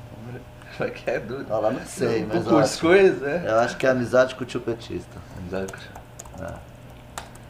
[0.79, 1.19] É que é?
[1.19, 3.43] Do, Ah, lá não sei, do mas eu acho, cuscuz, é.
[3.47, 5.15] eu acho que é amizade com o tio petista.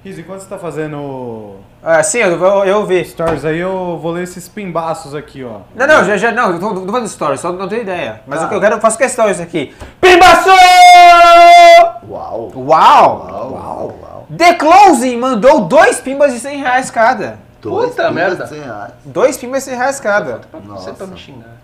[0.04, 3.04] Riz, enquanto você tá fazendo Ah, sim, eu, eu, eu vi.
[3.06, 5.60] stories aí, eu vou ler esses pimbaços aqui, ó.
[5.76, 8.22] Não, não, já, já, não, eu tô, tô fazendo stories, só não tenho ideia.
[8.28, 8.46] Mas Tá.
[8.46, 9.74] o que eu quero, eu faço questão isso aqui.
[10.02, 10.50] Pimbaço!
[10.50, 12.02] Uau!
[12.10, 12.52] Uau!
[12.56, 14.07] Uau, uau, uau.
[14.36, 17.40] The Closing mandou dois pimbas de 100 reais cada.
[17.62, 18.44] Dois Puta merda.
[18.44, 18.94] de 100 reais.
[19.06, 20.42] Dois pimbas de 100 reais cada.
[20.52, 20.94] Você Nossa.
[20.94, 21.56] pra me xingar.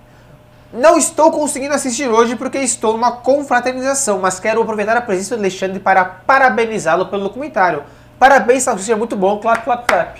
[0.71, 5.39] Não estou conseguindo assistir hoje porque estou numa confraternização, mas quero aproveitar a presença do
[5.41, 7.83] Alexandre para parabenizá-lo pelo documentário.
[8.17, 9.39] Parabéns, Salsicha, é muito bom.
[9.39, 10.19] Clap, clap, clap.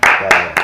[0.00, 0.54] Cara,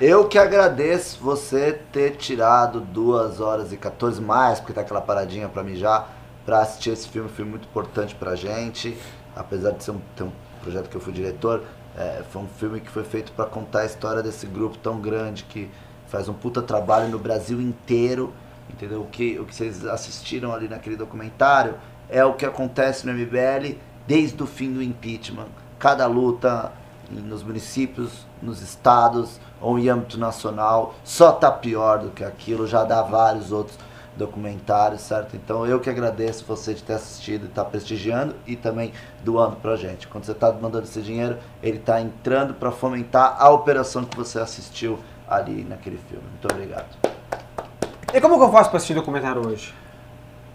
[0.00, 5.48] eu que agradeço você ter tirado 2 horas e 14 mais, porque tá aquela paradinha
[5.48, 6.08] pra mijar,
[6.44, 8.96] pra assistir esse filme, filme muito importante pra gente.
[9.34, 10.32] Apesar de ser um, ter um
[10.62, 11.62] projeto que eu fui diretor,
[11.96, 15.44] é, foi um filme que foi feito pra contar a história desse grupo tão grande
[15.44, 15.70] que
[16.06, 18.32] faz um puta trabalho no Brasil inteiro.
[18.70, 19.02] Entendeu?
[19.02, 21.74] O que, o que vocês assistiram ali naquele documentário
[22.08, 25.48] é o que acontece no MBL desde o fim do impeachment.
[25.78, 26.72] Cada luta
[27.10, 32.84] nos municípios, nos estados ou em âmbito nacional só tá pior do que aquilo, já
[32.84, 33.78] dá vários outros
[34.16, 35.36] documentários, certo?
[35.36, 38.92] Então eu que agradeço você de ter assistido estar prestigiando e também
[39.24, 40.06] doando pra gente.
[40.08, 44.38] Quando você tá mandando esse dinheiro, ele tá entrando para fomentar a operação que você
[44.38, 44.98] assistiu
[45.28, 46.24] ali naquele filme.
[46.28, 46.88] Muito obrigado.
[48.12, 49.81] E como que eu faço pra assistir documentário hoje?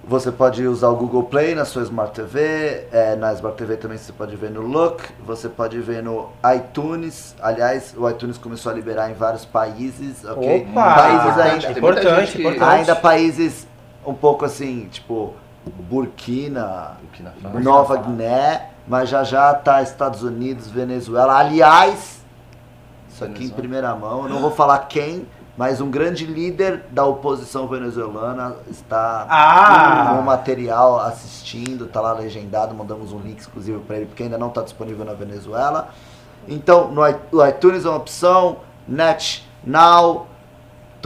[0.08, 3.98] Você pode usar o Google Play na sua Smart TV, é, na Smart TV também
[3.98, 7.36] você pode ver no Look, você pode ver no iTunes.
[7.42, 10.66] Aliás, o iTunes começou a liberar em vários países, ok?
[10.72, 10.96] Opa!
[10.96, 12.64] Países Importante, ainda, importante, que- importante.
[12.80, 13.68] ainda países
[14.06, 15.34] um pouco assim, tipo
[15.66, 17.60] Burkina, Burkina Faso.
[17.60, 21.38] Nova Guiné, mas já já tá Estados Unidos, Venezuela.
[21.38, 22.22] Aliás,
[23.10, 23.58] isso aqui em Venezuela.
[23.60, 25.28] primeira mão, eu não vou falar quem,
[25.58, 30.12] mas um grande líder da oposição venezuelana está Ah!
[30.14, 34.38] com o material assistindo, tá lá legendado, mandamos um link exclusivo para ele, porque ainda
[34.38, 35.90] não está disponível na Venezuela.
[36.48, 38.58] Então, no iTunes é uma opção,
[38.88, 40.28] Net Now,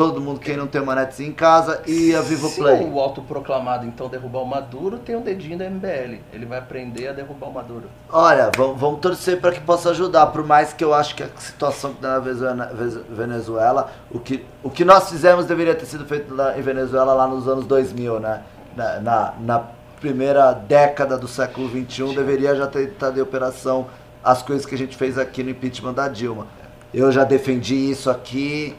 [0.01, 2.83] todo mundo quem não tem uma Net em casa e a Vivo Se Play.
[2.83, 6.21] o autoproclamado então derrubar o Maduro, tem um dedinho da MBL.
[6.33, 7.83] Ele vai aprender a derrubar o Maduro.
[8.09, 11.29] Olha, vamos, vamos torcer para que possa ajudar, por mais que eu acho que a
[11.37, 12.19] situação que dá
[12.55, 12.69] na
[13.09, 17.47] Venezuela, o que, o que nós fizemos deveria ter sido feito em Venezuela lá nos
[17.47, 18.41] anos 2000, né?
[18.75, 19.63] Na, na, na
[19.99, 23.85] primeira década do século XXI, deveria já ter estado em operação
[24.23, 26.47] as coisas que a gente fez aqui no impeachment da Dilma.
[26.93, 28.75] Eu já defendi isso aqui,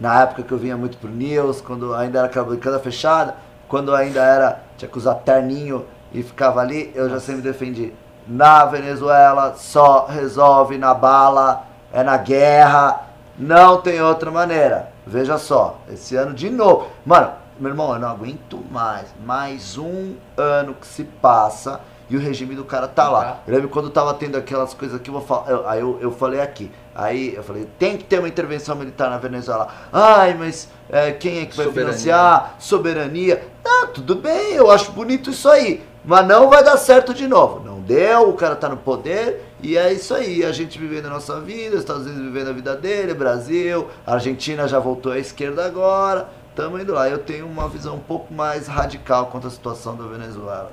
[0.00, 3.34] na época que eu vinha muito pro News, quando ainda era aquela bancada fechada,
[3.68, 7.92] quando ainda era, tinha que usar terninho e ficava ali, eu já sempre defendi.
[8.26, 13.00] Na Venezuela só resolve na bala, é na guerra,
[13.38, 14.90] não tem outra maneira.
[15.06, 16.88] Veja só, esse ano de novo.
[17.04, 19.06] Mano, meu irmão, eu não aguento mais.
[19.24, 21.80] Mais um ano que se passa
[22.10, 23.38] e o regime do cara tá lá.
[23.46, 25.50] Eu lembro quando tava tendo aquelas coisas que eu vou falar.
[25.50, 26.70] eu- Aí eu, eu falei aqui.
[26.98, 29.68] Aí eu falei, tem que ter uma intervenção militar na Venezuela.
[29.92, 31.92] Ai, mas é, quem é que vai Soberania.
[31.92, 32.56] financiar?
[32.58, 33.48] Soberania.
[33.64, 35.86] Ah, tudo bem, eu acho bonito isso aí.
[36.04, 37.62] Mas não vai dar certo de novo.
[37.64, 40.44] Não deu, o cara tá no poder e é isso aí.
[40.44, 44.14] A gente vivendo a nossa vida, os Estados Unidos vivendo a vida dele, Brasil, a
[44.14, 46.28] Argentina já voltou à esquerda agora.
[46.56, 47.08] Tamo indo lá.
[47.08, 50.72] Eu tenho uma visão um pouco mais radical quanto à situação da Venezuela.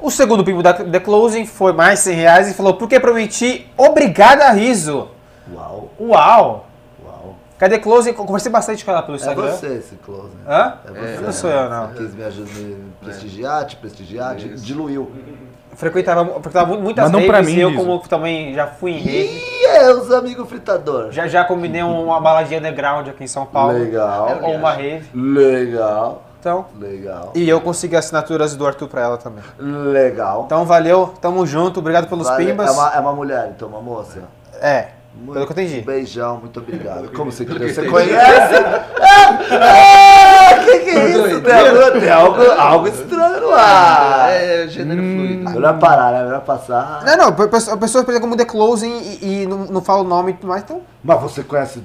[0.00, 4.48] O segundo primo da The Closing foi mais 100 reais e falou, porque prometi, obrigada,
[4.52, 5.08] Riso.
[5.52, 6.66] Uau, Uau!
[7.04, 7.34] uau.
[7.58, 8.10] Cadê Closing?
[8.10, 9.50] Eu Conversei bastante com ela pelo É Instagram.
[9.50, 10.42] você esse close, né?
[10.46, 10.74] Hã?
[10.86, 11.20] É você.
[11.22, 11.88] não sou eu, não.
[11.88, 14.64] Você quis me ajudar, me prestigiar, te prestigiar, Isso.
[14.64, 15.10] diluiu.
[15.74, 17.80] Frequentava, frequentava mu- muitas um raves pra mim, e eu, Riso.
[17.84, 21.10] como também já fui em rave, E é os amigos fritador.
[21.10, 23.72] já, já combinei uma baladinha underground aqui em São Paulo.
[23.78, 25.08] Legal, Ou uma rave.
[25.14, 29.42] legal, Então, legal, e eu consegui assinaturas do Arthur pra ela também.
[29.58, 30.44] legal.
[30.46, 32.68] Então valeu, tamo junto, obrigado pelos Vale- pimbas.
[32.68, 34.20] É uma, é uma mulher, então, uma moça.
[34.60, 35.80] É, Muito- pelo que eu entendi.
[35.80, 37.10] Beijão, muito obrigado.
[37.12, 37.66] Como você Pelo quer?
[37.66, 38.54] que Você conhece?
[39.50, 41.40] Ah, que que é isso?
[41.40, 44.30] Tem, tem algo, algo estranho no ar.
[44.30, 45.50] É gênero fluido.
[45.50, 46.24] Melhor parar, né?
[46.24, 47.02] Melhor passar.
[47.04, 50.02] Não, não, a pessoa, a pessoa pensa como The Closing e, e não, não fala
[50.02, 50.82] o nome e tudo mais, então.
[51.02, 51.82] Mas você conhece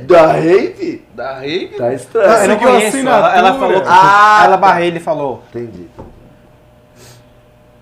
[0.00, 1.04] da Rave?
[1.14, 1.68] Da rave?
[1.76, 2.26] Tá Não, estranho.
[2.28, 2.96] eu não Conseguiu conheço.
[2.98, 3.38] Ela, assinatura.
[3.38, 3.80] ela falou.
[3.82, 4.56] que- Ah, ela tá.
[4.56, 5.42] barrei, ele falou.
[5.54, 5.88] Entendi.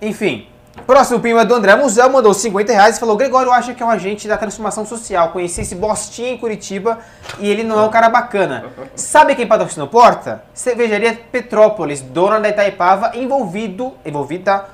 [0.00, 0.46] Enfim.
[0.86, 3.86] Próximo primo é do André Musel, mandou 50 reais e falou: Gregório acha que é
[3.86, 5.28] um agente da transformação social.
[5.30, 6.98] Conheci esse bostinha em Curitiba
[7.38, 8.64] e ele não é um cara bacana.
[8.96, 10.42] Sabe quem patrocina o Porta?
[10.54, 14.64] Cervejaria Petrópolis, dona da Itaipava, envolvido, envolvida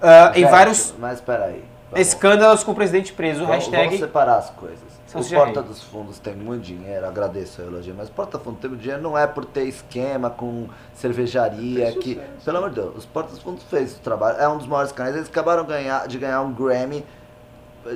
[0.00, 1.62] ah, em vários Mas peraí.
[1.90, 3.40] Vamos- escândalos com o presidente preso.
[3.40, 3.84] vamos- hashtag.
[3.86, 4.91] Vamos separar as coisas.
[5.14, 5.24] O.
[5.24, 8.70] Porta dos Fundos tem muito dinheiro, agradeço a elogio, mas o Porta dos Fundos tem
[8.70, 13.06] muito dinheiro não é por ter esquema com cervejaria, que, pelo amor de Deus, os
[13.06, 16.18] Porta dos Fundos fez o trabalho, é um dos maiores canais, eles acabaram ganhar, de
[16.18, 17.04] ganhar um Grammy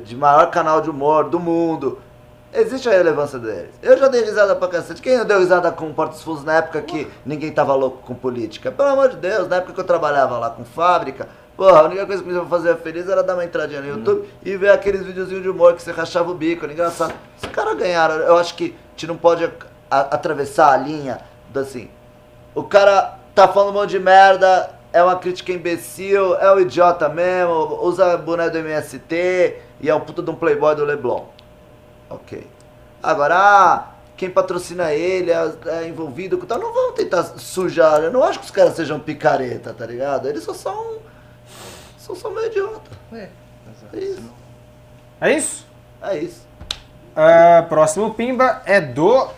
[0.05, 2.01] de maior canal de humor do mundo.
[2.53, 3.75] Existe a relevância deles.
[3.83, 5.03] Eu já dei risada pra cacete.
[5.03, 7.99] Quem não deu risada com o Porta dos Fundos na época que ninguém tava louco
[7.99, 8.71] com política?
[8.73, 12.07] Pelo amor de Deus, na época que eu trabalhava lá com fábrica, porra, a única
[12.07, 15.43] coisa que me fazia feliz era dar uma entradinha no YouTube e ver aqueles videozinhos
[15.43, 17.15] de humor que você rachava o bico, era engraçado.
[17.43, 18.17] Os caras ganharam.
[18.17, 19.51] Eu acho que a gente não pode
[19.91, 21.21] atravessar a linha
[21.51, 21.89] do assim.
[22.55, 27.09] O cara tá falando um monte de merda, é uma crítica imbecil, é um idiota
[27.09, 31.27] mesmo, usa boné do MST e é um puta de um playboy do Leblon.
[32.09, 32.47] Ok.
[33.03, 36.59] Agora, ah, quem patrocina ele é, é envolvido com tal.
[36.59, 38.03] Não vão tentar sujar.
[38.03, 40.29] Eu não acho que os caras sejam picareta, tá ligado?
[40.29, 40.97] Eles só são.
[42.07, 42.89] Só são meio idiota.
[43.13, 43.29] É,
[43.93, 44.33] É isso.
[45.21, 45.67] É isso?
[46.01, 46.47] É isso.
[47.17, 49.29] Ah, próximo Pimba é do.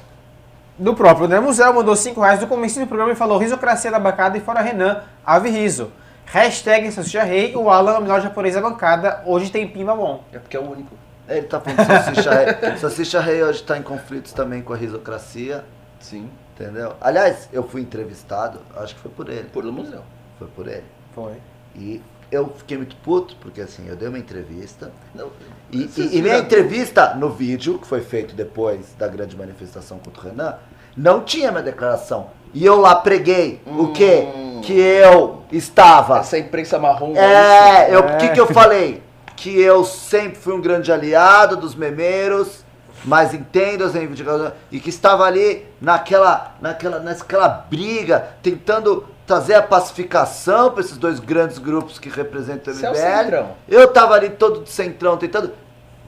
[0.78, 3.98] Do próprio André Musel, mandou 5 reais no começo do programa e falou Risocracia da
[3.98, 5.90] bancada e fora Renan, ave riso.
[6.26, 10.22] Hashtag Salsicha Rei, o Alan, é o melhor japonês da bancada, hoje tem Pimba bom.
[10.30, 10.94] É porque é o único.
[11.26, 12.76] Ele tá falando de Salsicha Rei.
[12.78, 15.64] Salsicha Rei hoje tá em conflitos também com a risocracia.
[15.98, 16.30] Sim.
[16.54, 16.94] Entendeu?
[17.00, 19.48] Aliás, eu fui entrevistado, acho que foi por ele.
[19.48, 20.02] Por no museu.
[20.38, 20.84] Foi por ele.
[21.14, 21.34] Foi.
[21.74, 22.00] E
[22.30, 24.90] eu fiquei muito puto, porque assim, eu dei uma entrevista.
[25.14, 25.28] Não,
[25.70, 30.20] E, e- e minha entrevista no vídeo, que foi feito depois da grande manifestação contra
[30.20, 30.56] o Renan,
[30.96, 32.30] não tinha minha declaração.
[32.54, 34.26] E eu lá preguei o quê?
[34.34, 34.60] Hum.
[34.62, 36.18] Que eu estava.
[36.20, 37.14] Essa imprensa marrom.
[37.14, 37.94] É, isso?
[37.94, 39.02] eu, o que, que eu falei?
[39.36, 42.64] Que eu sempre fui um grande aliado dos memeiros,
[43.04, 49.62] mas entendo as reivindicações, e que estava ali naquela, naquela, naquela briga, tentando trazer a
[49.62, 53.52] pacificação para esses dois grandes grupos que representam o Você é o MBL.
[53.68, 55.52] Eu tava ali todo de centrão tentando.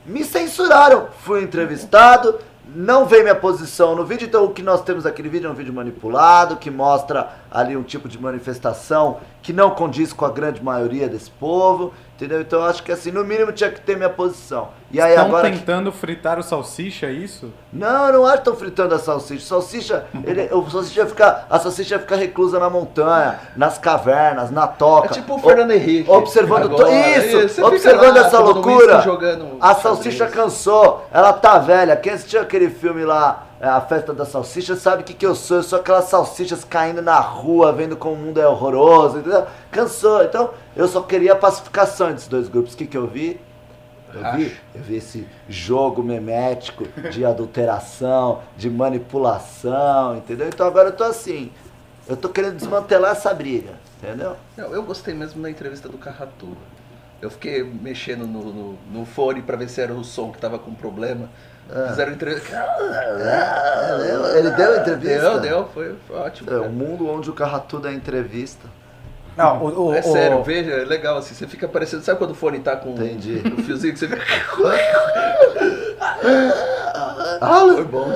[0.07, 2.39] Me censuraram, fui entrevistado,
[2.75, 5.55] não veio minha posição no vídeo, então o que nós temos aquele vídeo é um
[5.55, 10.65] vídeo manipulado, que mostra ali um tipo de manifestação que não condiz com a grande
[10.65, 11.93] maioria desse povo,
[12.25, 12.41] entendeu?
[12.41, 14.69] Então eu acho que assim, no mínimo tinha que ter minha posição.
[14.93, 15.51] E aí Estão agora.
[15.51, 17.53] que- tentando fritar o salsicha, é isso?
[17.73, 19.47] Não, eu não acho que estão fritando a salsicha.
[19.47, 25.09] Salsicha, ele, o salsicha fica, a salsicha fica reclusa na montanha, nas cavernas, na toca.
[25.09, 26.11] É tipo o Fernando Henrique.
[26.11, 29.05] Observando to- Agora, isso, você fica observando lá essa loucura.
[29.61, 31.97] A salsicha cansou, ela tá velha.
[31.97, 35.59] Quem assistiu aquele filme lá, A Festa da Salsicha, sabe o que, que eu sou.
[35.59, 39.47] Eu sou aquelas salsichas caindo na rua, vendo como o mundo é horroroso, entendeu?
[39.71, 40.25] Cansou.
[40.25, 42.73] Então, eu só queria a pacificação desses dois grupos.
[42.73, 43.39] O que, que eu vi?
[44.15, 50.49] Eu vi, eu vi esse jogo memético de adulteração, de manipulação, entendeu?
[50.49, 51.53] Então agora eu tô assim,
[52.09, 54.37] eu tô querendo desmantelar essa briga, entendeu?
[54.57, 56.57] Não, eu gostei mesmo da entrevista do Carratu.
[57.23, 60.59] Eu fiquei mexendo no, no, no fone pra ver se era o som que tava
[60.59, 61.29] com problema.
[61.89, 62.57] Fizeram entrevista.
[62.57, 65.21] É, Ele deu entrevista?
[65.21, 66.51] Deu, deu, foi, foi ótimo.
[66.51, 66.69] É, cara.
[66.69, 68.67] o mundo onde o Carratu dá entrevista.
[69.37, 71.35] Não, o, o, É o- sério, veja, é legal assim.
[71.35, 72.03] Você fica parecendo.
[72.03, 73.41] Sabe quando o fone tá com Entendi.
[73.57, 74.23] o fiozinho que você fica.
[77.41, 78.13] Ah, foi bom.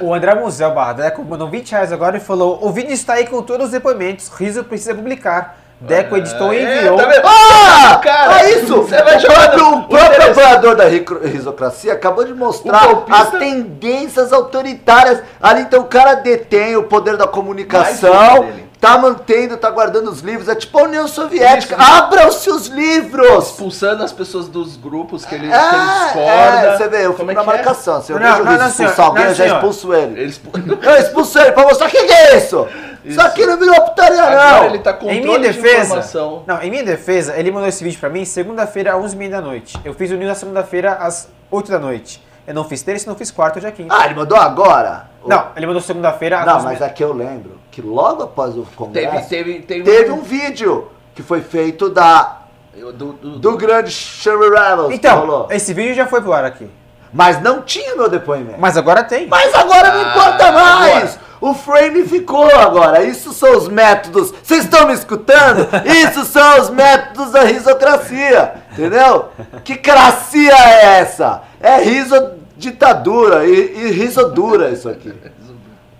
[0.00, 3.42] o André Musel Bardeco mandou 20 reais agora e falou: O vídeo está aí com
[3.42, 5.58] todos os depoimentos, Riso precisa publicar.
[5.82, 6.96] Deco editou e É, enviou.
[6.96, 7.22] tá vendo?
[7.26, 7.96] Ah!
[8.02, 8.82] Cara, é isso!
[8.82, 14.32] você vai o jogar o próprio apoiador da risocracia acabou de mostrar golpista- as tendências
[14.32, 15.20] autoritárias.
[15.42, 18.48] Ali, então, o cara detém o poder da comunicação,
[18.80, 20.48] tá mantendo, tá guardando os livros.
[20.48, 21.76] É tipo a União Soviética.
[21.76, 23.46] Abram-se os livros!
[23.48, 26.28] Expulsando as pessoas dos grupos que ele, que ele É, discorda.
[26.68, 27.44] é, você vê, eu fico é na é?
[27.44, 28.02] marcação.
[28.02, 29.06] Se eu Não, vejo não, não, expulsar senhor.
[29.08, 30.20] alguém, eu já expulso ele.
[30.20, 30.50] Ele expu-
[30.82, 32.66] Eu expulso ele pra mostrar o que, que é isso?
[33.04, 33.20] Isso Isso.
[33.20, 34.64] aqui não virou putaria, Agora não.
[34.66, 36.44] ele tá com Em minha de defesa, informação.
[36.46, 39.78] não, em minha defesa, ele mandou esse vídeo pra mim segunda-feira às 11h30 da noite.
[39.84, 42.22] Eu fiz o news na segunda-feira às 8 da noite.
[42.46, 43.94] Eu não fiz terça, não fiz quarta, hoje é quinta.
[43.96, 45.10] Ah, ele mandou agora?
[45.26, 46.64] Não, ele mandou segunda-feira às Não, 11h30.
[46.64, 50.88] mas aqui eu lembro que logo após o Teve, congresso, teve, teve, teve, um vídeo
[51.14, 52.42] que foi feito da,
[52.76, 56.44] Eu- do, do, do grande Sherry Rebels que Então, esse vídeo já foi pro ar
[56.44, 56.68] aqui.
[57.12, 58.58] Mas não tinha meu depoimento.
[58.58, 59.26] Mas agora tem.
[59.26, 60.96] Mas agora não Ah, importa mais!
[61.14, 61.21] agora.
[61.42, 63.02] O frame ficou agora.
[63.04, 64.32] Isso são os métodos.
[64.42, 65.66] Vocês estão me escutando?
[65.84, 68.54] Isso são os métodos da risocracia.
[68.72, 69.28] Entendeu?
[69.64, 71.42] Que cracia é essa?
[71.60, 72.14] É riso
[72.56, 75.12] ditadura e, e risodura isso aqui.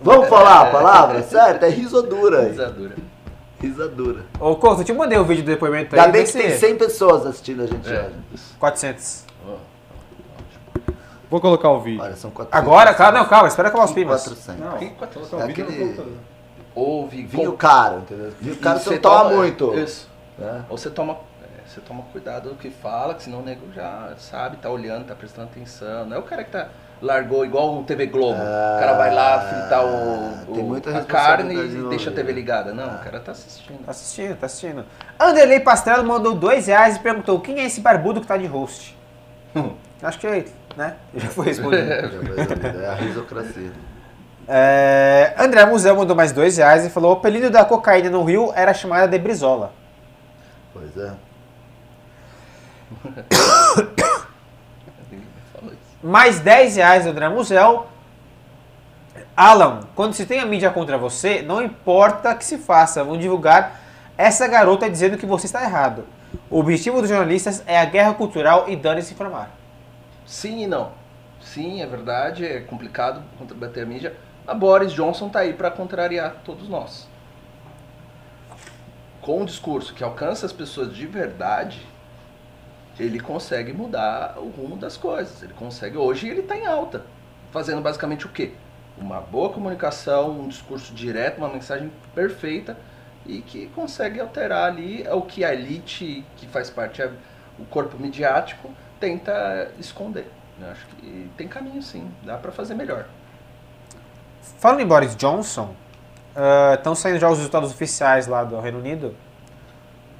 [0.00, 1.22] Vamos falar a palavra?
[1.24, 1.64] Certo?
[1.64, 2.40] É risodura.
[2.42, 2.48] aí.
[2.50, 2.94] Risadura.
[3.60, 4.20] Risadura.
[4.40, 6.00] Ô, Couto, eu te mandei o vídeo do depoimento aí.
[6.00, 7.98] Ainda bem que tem se- 100 pessoas assistindo a gente É.
[8.00, 8.42] hoje.
[8.58, 9.24] 400.
[11.32, 12.02] Vou colocar o vídeo.
[12.02, 12.58] Olha, são 400.
[12.62, 14.22] Agora, calma, não, calma, espera acabar os pimas.
[14.22, 14.60] 400.
[14.62, 16.18] Não, Quem- quatro- vou colocar o vídeo no Aquele- computador.
[16.74, 18.32] Ouve, Vinho com- caro, entendeu?
[18.38, 19.74] Vinho caro você não toma muito.
[19.78, 20.10] Isso.
[20.38, 20.62] né?
[20.68, 24.10] Ou você toma, é, você toma cuidado do que fala, que senão o nego já
[24.18, 26.04] sabe, tá olhando, tá prestando atenção.
[26.04, 26.68] Não é o cara que tá
[27.00, 28.38] largou igual o TV Globo.
[28.38, 32.74] o cara vai lá fritar o, tem o- a carne e deixa a TV ligada.
[32.74, 33.84] Não, o cara tá assistindo.
[33.86, 34.84] Tá assistindo, tá assistindo.
[35.18, 38.98] Anderley Pastrello mandou dois reais e perguntou quem é esse barbudo que tá de host.
[40.02, 40.44] Acho que é,
[40.76, 40.96] né?
[41.14, 41.90] Já foi respondido.
[41.90, 43.72] É a risocracia.
[44.48, 48.52] É, André Musel mandou mais dois reais e falou: o apelido da cocaína no Rio
[48.54, 49.72] era chamada de Brizola.
[50.72, 51.12] Pois é.
[56.02, 57.86] Mais 10 reais do André Musel.
[59.36, 63.80] Alan, quando se tem a mídia contra você, não importa que se faça, vão divulgar
[64.18, 66.04] essa garota dizendo que você está errado.
[66.50, 69.61] O objetivo dos jornalistas é a guerra cultural e dane-se informar.
[70.26, 70.92] Sim e não.
[71.40, 73.22] Sim, é verdade, é complicado
[73.56, 74.16] bater a mídia.
[74.46, 77.08] A Boris Johnson tá aí para contrariar todos nós.
[79.20, 81.86] Com um discurso que alcança as pessoas de verdade,
[82.98, 85.42] ele consegue mudar o rumo das coisas.
[85.42, 85.96] Ele consegue.
[85.96, 87.04] Hoje ele está em alta,
[87.50, 88.52] fazendo basicamente o quê?
[88.98, 92.76] Uma boa comunicação, um discurso direto, uma mensagem perfeita
[93.24, 97.02] e que consegue alterar ali o que a elite, que faz parte
[97.58, 98.70] o corpo midiático,
[99.02, 100.30] tenta esconder.
[100.60, 103.06] Eu acho que tem caminho sim, dá para fazer melhor.
[104.60, 105.74] Falando em Boris Johnson,
[106.74, 109.16] estão uh, saindo já os resultados oficiais lá do Reino Unido.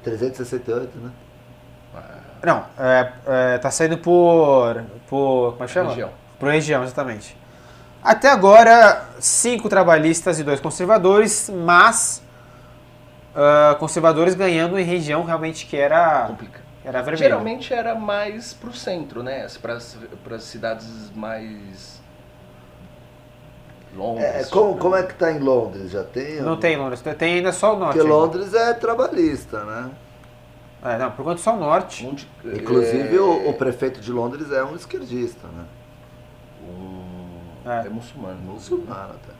[0.03, 1.11] 368, né?
[2.43, 4.83] Não, é, é, tá saindo por.
[5.07, 5.89] por como é que chama?
[5.91, 6.09] Região.
[6.37, 7.37] Por região, exatamente.
[8.03, 12.21] Até agora, cinco trabalhistas e dois conservadores, mas
[13.33, 16.25] uh, conservadores ganhando em região realmente que era.
[16.27, 16.62] Complica.
[16.85, 17.17] Era vermelha.
[17.29, 19.47] Geralmente era mais pro centro, né?
[19.61, 19.75] Para
[20.35, 22.01] as cidades mais.
[23.95, 24.25] Londres.
[24.25, 25.91] É, como, como é que tá em Londres?
[25.91, 26.41] Já tem?
[26.41, 27.97] Não tem em Londres, tem ainda só o norte.
[27.97, 29.91] Porque Londres é trabalhista, né?
[30.83, 32.05] É, não, por enquanto só o norte.
[32.05, 35.63] Onde- Inclusive é, o, o prefeito de Londres é um esquerdista, né?
[36.67, 37.85] um- É.
[37.85, 38.35] é muçulmano.
[38.41, 39.32] Muçulmano até.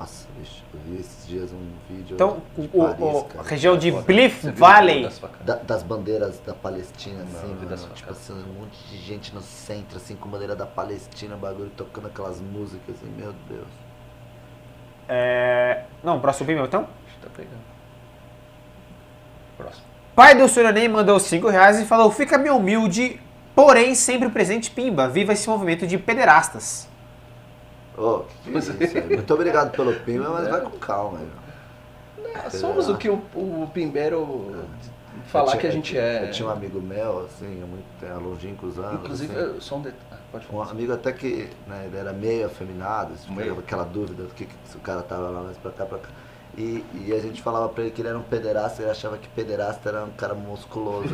[0.00, 3.40] Nossa, bicho, eu vi esses dias um vídeo Então, o, de o- Paris, o- cara.
[3.44, 3.90] a região de.
[3.92, 5.06] Bliff Valley.
[5.44, 9.42] Da- das bandeiras da Palestina, assim, Não, mano, tipo assim, um monte de gente no
[9.42, 13.68] centro, assim, com bandeira da Palestina, bagulho, tocando aquelas músicas, assim, meu Deus.
[15.06, 15.84] É...
[16.02, 16.84] Não, próximo subir meu então?
[17.20, 17.60] Tá pegando.
[19.58, 19.84] Próximo.
[20.16, 23.20] Pai do Suranei mandou 5 reais e falou: Fica meio humilde,
[23.54, 25.08] porém sempre presente Pimba.
[25.08, 26.88] Viva esse movimento de pederastas.
[28.00, 29.16] Ô, que isso aí.
[29.16, 31.20] Muito obrigado pelo pima, mas vai com calma.
[32.34, 34.54] Ah, somos o que o, o Pimbeiro
[35.26, 36.24] falar Eu tinha- que a gente é.
[36.28, 39.00] Eu tinha um amigo meu, assim, há muito há longínquos anos.
[39.04, 39.42] Inclusive, assim.
[39.42, 40.00] eu sou um detalhe.
[40.32, 40.70] Ah, Um falar.
[40.70, 43.58] amigo até que né, ele era meio afeminado, assim, Meio.
[43.58, 46.08] aquela dúvida do que, que se o cara tava lá mais pra cá, pra cá.
[46.60, 49.26] E, e a gente falava pra ele que ele era um pederasta, ele achava que
[49.28, 51.08] pederasta era um cara musculoso,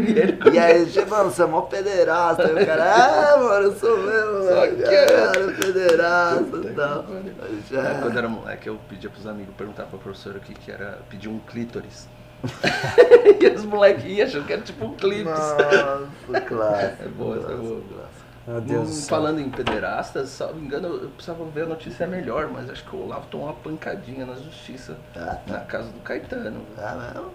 [0.50, 2.46] e aí, tipo, mano, você é mó pederasta.
[2.46, 7.04] Aí o cara, ah, mano, eu sou mesmo, Só mano, que- cara, pederasta e tal.
[7.42, 10.54] Aí É, já- quando era moleque, eu pedia pros amigos perguntar pra professora o que,
[10.54, 12.08] que era pedir um clítoris.
[13.40, 15.26] e os moleques iam achando que era tipo um clítoris.
[15.38, 17.02] Nossa, clássico.
[17.04, 17.82] É boa, é boa.
[17.82, 18.25] clássico.
[18.46, 22.48] Meu Hum, falando em pederastas, se não me engano, eu precisava ver a notícia melhor,
[22.48, 26.60] mas acho que o Olavo tomou uma pancadinha na justiça Ah, na casa do Caetano.
[26.78, 27.30] ah, não,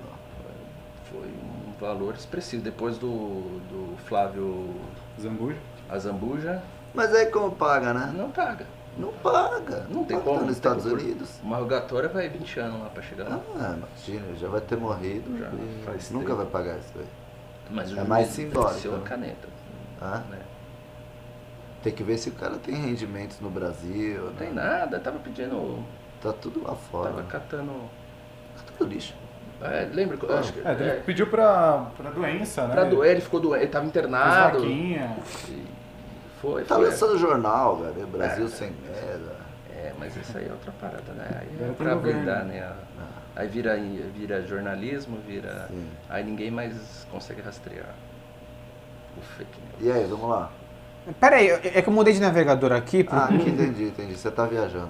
[1.10, 2.64] Foi um valor expressivo.
[2.64, 4.74] Depois do, do Flávio
[5.20, 5.58] Zambuja.
[5.90, 6.64] Azambuja,
[6.94, 8.14] Mas aí como paga, né?
[8.16, 8.66] não paga.
[8.98, 9.86] Não paga.
[9.90, 10.36] Não tem Paga como.
[10.40, 10.96] Nos não Estados como.
[10.96, 11.30] Unidos.
[11.44, 13.40] Uma rogatória vai 20 anos lá pra chegar lá.
[13.58, 15.50] Ah, imagina, já vai ter morrido Já,
[15.86, 16.38] faz nunca tempo.
[16.38, 17.06] vai pagar isso aí.
[17.70, 19.04] Mas o É mais simbólico, a né?
[19.06, 19.48] caneta.
[20.02, 20.40] Ah, Né?
[21.84, 24.22] Tem que ver se o cara tem rendimentos no Brasil.
[24.22, 24.36] Não né?
[24.38, 25.84] tem nada, tava pedindo.
[26.22, 27.10] Tá tudo lá fora.
[27.10, 27.72] Tava catando.
[28.56, 29.16] Tá tudo lixo.
[29.62, 30.18] É, lembra?
[30.22, 32.74] eu Acho que, É, ele é, pediu pra, pra doença, né?
[32.74, 34.60] pra doer, ele ficou doente, ele tava internado.
[34.60, 35.18] vaquinha.
[35.50, 35.66] E
[36.42, 36.86] Foi, Tá foi.
[36.86, 38.08] lançando jornal, velho.
[38.08, 38.50] Brasil É.
[38.50, 39.36] sem merda.
[39.76, 41.28] É, mas isso aí é outra parada, né?
[41.40, 42.62] Aí é tem pra blindar, né?
[42.62, 42.92] A-
[43.34, 43.78] Aí vira,
[44.14, 45.68] vira jornalismo, vira.
[45.70, 45.88] Sim.
[46.10, 47.96] Aí ninguém mais consegue rastrear
[49.18, 49.76] o fake news.
[49.80, 50.52] E aí, vamos lá.
[51.20, 53.04] Pera aí, é que eu mudei de navegador aqui.
[53.04, 53.16] Pro...
[53.18, 54.16] Ah, entendi, entendi.
[54.18, 54.90] Você tá viajando.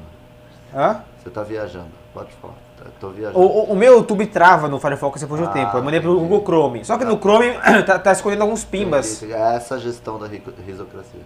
[0.76, 1.02] Hã?
[1.22, 1.92] Você tá viajando.
[2.14, 2.54] Pode falar.
[2.78, 3.40] Tá- Tô O, viajando.
[3.40, 5.78] o- o meu YouTube trava no Firefox depois de um Ah, tempo.
[5.78, 6.28] Eu mandei pro entendi.
[6.28, 6.84] Google Chrome.
[6.86, 7.54] Só que no Chrome
[7.86, 9.18] tá, tá escolhendo alguns pimbas.
[9.22, 9.34] Entendi.
[9.34, 11.22] É essa a gestão da risocracia.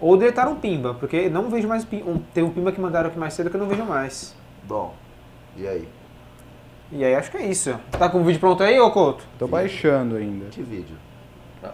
[0.00, 2.10] Ou deletaram um pimba, porque não vejo mais pimba.
[2.10, 4.34] Um, tem um pimba que mandaram aqui mais cedo que eu não vejo mais.
[4.64, 4.94] Bom,
[5.56, 5.88] e aí?
[6.90, 7.76] E aí acho que é isso.
[7.92, 9.24] Tá com o vídeo pronto aí, ô Couto?
[9.38, 10.46] Tô baixando ainda.
[10.46, 10.96] Que vídeo?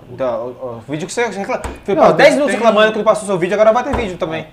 [0.09, 1.63] O- Então, o, o vídeo que você reclama.
[1.85, 4.47] Ficou Não, 10 minutos reclamando que não passou seu vídeo, agora vai ter vídeo também.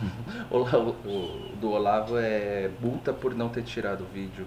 [0.50, 4.46] O, o- o do Olavo é multa por não ter tirado o vídeo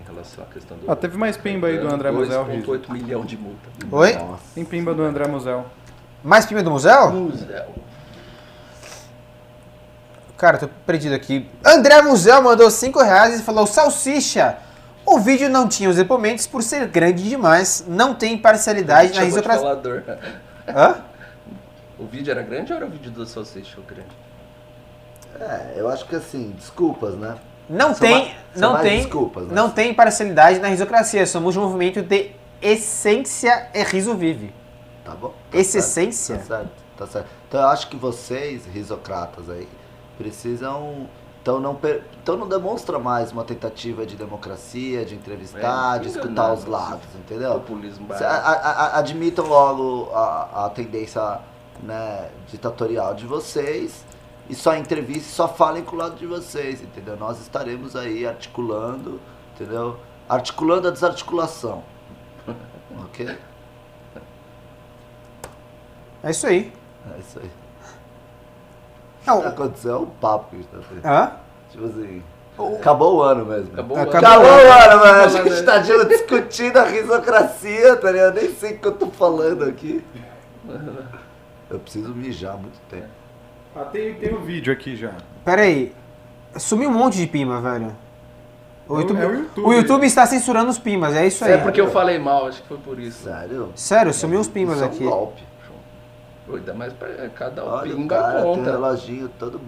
[0.00, 0.90] em relação à questão do.
[0.90, 3.68] Ah, teve mais pimba aí do André Mosel, 2,8 milhão de multa.
[3.92, 4.12] Oi?
[4.14, 4.42] Nossa.
[4.54, 5.66] Tem pimba do André Musel.
[6.24, 7.12] Mais pimba do museu?
[7.12, 7.66] Musel.
[10.36, 11.48] Cara, tô perdido aqui.
[11.64, 14.58] André Musel mandou 5 reais e falou: Salsicha,
[15.06, 17.84] o vídeo não tinha os depoimentos por ser grande demais.
[17.86, 19.78] Não tem parcialidade na risocracia.
[20.68, 20.96] Hã?
[21.96, 24.08] O vídeo era grande ou era o vídeo do Salsicha grande?
[25.40, 27.36] É, eu acho que assim, desculpas, né?
[27.68, 29.54] Não São tem, mais- não tem, desculpas, né?
[29.54, 31.24] não tem parcialidade na risocracia.
[31.24, 34.52] Somos um movimento de essência e riso vive.
[35.04, 35.28] Tá bom?
[35.50, 36.36] Tá Esse certo, essência?
[36.38, 37.28] Tá certo, tá certo.
[37.48, 39.68] Então eu acho que vocês, risocratas aí,
[40.18, 41.08] precisam.
[41.44, 46.08] Então não, per- então não demonstra mais uma tentativa de democracia, de entrevistar, É, de
[46.08, 47.52] escutar os lados, entendeu?
[47.52, 51.40] Populismo a- a- a- admitam logo a, a tendência
[51.82, 54.06] né, ditatorial de vocês
[54.48, 57.14] e só entrevista e só falem com o lado de vocês, entendeu?
[57.18, 59.20] Nós estaremos aí articulando,
[59.54, 59.98] entendeu?
[60.26, 61.84] Articulando a desarticulação.
[63.04, 63.36] ok?
[66.22, 66.72] É isso aí.
[67.14, 67.50] É isso aí.
[69.26, 70.46] Não, O que aconteceu é um papo.
[70.50, 71.06] que a gente tá tendo.
[71.06, 71.32] hã?
[71.70, 72.22] Tipo assim,
[72.78, 73.72] acabou o ano mesmo.
[73.72, 74.44] Acabou Acabou.
[74.46, 75.22] O ano, mano.
[75.24, 78.36] A gente tá discutindo a risocracia, tá ligado?
[78.36, 80.04] Eu nem sei o que eu tô falando aqui.
[81.70, 83.08] Eu preciso mijar há muito tempo.
[83.74, 85.12] Ah, tem, tem o vídeo aqui já.
[85.44, 85.92] Pera aí.
[86.56, 87.94] Sumiu um monte de pima, velho.
[88.88, 89.66] O É YouTube, é o YouTube.
[89.66, 91.52] o YouTube está censurando os pimas, é isso aí.
[91.52, 93.24] É porque eu falei mal, acho que foi por isso.
[93.24, 93.72] Sério?
[93.74, 95.04] Sério, sumiu os pimas Isso é um aqui.
[95.04, 95.42] golpe.
[96.52, 98.70] Ainda mais pra cada Olha o pinga cara, tem um conta.
[98.70, 99.58] reloginho todo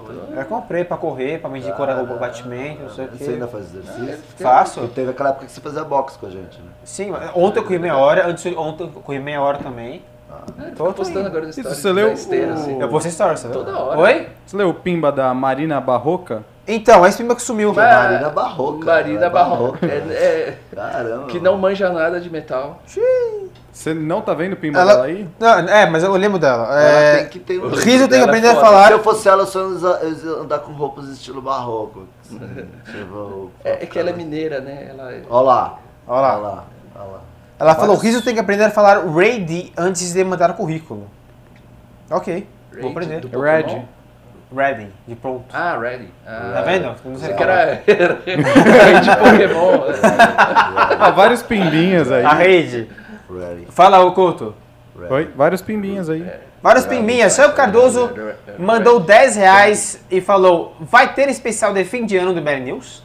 [0.00, 0.18] velho.
[0.36, 3.46] Eu comprei pra correr, pra medir cor Ah, o batimento, não sei o Você ainda
[3.46, 3.52] quê.
[3.52, 4.18] faz exercício?
[4.38, 4.80] Faço.
[4.84, 6.68] E teve aquela época que você fazia boxe com a gente, né?
[6.84, 10.02] Sim, ontem eu corri meia hora, antes ontem eu corri meia hora também.
[10.60, 12.80] É, Tô- postando agora no Isso, stories você leu esteira, o- assim.
[12.80, 13.52] Eu postei stories, sabe?
[13.52, 13.98] Toda hora.
[13.98, 14.28] Oi?
[14.46, 16.44] Você leu o Pimba da Marina Barroca?
[16.68, 17.88] Então, esse pima que sumiu, velho.
[17.92, 18.84] Ah, Marina Barroca.
[18.86, 19.28] Marina?
[19.28, 19.84] Barroca.
[19.84, 21.26] É, é, Caramba.
[21.26, 22.80] que não manja nada de metal.
[23.80, 25.26] Você não tá vendo o Pimba Ela- dela aí?
[25.38, 26.64] Não, é, mas eu lembro dela.
[26.66, 27.64] Ela É, tem que ter um...
[27.64, 28.88] o Riso tem que é aprender a falar.
[28.88, 29.58] Se eu fosse ela, eu só
[30.02, 32.06] ia andar com roupas estilo barroco.
[32.28, 34.88] Tipo, É, é que ela é mineira, né?
[34.90, 35.22] Ela é...
[35.30, 35.78] Olha lá.
[36.06, 36.28] Olha lá.
[36.36, 36.64] Olha lá.
[36.94, 37.20] Olha lá.
[37.58, 41.08] Ela falou, o Riso tem que aprender a falar ready antes de mandar o currículo.
[42.10, 42.46] Ok,
[42.82, 43.38] vou Raid aprender.
[43.38, 43.82] Red.
[44.54, 45.44] Ready, de pronto.
[45.54, 46.12] Ah, Ready.
[46.26, 46.94] Ah, Tá vendo?
[47.04, 48.14] Não sei que era, era
[49.00, 49.84] de Pokémon.
[50.98, 52.24] Ah, vários pimbinhas aí.
[52.26, 52.88] A rede.
[53.30, 53.66] Ready.
[53.70, 54.54] Fala, ô Couto.
[54.98, 55.12] Ready.
[55.12, 56.28] Oi, vários pimbinhas aí.
[56.62, 57.32] Vários pimbinhas.
[57.32, 58.10] Sérgio Cardoso
[58.58, 63.02] mandou 10 reais e falou, vai ter especial de fim de ano do Bad News?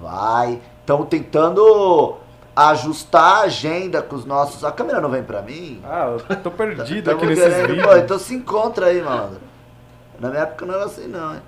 [0.00, 0.60] Vai.
[0.80, 2.16] Estamos tentando
[2.54, 4.62] ajustar a agenda com os nossos.
[4.64, 5.82] A câmera não vem pra mim?
[5.84, 7.84] Ah, eu tô perdido aqui nesses vídeos.
[7.84, 9.40] Pô, então se encontra aí, malandro.
[10.20, 11.42] Na minha época não era assim, não, hein?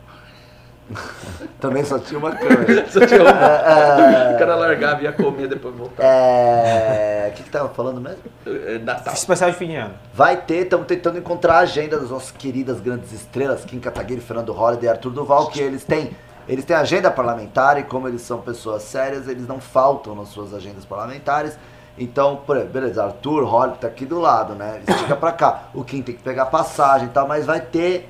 [1.60, 2.86] Também só tinha uma câmera.
[2.90, 6.02] Só tinha um- É, O cara largava e ia comer depois voltar.
[6.02, 7.28] É.
[7.30, 8.18] O que que tava falando mesmo?
[8.46, 9.12] É, Natal.
[9.12, 9.94] Especial de fim de ano.
[10.14, 14.52] Vai ter, estamos tentando encontrar a agenda das nossas queridas grandes estrelas, Kim Kataguiri, Fernando
[14.52, 16.10] Holliday e Arthur Duval, que eles têm.
[16.48, 20.54] Eles têm agenda parlamentar e como eles são pessoas sérias, eles não faltam nas suas
[20.54, 21.58] agendas parlamentares.
[21.98, 24.80] Então, por exemplo, beleza, Arthur, Holliday tá aqui do lado, né?
[24.86, 25.64] Eles ficam pra cá.
[25.74, 28.08] O Kim tem que pegar passagem e tal, mas vai ter.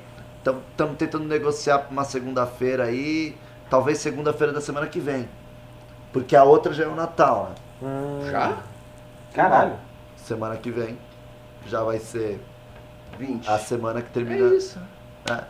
[0.71, 3.37] Estamos tentando negociar pra uma segunda-feira aí,
[3.69, 5.27] talvez segunda-feira da semana que vem.
[6.11, 7.51] Porque a outra já é o Natal,
[7.81, 8.31] né?
[8.31, 8.57] Já?
[9.33, 9.73] Caralho.
[10.17, 10.97] Semana que vem
[11.67, 12.39] já vai ser
[13.17, 13.47] 20.
[13.49, 14.55] a semana que É termina.
[14.55, 14.79] isso.
[15.29, 15.43] É.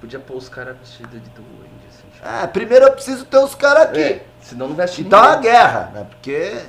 [0.00, 2.08] Podia pôr os caras vestidos de duende, assim.
[2.12, 2.26] tipo.
[2.26, 4.00] É, primeiro eu preciso ter os caras aqui.
[4.00, 6.06] É, senão não veste Então é uma guerra, né?
[6.10, 6.60] Porque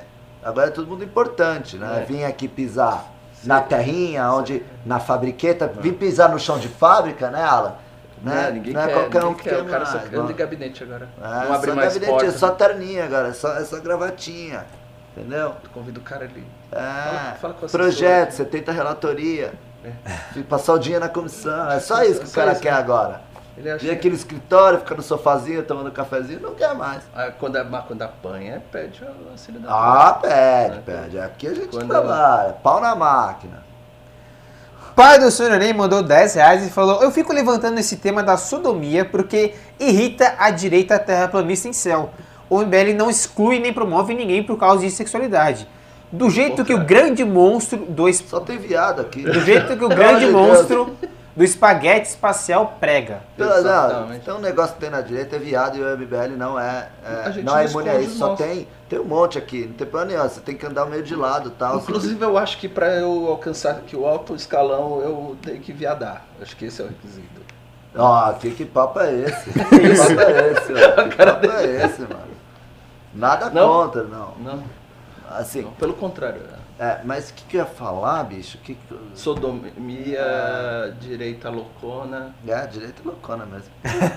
[0.42, 2.02] agora é todo mundo importante, né?
[2.02, 2.04] É.
[2.04, 3.04] Vim aqui pisar
[3.46, 7.74] na terrinha, onde na fabriqueta, vim pisar no chão de fábrica, né, Alan?
[8.22, 8.50] Né?
[8.52, 9.50] Ninguém não é quer, qualquer um que quer.
[9.56, 10.34] quer O cara só mais, anda de mano.
[10.34, 11.08] gabinete agora.
[11.20, 12.26] É, não abre só mais gabinete, porta.
[12.26, 14.64] é só terninha agora, é só, é só gravatinha,
[15.16, 15.52] entendeu?
[15.62, 16.44] Tu convida o cara ali.
[16.72, 17.80] É, Fala- fala com assessor.
[17.80, 19.52] projeto, você tenta relatoria,
[19.84, 20.42] É.
[20.48, 22.78] passar o dia na comissão, é só isso que o Só cara quer né?
[22.78, 23.20] agora.
[23.56, 27.02] Ele acha Vem aqui no escritório, fica no sofazinho, tomando cafezinho, não quer mais.
[27.14, 30.82] Ah, quando, mas quando apanha, pede o auxílio da Ah, pede, É.
[30.84, 31.18] pede.
[31.18, 33.64] Aqui a gente Quando- trabalha, pau na máquina.
[34.94, 38.36] Pai do Senhor Ney mandou 10 reais e falou: Eu fico levantando esse tema da
[38.36, 42.10] sodomia porque irrita a direita terraplanista em céu.
[42.48, 45.68] O MBL não exclui nem promove ninguém por causa de sexualidade.
[46.10, 49.22] Do jeito que o grande monstro do, es- Só tem viado aqui.
[49.22, 50.96] do jeito que o grande monstro
[51.36, 53.20] do espaguete espacial prega.
[53.36, 54.24] Pela, não, Exatamente.
[54.24, 57.28] tem um negócio que tem na direita, é viado e o MBL não é, A
[57.28, 58.16] é gente não é não imune a isso.
[58.16, 60.28] Só tem, tem um monte aqui, não tem problema nenhum.
[60.30, 61.76] Você tem que andar meio de lado e tal.
[61.76, 66.24] Inclusive, eu acho que pra eu alcançar aqui o alto escalão, eu tenho que viadar.
[66.40, 67.42] Acho que esse é o requisito.
[67.94, 69.50] Ó, que, que papo é esse?
[69.52, 71.08] Que papo é esse, mano?
[71.10, 72.36] Que papo é esse, mano?
[73.14, 73.68] Nada Não?
[73.68, 74.34] contra, não.
[74.38, 74.62] Não,
[75.30, 76.40] Assim, não, pelo contrário.
[76.78, 78.58] É, mas o que, que eu ia falar, bicho?
[78.58, 78.98] Que, que...
[79.14, 82.34] Sodomia, direita loucona.
[82.46, 83.70] É, direita loucona mesmo.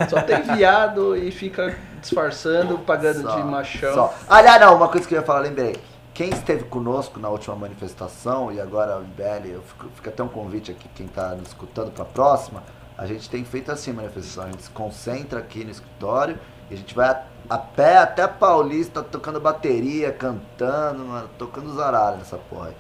[0.10, 3.94] Só tem viado e fica disfarçando, pagando Só, de machão.
[3.94, 4.14] só.
[4.30, 5.78] Aliás, não, uma coisa que eu ia falar, lembrei.
[6.14, 10.28] Quem esteve conosco na última manifestação, e agora o MBL, eu fico, fica até um
[10.28, 12.62] convite aqui, quem está nos escutando para a próxima,
[12.98, 16.38] a gente tem feito assim a manifestação, a gente se concentra aqui no escritório
[16.70, 22.18] e a gente vai a, a pé até Paulista tocando bateria, cantando, mano, tocando zaralho
[22.18, 22.74] nessa porra.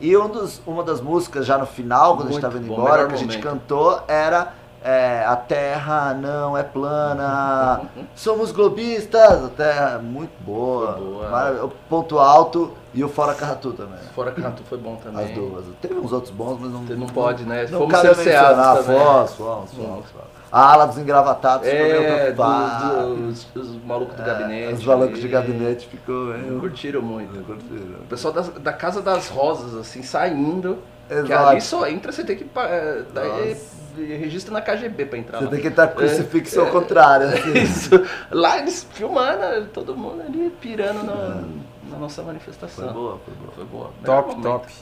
[0.00, 2.68] E um dos, uma das músicas já no final, quando a gente Muito estava indo
[2.68, 3.42] bom, embora, que a gente momento.
[3.42, 4.52] cantou era
[4.84, 7.80] é, A Terra não é plana,
[8.14, 10.92] somos globistas, a Terra é muito boa.
[10.92, 11.64] Boa.
[11.64, 13.98] O ponto alto E o Fora Carratu também.
[14.14, 15.24] Fora Canto foi bom também.
[15.24, 15.64] As duas.
[15.80, 16.86] Teve uns outros bons, mas não.
[16.86, 17.66] Você não pode, né?
[17.68, 18.86] Não Fomos cerceados.
[18.86, 20.33] Fomos, fomos, fomos.
[20.56, 22.86] A ala dos engravatados ficou meio É, preocupada.
[23.06, 24.74] do- dos os malucos do gabinete.
[24.74, 26.60] Os malucos de gabinete ficou meio.
[26.60, 27.44] Curtiram muito.
[27.44, 28.00] Curtiram.
[28.02, 30.78] O pessoal das- da Casa das Rosas, assim, saindo.
[31.08, 31.48] Que Exato.
[31.48, 32.46] ali só entra, você tem que.
[32.56, 33.56] é, Daí,
[33.96, 35.50] registra na KGB pra entrar Você lá.
[35.50, 36.70] tem que estar crucifixo ao É.
[36.70, 37.26] contrário.
[37.34, 37.52] assim.
[37.58, 37.90] Isso.
[38.30, 41.42] Lá eles filmando, todo mundo ali pirando na,
[41.90, 42.84] na nossa manifestação.
[42.84, 43.52] Foi boa, foi boa.
[43.56, 43.90] Foi boa.
[44.04, 44.72] Top, top.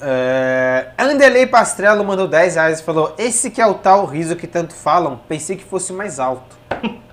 [0.00, 4.46] É, Anderley Pastrello mandou 10 reais e falou: Esse que é o tal riso que
[4.46, 6.56] tanto falam, pensei que fosse mais alto.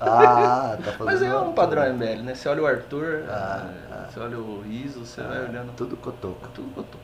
[0.01, 0.93] Ah, tá.
[1.03, 2.35] Mas é um padrão MBL, né?
[2.35, 6.47] Você olha o Arthur, Ah, é, você olha o Riso, você vai olhando Tudo cotoco.
[6.53, 6.99] tudo botou.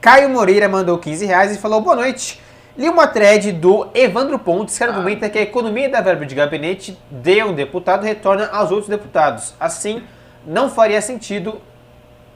[0.00, 2.40] Caio Moreira mandou 15 reais e falou: Boa noite.
[2.76, 6.96] Li uma thread do Evandro Pontes que argumenta que a economia da verba de gabinete
[7.10, 9.52] de um deputado retorna aos outros deputados.
[9.58, 10.02] Assim,
[10.46, 11.60] não faria sentido.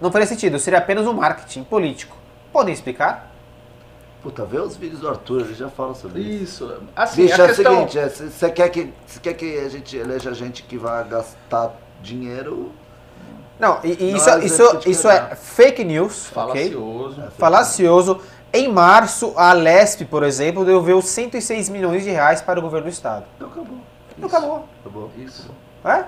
[0.00, 2.16] Não faria sentido, seria apenas um marketing político.
[2.52, 3.30] Podem explicar?
[4.22, 6.64] Puta, vê os vídeos do Arthur, ele já fala sobre isso.
[6.66, 6.82] Isso.
[6.94, 7.88] Assim, Bicho, a é o questão...
[7.88, 12.70] seguinte, você quer, que, quer que a gente eleja gente que vai gastar dinheiro?
[13.58, 15.40] Não, e, e Não isso, é isso, isso é verdade.
[15.40, 16.26] fake news.
[16.26, 17.22] Falacioso.
[17.36, 18.20] Falacioso.
[18.52, 22.92] Em março, a Lesp, por exemplo, devolveu 106 milhões de reais para o governo do
[22.92, 23.24] estado.
[23.36, 23.78] Então acabou.
[24.18, 24.68] Não acabou.
[24.80, 25.10] Acabou.
[25.16, 25.50] Isso.
[25.84, 26.04] É?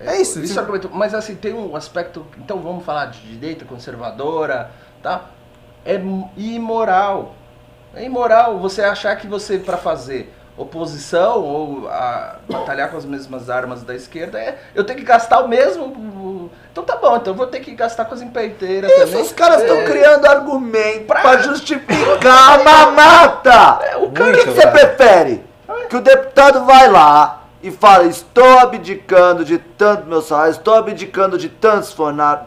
[0.00, 0.80] É isso, Isso tipo- é.
[0.92, 2.26] Mas assim, tem um aspecto.
[2.38, 4.70] Então vamos falar de direita conservadora,
[5.02, 5.26] tá?
[5.86, 6.00] É
[6.36, 7.34] imoral.
[7.94, 13.48] É imoral você achar que você, para fazer oposição ou a, batalhar com as mesmas
[13.50, 16.50] armas da esquerda, é, eu tenho que gastar o mesmo.
[16.72, 19.22] Então tá bom, então eu vou ter que gastar com as empreiteiras Isso, também.
[19.22, 23.84] os caras estão É, criando argumento Pra- pra, justificar a mamata!
[23.84, 25.44] É, o cara que, que você prefere?
[25.88, 31.36] Que o deputado vai lá e fala, estou abdicando de tanto meu salário, estou abdicando
[31.38, 31.94] de tantos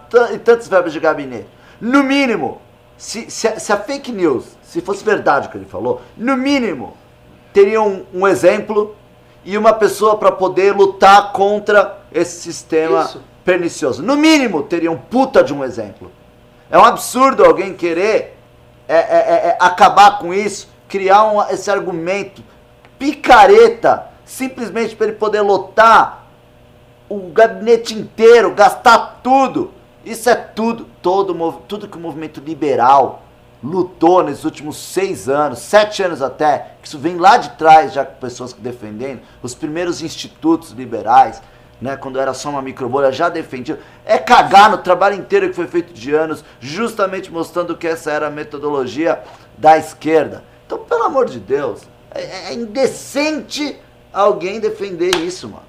[0.10, 1.48] tan- e tantas verbas de gabinete.
[1.80, 2.62] No mínimo,
[3.00, 6.36] se, se, a, se a fake news, se fosse verdade o que ele falou, no
[6.36, 6.98] mínimo,
[7.54, 8.94] teria um, um exemplo
[9.46, 13.24] e uma pessoa para poder lutar contra esse sistema Isso.
[13.46, 14.04] pernicioso.
[14.04, 16.12] No mínimo, teria um puta de um exemplo.
[16.70, 18.38] É um absurdo alguém querer
[18.86, 22.44] é, é, é, é, acabar com isso, criar um- esse argumento
[22.98, 26.26] picareta, simplesmente para ele poder lotar
[27.08, 29.72] o gabinete inteiro, gastar tudo.
[30.06, 31.34] Isso é tudo, todo,
[31.68, 33.24] tudo que o movimento liberal
[33.62, 38.06] lutou nesses últimos seis anos, sete anos até, que isso vem lá de trás já
[38.06, 41.42] com pessoas defendendo, os primeiros institutos liberais,
[41.82, 43.78] né, quando era só uma microbolha, já defendiam.
[44.06, 48.28] É cagar no trabalho inteiro que foi feito de anos, justamente mostrando que essa era
[48.28, 49.22] a metodologia
[49.58, 50.44] da esquerda.
[50.66, 51.82] Então, pelo amor de Deus,
[52.12, 53.78] é, é indecente
[54.14, 55.69] alguém defender isso, mano.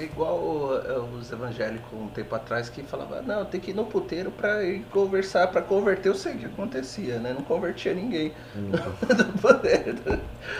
[0.00, 3.84] É igual é, os evangélicos um tempo atrás que falava, não, tem que ir no
[3.84, 7.34] puteiro pra ir conversar, pra converter, eu sei o que acontecia, né?
[7.34, 8.32] Não convertia ninguém
[9.42, 9.96] poder.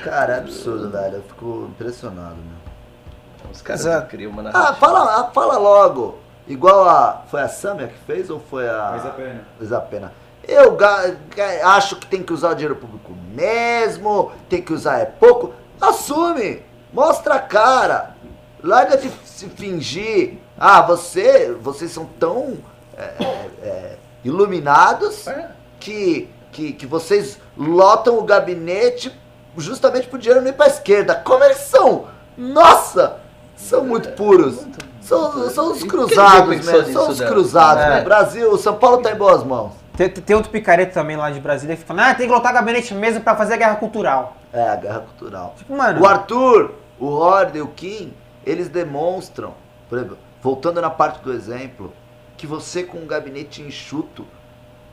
[0.05, 1.17] Cara, é absurdo, velho.
[1.17, 3.51] Eu fico impressionado, meu.
[3.51, 4.09] Os caras Exato.
[4.09, 4.75] criam uma Ah, narrativa.
[4.77, 6.19] fala, ah, fala logo.
[6.47, 7.23] Igual a.
[7.31, 8.89] Foi a Samia que fez ou foi a.
[8.95, 9.41] A pena.
[9.59, 10.13] Luiz a Pena.
[10.47, 15.05] Eu ga- ga- acho que tem que usar dinheiro público mesmo, tem que usar é
[15.07, 15.55] pouco.
[15.81, 16.63] Assume,
[16.93, 18.17] mostra a cara.
[18.63, 20.35] Larga de se fingir.
[20.59, 22.59] Ah, você, vocês são tão
[22.97, 25.51] é, é, é, iluminados É.
[25.79, 29.19] que, que, que vocês lotam o gabinete
[29.57, 31.15] justamente pro dinheiro não ir pra esquerda.
[31.15, 32.07] Como eles são?
[32.37, 33.17] Nossa!
[33.57, 34.67] São muito puros.
[35.03, 36.93] São, são os cruzados mesmo.
[36.93, 37.83] São os cruzados.
[37.83, 37.89] É.
[37.91, 38.01] né?
[38.03, 39.73] Brasil, o São Paulo tá em boas mãos.
[39.97, 42.95] Tem, tem outro picareta também lá de Brasília que fala, ah, tem que lotar gabinete
[42.95, 44.37] mesmo pra fazer a guerra cultural.
[44.53, 45.55] É, a guerra cultural.
[45.59, 49.55] Tipo, mano, O Arthur, o Horde e o Kim, eles demonstram,
[49.89, 51.93] por exemplo, voltando na parte do exemplo,
[52.37, 54.27] que você com um gabinete enxuto,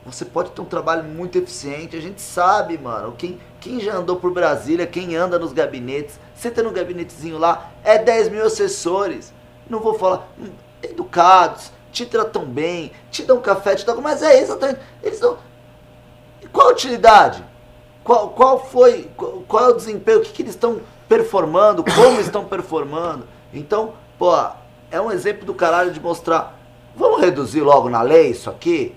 [0.04, 1.96] você pode ter um trabalho muito eficiente.
[1.96, 3.14] A gente sabe, mano.
[3.16, 7.70] Quem, quem já andou por Brasília, quem anda nos gabinetes, você tem no gabinetezinho lá,
[7.84, 9.32] é 10 mil assessores.
[9.68, 10.50] Não vou falar, hum,
[10.82, 14.00] educados, te tratam bem, te dão café, te dão.
[14.00, 14.80] Mas é exatamente.
[15.02, 15.36] Eles dão.
[16.42, 17.44] E qual a utilidade?
[18.02, 22.20] Qual, qual foi, qual, qual é o desempenho, o que, que eles estão performando, como
[22.20, 23.26] estão performando.
[23.52, 24.34] Então, pô,
[24.90, 26.58] é um exemplo do caralho de mostrar,
[26.94, 28.94] vamos reduzir logo na lei isso aqui?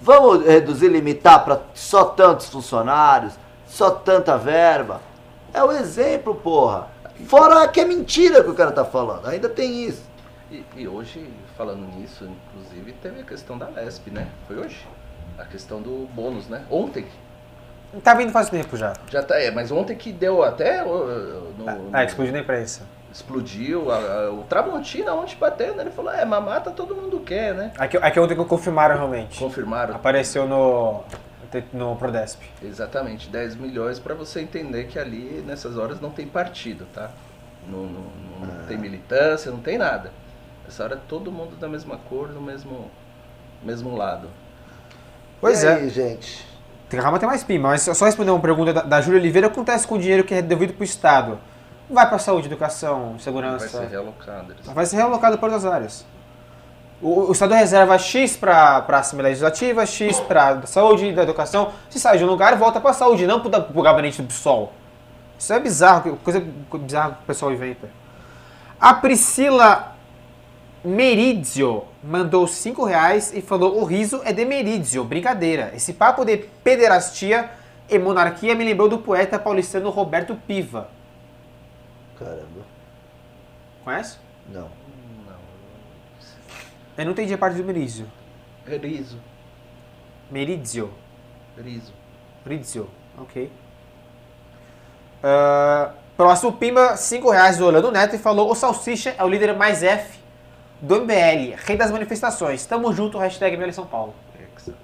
[0.00, 3.34] Vamos reduzir, limitar para só tantos funcionários,
[3.66, 5.00] só tanta verba?
[5.52, 6.88] É o exemplo, porra.
[7.26, 10.02] Fora que é mentira que o cara tá falando, ainda tem isso.
[10.50, 14.26] E, e hoje, falando nisso, inclusive, teve a questão da Lesp, né?
[14.48, 14.86] Foi hoje?
[15.38, 16.64] A questão do bônus, né?
[16.70, 17.06] Ontem.
[18.02, 18.94] tá vindo faz tempo já.
[19.10, 20.82] Já tá, é, mas ontem que deu até.
[20.82, 21.04] ó,
[21.58, 22.82] no, Ah, explodiu na imprensa.
[23.12, 23.90] Explodiu.
[23.90, 27.72] a- a- o Tramontina, onde batendo, ele falou, é, mamata todo mundo quer, né?
[27.78, 29.38] Aqui, aqui ontem que confirmaram realmente.
[29.38, 29.94] Confirmaram.
[29.94, 31.02] Apareceu no,
[31.72, 32.40] no Prodesp.
[32.62, 37.10] Exatamente, 10 milhões pra você entender que ali, nessas horas, não tem partido, tá?
[37.68, 37.90] Não, não-
[38.40, 38.64] não Ah.
[38.68, 40.12] tem militância, não tem nada.
[40.64, 42.90] Nessa hora é todo mundo da mesma cor, no mesmo,
[43.62, 44.28] mesmo lado.
[45.40, 45.74] Pois e é.
[45.74, 46.46] aí, gente?
[46.90, 49.56] Calma, tem mais pima, mas só responder uma pergunta da, da Júlia Oliveira: o que
[49.56, 51.38] acontece com o dinheiro que é devido para o Estado?
[51.90, 53.66] Vai para saúde, educação, segurança.
[53.66, 54.54] Vai ser realocado.
[54.64, 56.06] Vai ser realocado para outras áreas.
[57.02, 61.72] O, o Estado reserva X para a Assembleia Legislativa, X para saúde e da educação.
[61.88, 64.72] Se sai de um lugar, volta para a saúde, não para o gabinete do PSOL.
[65.36, 66.40] Isso é bizarro, coisa
[66.74, 67.88] bizarra que o pessoal inventa.
[68.78, 69.96] A Priscila
[70.84, 75.72] Meridio mandou 5 reais e falou: o riso é de Meridio, brincadeira.
[75.74, 77.50] Esse papo de pederastia
[77.88, 80.99] e monarquia me lembrou do poeta paulistano Roberto Piva.
[82.20, 82.60] Caramba.
[83.82, 84.18] Conhece?
[84.48, 84.68] Não.
[85.26, 85.40] Não.
[86.96, 88.06] Eu não entendi a parte do Meridio.
[88.66, 89.18] Riso.
[90.30, 90.92] Meridio.
[91.56, 91.92] Riso.
[92.46, 92.88] Rizio,
[93.18, 93.50] ok.
[95.22, 99.54] Ah, próximo Pimba, 5 reais do Orlando Neto e falou: O Salsicha é o líder
[99.56, 100.18] mais F
[100.80, 102.64] do MBL, rei das manifestações.
[102.64, 104.14] Tamo junto, hashtag MBL São Paulo.
[104.56, 104.78] Exato.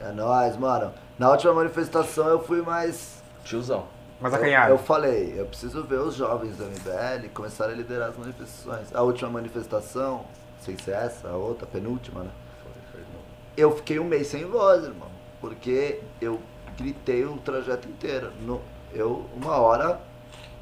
[0.00, 0.92] É nóis, mano.
[1.18, 3.22] Na última manifestação eu fui mais.
[3.44, 3.84] Tiozão.
[4.20, 4.70] Mas eu, acanhado.
[4.72, 8.94] eu falei, eu preciso ver os jovens do MBL começarem a liderar as manifestações.
[8.94, 12.30] A última manifestação, não sei se é essa, a outra, a penúltima, né?
[12.62, 13.20] Foi, foi no-
[13.56, 15.08] Eu fiquei um mês sem voz, irmão.
[15.40, 16.38] Porque eu
[16.76, 18.30] gritei o trajeto inteiro.
[18.42, 18.60] No,
[18.92, 19.98] eu, uma hora,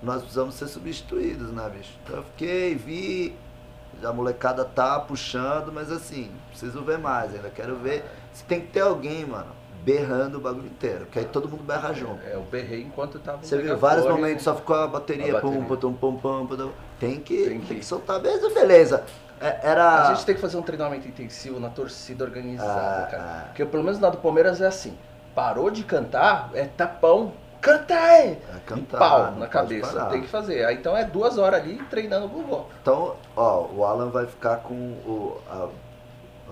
[0.03, 1.91] nós precisamos ser substituídos, né, bicho?
[2.05, 3.35] Então eu fiquei, vi,
[4.05, 7.51] a molecada tá puxando, mas assim, preciso ver mais ainda.
[7.51, 11.07] Quero ver se tem que ter alguém, mano, berrando o bagulho inteiro.
[11.07, 12.21] Que aí todo mundo berra junto.
[12.27, 15.59] É, eu berrei enquanto tava Você viu vários momentos, só ficou a bateria, A bateria.
[15.65, 16.71] pum, pum, pum, pum, pum.
[17.01, 19.05] Tem que, Tem que- tem que soltar mesmo, beleza.
[19.41, 20.09] É, Era.
[20.09, 23.23] A gente tem que fazer um treinamento intensivo na torcida organizada, Ah, cara.
[23.23, 23.45] ah.
[23.47, 24.99] Porque pelo menos lá do Palmeiras é assim.
[25.35, 27.33] Parou de cantar, é tapão.
[27.61, 28.31] Canta aí!
[28.31, 30.07] É E cantar, pau não na cabeça.
[30.07, 30.65] Tem que fazer.
[30.65, 32.65] Aí, então é duas horas ali treinando o vovô.
[32.83, 35.69] Então, ó, o Alan vai ficar com o, a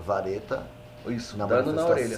[0.01, 0.63] vareta
[1.07, 2.15] Isso, na dando na orelha.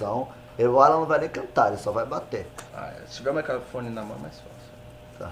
[0.60, 2.46] E o Alan não vai nem cantar, ele só vai bater.
[2.76, 4.50] Ah, se tiver o microfone na mão, é mais fácil.
[5.18, 5.30] Tá.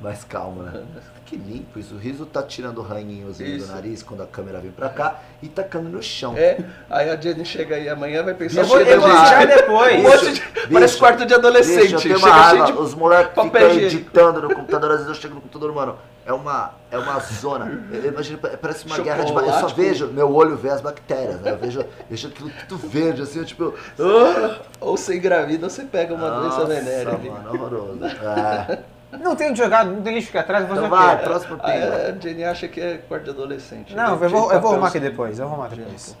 [0.00, 0.82] Mais calmo, né?
[1.26, 1.94] Que limpo isso.
[1.94, 5.48] O riso tá tirando o ranhinhozinho do nariz quando a câmera vem pra cá e
[5.48, 6.34] tacando no chão.
[6.36, 6.58] É,
[6.90, 10.02] aí a Jenny chega aí amanhã vai pensar Eu vou, cheio eu vou tirar depois.
[10.02, 10.42] Monte de-
[10.72, 11.94] Parece quarto de adolescente.
[11.94, 12.66] Bicho, eu tenho uma raiva.
[12.66, 15.96] cheio de Os moleques ficam editando no computador, às vezes eu chego no computador, mano.
[16.26, 17.82] É uma, é uma zona.
[17.92, 21.50] Eu imagino, parece uma guerra de Eu só vejo, meu olho vê as bactérias, né?
[21.52, 23.74] Eu vejo, vejo aquilo tudo verde, assim, eu, tipo.
[24.00, 27.28] ah, Ou você engravida ou você pega uma doença nossa, venérea ali.
[27.30, 27.98] mano, horroroso.
[29.14, 29.18] É.
[29.18, 31.80] Não tem onde jogar, não tem lixo aqui atrás, vou Então o vai, próximo Aí
[31.80, 31.96] pimba.
[31.96, 33.94] a Jenny acha que é quarto de adolescente.
[33.94, 34.26] Não, né?
[34.26, 35.08] eu vou, eu vou arrumar aqui assim.
[35.08, 36.16] depois, eu vou arrumar depois.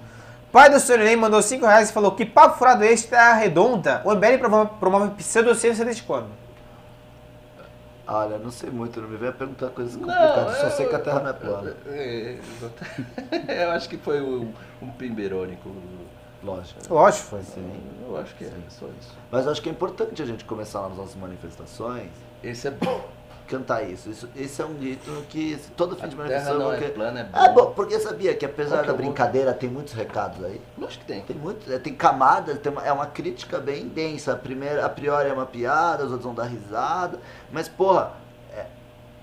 [0.52, 0.98] Pai do Sr.
[0.98, 4.00] Ney mandou 5 reais e falou que papo furado este é redonda.
[4.04, 6.28] O MBL promove, promove pseudociência desde quando?
[8.06, 10.94] Olha, não sei muito, não me venha perguntar coisas Não, complicadas, só eu- sei que
[10.94, 11.74] a Terra não é plana.
[11.88, 12.84] É, exato.
[13.50, 14.52] eu acho que foi um,
[14.82, 15.70] um pimberônico.
[16.42, 16.80] Lógico.
[16.92, 17.40] Lógico, foi.
[18.06, 19.16] Eu acho que é só isso.
[19.30, 22.10] Mas acho que é importante a gente começar nas nossas manifestações
[22.42, 23.08] Esse é bom.
[23.48, 24.10] Cantar isso.
[24.10, 26.88] isso esse é um grito que todo fim A de manifestação não eu é vou
[26.88, 27.54] que- plana, é É bom.
[27.66, 29.02] bom, porque sabia que apesar Qual que da vou?
[29.02, 30.60] brincadeira tem muitos recados aí.
[30.78, 31.22] Lógico que tem.
[31.22, 34.32] Tem muito, é, tem camadas, tem uma- é uma crítica bem densa.
[34.32, 37.18] A primeira, a priori é uma piada, os outros vão dar risada,
[37.52, 38.23] mas porra, é,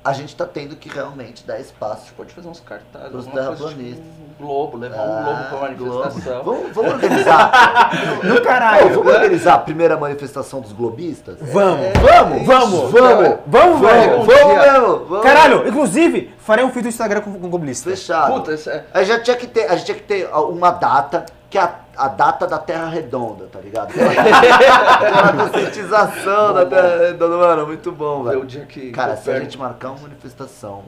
[0.03, 2.01] a gente tá tendo que realmente dar A espaço.
[2.05, 4.03] gente pode fazer uns cartazes, Os alguma coisa terraplanistas.
[4.05, 6.43] tipo um globo, levar um globo pra Ah, manifestação.
[6.43, 6.59] Globo.
[6.61, 7.91] Vamos, vamos organizar.
[8.23, 8.85] No caralho.
[8.87, 11.37] Ô, vamos organizar a primeira manifestação dos globistas?
[11.39, 12.45] Vamos, É, vamos, isso.
[12.45, 12.91] vamos, Vamos!
[12.91, 13.39] vamos.
[13.47, 15.07] Vamos, vamos!
[15.09, 15.23] Vamos.
[15.23, 17.89] Caralho, inclusive, farei um vídeo no Instagram com, com o Globalista.
[17.89, 18.33] Fechado.
[18.33, 18.83] Puta, isso é.
[18.93, 21.75] A gente tinha que ter, a gente tinha que ter uma data, que é a,
[22.01, 23.91] a data da Terra Redonda, tá ligado?
[23.91, 28.45] Aquela conscientização da Terra Redonda, mano, muito bom, Foi o velho.
[28.47, 28.91] dia que.
[28.91, 30.85] Cara, se a gente marcar uma manifestação,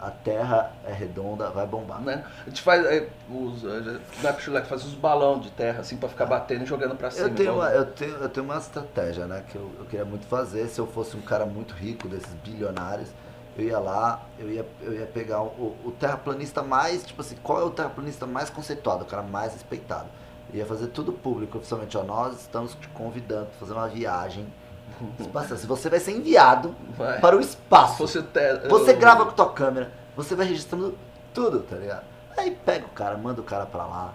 [0.00, 2.00] a Terra é redonda, vai bombar.
[2.00, 2.24] Né?
[2.46, 2.86] A gente faz.
[2.86, 6.62] É, os, é, não é pichulé, faz os balão de terra assim pra ficar batendo
[6.62, 7.28] e jogando pra cima.
[7.28, 10.26] Eu tenho, uma, eu, tenho, eu tenho uma estratégia, né, que eu, eu queria muito
[10.26, 10.66] fazer.
[10.68, 13.10] Se eu fosse um cara muito rico, desses bilionários,
[13.58, 17.60] eu ia lá, eu ia, eu ia pegar o, o terraplanista mais, tipo assim, qual
[17.60, 20.08] é o terraplanista mais conceituado, o cara mais respeitado?
[20.54, 24.46] Ia fazer tudo público, oficialmente, ó, nós estamos te convidando para fazer uma viagem
[25.18, 25.58] espacial.
[25.58, 27.20] Se você vai ser enviado Vai.
[27.20, 30.96] para o espaço, o te- você grava com tua câmera, você vai registrando
[31.34, 32.04] tudo, tá ligado?
[32.36, 34.12] Aí pega o cara, manda o cara pra lá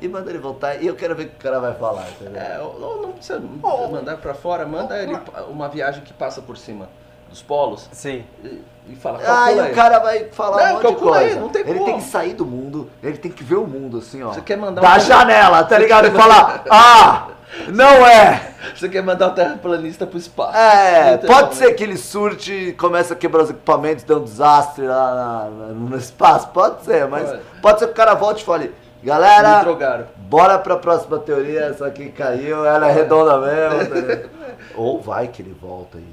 [0.00, 2.40] e manda ele voltar e eu quero ver o que o cara vai falar, entendeu?
[2.40, 5.16] É, não, não precisa mandar pra fora, manda ele
[5.48, 6.88] uma viagem que passa por cima
[7.34, 8.24] dos polos Sim.
[8.44, 9.72] e, e fala, Aí calcula o aí.
[9.74, 11.40] cara vai falar Não, um monte de calcula aí, coisa.
[11.40, 11.84] não tem ele como.
[11.84, 14.32] tem que sair do mundo, ele tem que ver o mundo assim, ó.
[14.32, 16.06] Você quer mandar da um- janela, tá ligado?
[16.06, 17.26] E falar, ah,
[17.68, 18.52] não é.
[18.74, 20.56] Você quer mandar o terraplanista pro espaço.
[20.56, 24.22] É, Então, pode ser que ele surte e comece a quebrar os equipamentos, dê um
[24.22, 25.14] desastre lá
[25.50, 27.42] na- no espaço, pode ser, mas Pode.
[27.62, 30.06] pode ser que o cara volte e fale, galera, drogaram.
[30.16, 34.30] bora pra próxima teoria, essa aqui caiu, ela é redonda mesmo.
[34.76, 36.04] Ou vai que ele volta e,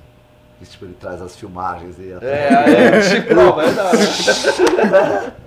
[0.70, 5.34] tipo, ele traz as filmagens e É, aí te prova, é da hora.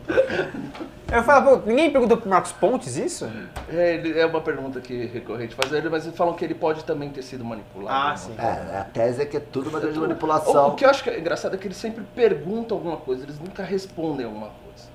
[1.12, 3.30] Eu falo, pô, ninguém perguntou pro Marcos Pontes isso?
[3.72, 6.82] É, ele- é uma pergunta que recorrente faz ele, mas eles falam que ele pode
[6.82, 7.96] também ter sido manipulado.
[7.96, 8.16] Ah, né?
[8.16, 8.34] sim.
[8.36, 10.68] É, a tese é que é tudo uma grande O, manipulação.
[10.68, 13.38] o que eu acho que é engraçado é que eles sempre perguntam alguma coisa, eles
[13.38, 14.88] nunca respondem alguma coisa.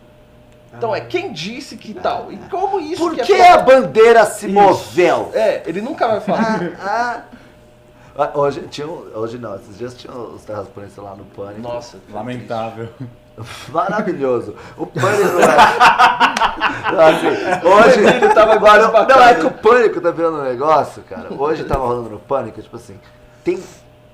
[0.75, 2.31] Então é quem disse que tal?
[2.33, 5.31] E como isso Por que que é a bandeira se moveu?
[5.33, 6.59] É, ele nunca vai falar.
[6.79, 7.21] Ah, ah.
[8.33, 11.61] Hoje, tinha, hoje não, esses dias tinha os terraplanistas lá no Pânico.
[11.61, 12.89] Nossa, Lamentável.
[13.69, 14.55] Maravilhoso.
[14.75, 15.99] O Pânico não é.
[16.99, 17.27] Assim,
[17.65, 17.99] hoje.
[17.99, 21.33] Ele tava Agora, quase não, é que o Pânico tá virando um negócio, cara.
[21.33, 22.99] Hoje tava rolando no Pânico, tipo assim.
[23.43, 23.63] Tem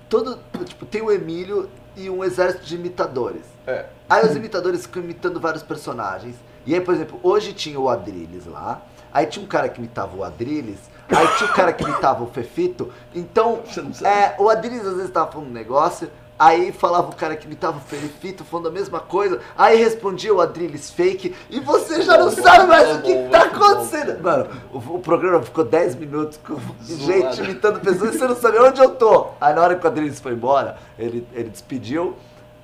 [0.07, 0.37] todo.
[0.65, 3.45] Tipo, tem o Emílio e um exército de imitadores.
[3.65, 3.85] É.
[4.07, 6.35] Aí os imitadores ficam imitando vários personagens.
[6.65, 8.81] E aí, por exemplo, hoje tinha o Adrilles lá.
[9.11, 10.79] Aí tinha um cara que imitava o Adrilles.
[11.09, 12.91] Aí tinha o cara que imitava o Fefito.
[13.13, 13.61] Então,
[14.03, 16.09] é, o Adrilles às vezes tava falando um negócio.
[16.37, 19.39] Aí falava o cara que imitava o Fefito falando a mesma coisa.
[19.57, 21.33] Aí respondia o Adrilles fake.
[21.49, 24.21] E você já não sabe mais o que tá acontecendo.
[24.21, 28.59] Mano, o, o programa ficou 10 minutos com gente imitando pessoas e você não sabe
[28.59, 29.27] onde eu tô.
[29.39, 32.17] Aí na hora que o Adrilles foi embora, ele, ele despediu.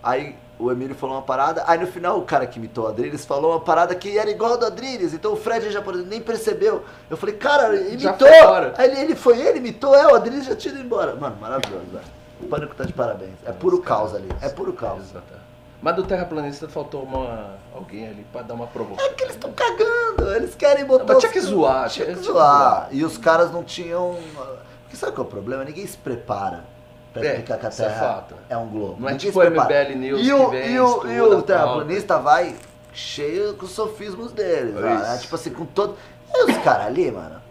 [0.03, 3.25] Aí o Emílio falou uma parada, aí no final o cara que imitou o Adrilles
[3.25, 6.83] falou uma parada que era igual ao do Adrilles, então o Fred já nem percebeu.
[7.09, 8.27] Eu falei, cara, imitou.
[8.77, 11.15] Aí ele, ele foi ele, imitou, é, o Adrilles já tinha ido embora.
[11.15, 12.05] Mano, maravilhoso, velho.
[12.39, 13.33] O pânico tá de parabéns.
[13.45, 14.29] É puro caos ali.
[14.41, 15.03] É puro caos.
[15.81, 19.09] Mas do terraplanista faltou uma, alguém ali pra dar uma provocação.
[19.09, 21.05] É que eles estão cagando, eles querem botar.
[21.05, 22.59] Não, mas tinha que zoar, Tinha que tinha que zoar.
[22.59, 22.87] zoar.
[22.91, 24.15] E os caras não tinham.
[24.83, 25.63] Porque sabe qual é o problema?
[25.63, 26.65] Ninguém se prepara
[27.13, 28.35] pra É, explicar que a isso é Terra fato.
[28.49, 28.95] é um globo.
[28.99, 29.83] Não é Ninguém tipo se o prepara.
[29.83, 32.55] MBL News e que o, vem, e o, estuda, e o terraplanista vai
[32.93, 34.75] cheio com os sofismos deles.
[34.77, 35.17] É né?
[35.21, 35.95] Tipo assim, com todo.
[36.33, 37.41] E os caras ali, mano.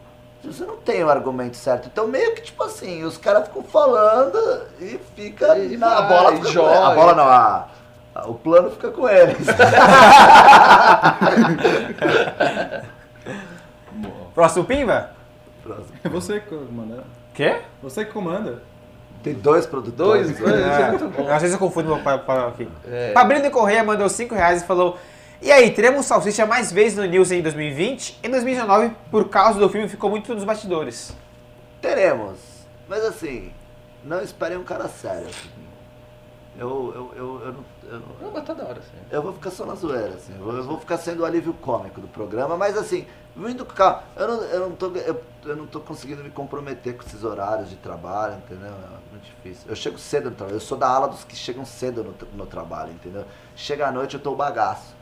[0.42, 1.86] Você não tem o argumento certo.
[1.92, 4.38] Então, meio que, tipo assim, os caras ficam falando
[4.80, 5.58] e fica.
[5.58, 6.86] E na, a vai, bola fica joga.
[6.86, 7.68] A bola não, a-
[8.14, 9.36] a- o plano fica com eles.
[14.34, 15.10] Próximo Pimba?
[15.62, 15.88] Próximo.
[16.02, 17.04] É você que comanda.
[17.34, 17.60] Quê?
[17.82, 18.62] Você que comanda.
[19.22, 20.28] Tem dois produtores.
[20.28, 21.28] Dois, dois, isso é É, muito bom.
[21.30, 22.68] às vezes eu confundo meu pai, pai aqui.
[22.86, 23.12] É.
[23.42, 24.98] De Correia mandou 5 reais e falou:
[25.42, 28.18] E aí, teremos salsicha mais vezes no News em 2020?
[28.22, 31.14] Em 2019, por causa do filme, ficou muito nos bastidores.
[31.80, 32.38] Teremos.
[32.88, 33.52] Mas assim,
[34.04, 35.26] não esperem um cara sério.
[35.28, 35.48] assim.
[36.58, 38.98] Eu, eu, eu, eu, não, eu, não- Não, mas tá da hora, sim.
[39.10, 40.32] eu vou ficar só na zoeira, assim.
[40.38, 43.06] Eu vou, eu vou ficar sendo o alívio cômico do programa, mas assim,
[43.40, 44.02] vindo calma.
[44.16, 47.70] Eu não, eu, não tô, eu, eu não tô conseguindo me comprometer com esses horários
[47.70, 48.68] de trabalho, entendeu?
[48.68, 49.68] É muito difícil.
[49.68, 50.56] Eu chego cedo no trabalho.
[50.56, 53.24] Eu sou da ala dos que chegam cedo no, no trabalho, entendeu?
[53.56, 54.94] Chega à noite, eu tô bagaço.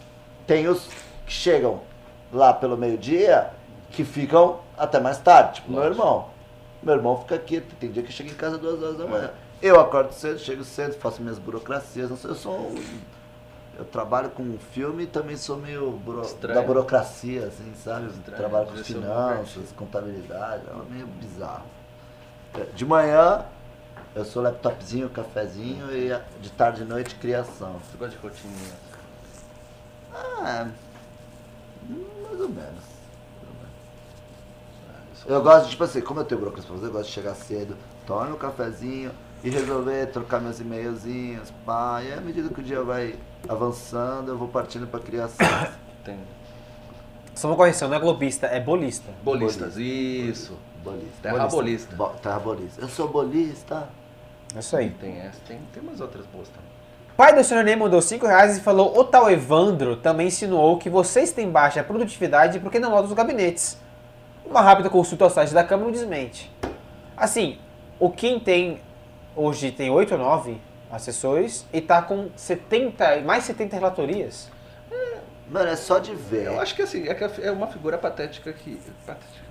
[0.46, 0.88] Tem os
[1.26, 1.82] que chegam
[2.32, 3.50] lá pelo meio-dia
[3.90, 6.28] que ficam até mais tarde, tipo meu irmão.
[6.82, 9.30] Meu irmão fica aqui, tem dia que chega em casa duas horas da manhã.
[9.60, 12.08] Eu acordo cedo, chego cedo, faço minhas burocracias.
[12.08, 12.74] Não sei, eu sou um,
[13.78, 18.06] Eu trabalho com filme e também sou meio buro- da burocracia, assim, sabe?
[18.08, 21.64] Estranho, Trabalho com finanças, contabilidade, é meio bizarro.
[22.54, 23.44] É, De manhã,
[24.16, 26.08] eu sou laptopzinho, cafezinho e
[26.40, 27.74] de tarde e noite, criação.
[27.74, 28.72] Você gosta de rotininha?
[30.12, 30.66] Ah,
[31.88, 32.98] mais ou menos.
[35.26, 37.76] Eu gosto, tipo assim, como eu tenho burocracia pra fazer, eu gosto de chegar cedo,
[38.06, 39.10] tomar meu cafezinho
[39.44, 42.02] e resolver trocar meus e-mailzinhos, pá.
[42.02, 43.14] E à medida que o dia vai
[43.46, 45.46] avançando, eu vou partindo pra criação.
[46.04, 46.16] Tem
[47.34, 49.10] Só uma correção, não é globista, é bolista.
[49.22, 50.56] bolistas, isso.
[50.82, 51.22] Bolista.
[51.22, 51.96] Terra bolista.
[51.96, 52.80] Bo- terra bolista.
[52.80, 53.88] Eu sou bolista.
[54.54, 54.90] É isso aí.
[54.90, 56.68] Tem essa, tem, tem umas outras boas também.
[57.16, 57.64] Pai do Sr.
[57.64, 61.82] Ney mandou 5 reais e falou: O tal Evandro também insinuou que vocês têm baixa
[61.82, 63.76] produtividade porque não lotam os gabinetes.
[64.46, 66.50] Uma rápida consulta ao site da Câmara o desmente.
[67.16, 67.58] Assim,
[67.98, 68.80] o Kim tem,
[69.34, 70.58] hoje tem 8 ou 9
[70.90, 74.48] assessores e tá com 70, mais 70 relatorias.
[75.50, 76.46] Mano, é só de ver.
[76.46, 78.78] Eu acho que assim, é, que é uma figura patética que.
[79.06, 79.48] patética.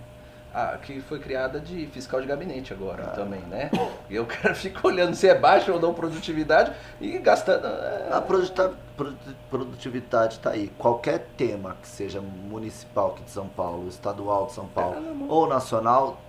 [0.54, 3.70] Ah, que foi criada de fiscal de gabinete agora também, né?
[4.10, 7.68] E o cara fica olhando se é baixa ou não produtividade e gastando.
[7.68, 8.22] é, A
[9.50, 10.72] produtividade tá aí.
[10.78, 15.28] Qualquer tema que seja municipal aqui de São Paulo, estadual de São Paulo mão.
[15.30, 16.20] ou nacional,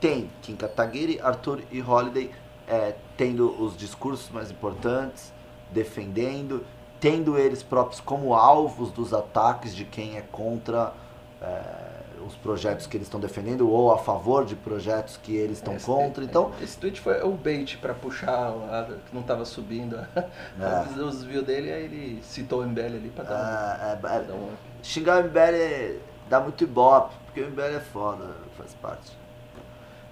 [0.00, 2.30] tem Kim Kataguiri, Arthur e Holiday
[2.68, 5.32] é, tendo os discursos mais importantes,
[5.70, 6.64] defendendo,
[7.00, 10.92] tendo eles próprios como alvos dos ataques de quem é contra
[11.40, 11.92] é,
[12.26, 15.86] os projetos que eles estão defendendo ou a favor de projetos que eles estão Esse-
[15.86, 16.24] contra.
[16.24, 19.96] Então, Esse tweet foi o bait pra puxar a, que não tava subindo
[20.60, 21.00] É.
[21.00, 23.86] os views dele, aí ele citou o MBL ali pra dar um.
[23.86, 24.48] é, é, dar um
[24.82, 29.12] xingar o MBL dá muito ibope, porque o MBL é foda, faz parte.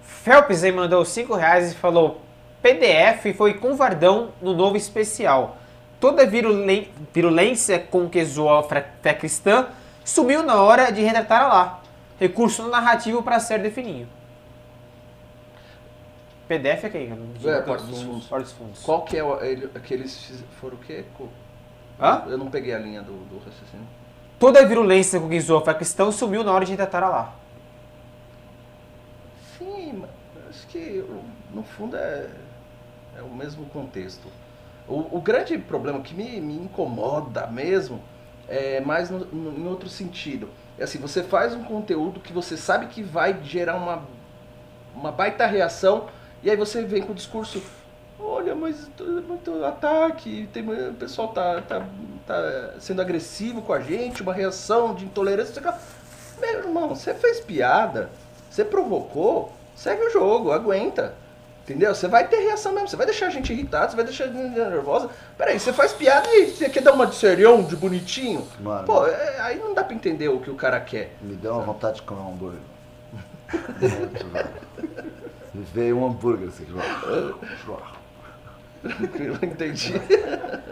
[0.01, 2.21] Phelps aí mandou 5 reais e falou:
[2.61, 5.57] PDF foi convardão no novo especial.
[5.99, 9.67] Toda virulen- virulência com que zoou a fé cristã
[10.03, 11.81] sumiu na hora de retratar lá.
[12.19, 14.09] Recurso narrativo para ser definido.
[16.47, 17.13] PDF é quem?
[17.45, 18.25] É, Porta dos Fundos.
[18.27, 18.83] Porta dos Fundos.
[18.83, 21.05] Qual que é o, ele, aqueles foram o quê?
[21.99, 22.23] Hã?
[22.27, 23.87] Eu não peguei a linha do, do raciocínio.
[24.39, 27.35] Toda virulência com que zoou a fé cristã sumiu na hora de retratar lá.
[29.57, 30.09] Sim, mas
[30.49, 31.03] acho que
[31.53, 32.27] no fundo é,
[33.21, 34.27] é o mesmo contexto.
[34.87, 38.01] O, o grande problema que me, me incomoda mesmo
[38.47, 40.49] é mais no, no- em outro sentido.
[40.77, 44.03] É assim, você faz um conteúdo que você sabe que vai gerar uma,
[44.95, 46.07] uma baita reação
[46.43, 47.61] e aí você vem com o discurso
[48.19, 48.89] olha, mas
[49.27, 51.85] muito ataque, tem, o pessoal tá, tá,
[52.25, 55.61] tá sendo agressivo com a gente, uma reação de intolerância.
[56.39, 58.09] Meu irmão, você fez piada,
[58.49, 61.15] você provocou, segue o jogo, aguenta.
[61.63, 61.93] Entendeu?
[61.93, 64.27] Você vai ter reação mesmo, você vai deixar a gente irritada, você vai deixar a
[64.27, 65.09] gente nervosa.
[65.37, 68.45] Peraí, você faz piada e você quer dar uma de serião, de bonitinho?
[68.59, 71.15] Mano, Pô, é- aí não dá pra entender o que o cara quer.
[71.21, 72.59] me deu uma vontade de comer um hambúrguer.
[73.79, 74.49] Muito, velho.
[75.53, 76.65] Me veio um hambúrguer assim.
[79.19, 79.93] Eu entendi.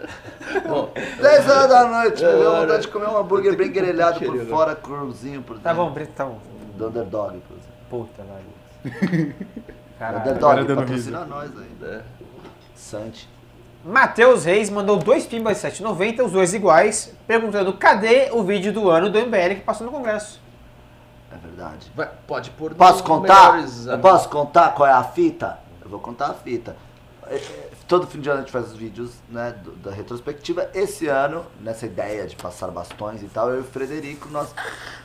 [0.68, 0.92] Bom,
[1.22, 4.50] 10 horas da noite, me deu vontade de comer um hambúrguer bem grelhado por querido.
[4.50, 5.86] fora, cruzinho por Tá dentro.
[5.86, 6.40] bom, Brito, tá bom.
[6.76, 7.80] Do Underdog, por exemplo.
[7.90, 9.36] Puta, velho.
[10.00, 10.18] Caralho.
[10.18, 11.88] Agora Underdog, dando patrocina nós ainda.
[11.88, 12.02] é,
[12.76, 13.30] Sante.
[13.86, 18.90] Matheus Reis mandou dois pimbas de 7,90, os dois iguais, perguntando cadê o vídeo do
[18.90, 20.42] ano do MBL que passou no Congresso.
[21.32, 21.92] É verdade.
[21.96, 23.54] vai- pode pôr Posso contar?
[23.54, 25.60] melhores Eu posso contar qual é a fita?
[25.84, 26.76] Eu vou contar a fita.
[27.90, 30.70] Todo fim de ano a gente faz os vídeos né, do- da retrospectiva.
[30.76, 34.54] Esse ano, nessa ideia de passar bastões e tal, eu e o Frederico, nós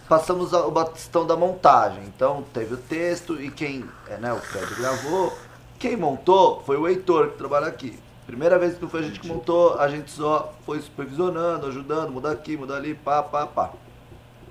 [0.06, 2.02] passamos o bastão da montagem.
[2.04, 5.32] Então teve o texto e quem, é, né, o Fred gravou.
[5.78, 7.98] Quem montou foi o Heitor, que trabalha aqui.
[8.26, 12.10] Primeira vez que não foi a gente que montou, a gente só foi supervisionando, ajudando,
[12.12, 13.72] mudar aqui, mudar ali, pá, pá, pá.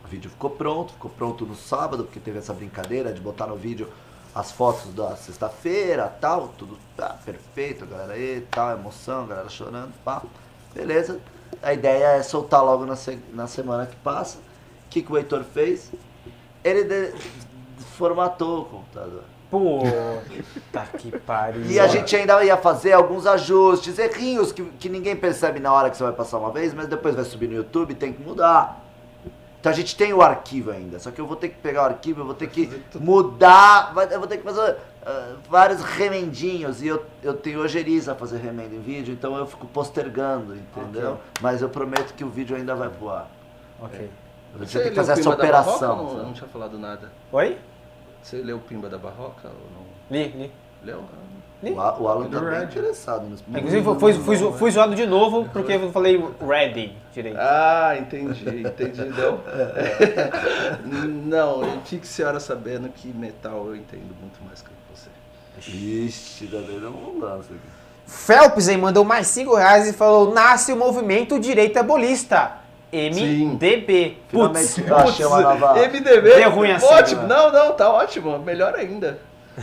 [0.03, 3.55] O vídeo ficou pronto, ficou pronto no sábado, porque teve essa brincadeira de botar no
[3.55, 3.87] vídeo
[4.35, 9.93] as fotos da sexta-feira, tal, tudo tá, perfeito, a galera aí, tal, emoção, galera chorando,
[10.03, 10.21] pá.
[10.73, 11.19] Beleza.
[11.61, 14.37] A ideia é soltar logo na, se- na semana que passa.
[14.39, 15.91] O que, que o Heitor fez?
[16.63, 17.13] Ele de-
[17.97, 19.23] formatou o computador.
[19.51, 21.63] Puta que pariu.
[21.65, 25.91] E a gente ainda ia fazer alguns ajustes, errinhos que, que ninguém percebe na hora
[25.91, 28.21] que você vai passar uma vez, mas depois vai subir no YouTube e tem que
[28.23, 28.82] mudar.
[29.63, 31.85] Então a gente tem o arquivo ainda, só que eu vou ter que pegar o
[31.85, 34.75] arquivo, eu vou ter que mudar, eu vou ter que fazer
[35.05, 39.45] ah, vários remendinhos e eu, eu tenho ojeriza a fazer remendo em vídeo, então eu
[39.45, 41.17] fico postergando, entendeu?
[41.39, 43.31] Mas eu prometo que o vídeo ainda vai pro ar.
[43.79, 44.01] Ok.
[44.01, 46.07] Eu vou Você ter que fazer essa Barroca operação.
[46.07, 47.09] ou não, não tinha falado nada.
[47.31, 47.57] Oi?
[48.21, 49.85] Você leu o Pimba da Barroca ou não?
[50.11, 50.51] Li, li.
[50.83, 51.05] Leu?
[51.71, 54.95] O, o Alan tá Do bem interessado nos Inclusive, fui, fui, fui, zo- fui zoado
[54.95, 57.37] de novo porque eu falei ready direito.
[57.39, 59.01] Ah, entendi, entendi.
[59.05, 59.39] Não,
[61.61, 65.09] não e fique senhora sabendo que metal eu entendo muito mais que você.
[65.71, 67.83] Ixi, tá dando um lance aqui.
[68.05, 72.57] Phelps aí mandou mais 5 reais e falou: nasce o movimento direita bolista.
[72.91, 74.17] MDB.
[74.29, 75.73] Putz, eu achei uma nova.
[75.87, 77.21] MDB, Deu ruim assim, ótimo.
[77.23, 77.27] né?
[77.27, 78.37] Não, não, tá ótimo.
[78.39, 79.17] Melhor ainda.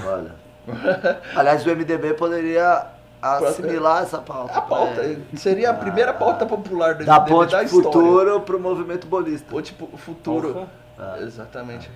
[0.05, 0.40] Olha.
[1.37, 2.87] Aliás, o MDB poderia
[3.23, 4.59] assimilar essa pauta.
[4.59, 5.17] A pauta É.
[5.37, 7.85] seria a primeira pauta popular do Da MDB ponte da história.
[7.85, 9.47] futuro pro movimento bolista.
[9.51, 10.67] Ponte futuro.
[10.99, 11.17] Ah.
[11.21, 11.91] Exatamente.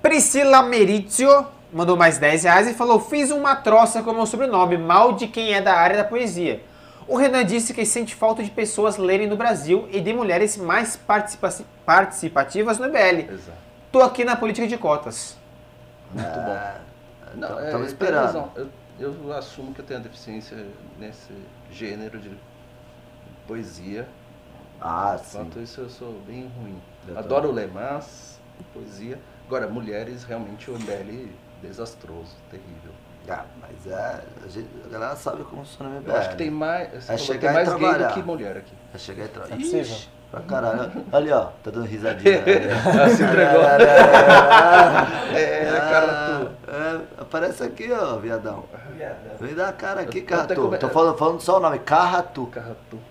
[0.00, 5.12] Priscila Merizio mandou mais 10 reais e falou: Fiz uma troça com meu sobrenome, mal
[5.12, 6.62] de quem é da área da poesia.
[7.06, 10.96] O Renan disse que sente falta de pessoas lerem no Brasil e de mulheres mais
[10.96, 11.52] participa-
[11.84, 13.28] participativas no MBL.
[13.32, 13.58] Exato.
[13.90, 15.36] Tô aqui na política de cotas.
[16.14, 16.58] Muito bom.
[17.34, 18.24] Não, Tava é, tava esperando.
[18.26, 18.52] razão.
[18.56, 20.56] Eu, eu assumo que eu tenho deficiência
[20.98, 21.32] nesse
[21.70, 22.30] gênero de
[23.46, 24.08] poesia.
[24.80, 25.38] Ah, sim.
[25.38, 26.80] Quanto isso eu sou bem ruim.
[27.08, 28.38] Eu Adoro ler, mas
[28.72, 29.18] poesia.
[29.46, 31.28] Agora, mulheres, realmente o MBL
[31.62, 32.92] desastroso, terrível.
[33.28, 34.22] Ah, mas é.
[34.44, 36.10] A, gente, a galera sabe como funciona o MBL.
[36.10, 38.14] Eu acho que tem mais, É falou, chegar tem mais gay do trabalhar.
[38.14, 38.74] que mulher aqui.
[38.92, 39.54] É chegar e trabalhar.
[39.54, 39.96] É possível?
[40.32, 40.90] Pra caralho.
[41.12, 42.38] Ali, ó, tá dando risadinha.
[42.46, 43.62] Ela se entregou.
[45.36, 46.52] É, a cara tua.
[46.74, 48.64] É, É, aparece aqui, ó, viadão.
[49.38, 50.54] Vem dar a cara aqui, Carratu.
[50.54, 52.46] come- Tô falando, falando só o nome, Carratu.
[52.46, 52.96] Carratu.
[52.96, 53.02] O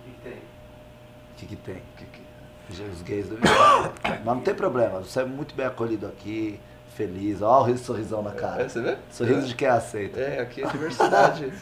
[1.37, 1.81] que que tem?
[1.97, 6.59] Que que- Os gays do Mas não tem problema, você é muito bem acolhido aqui,
[6.95, 7.41] feliz.
[7.41, 8.67] Ó, o riso- sorrisão na É, cara.
[8.69, 8.97] você vê?
[9.11, 10.19] Sorriso de quem aceita.
[10.19, 11.51] É, aqui é diversidade.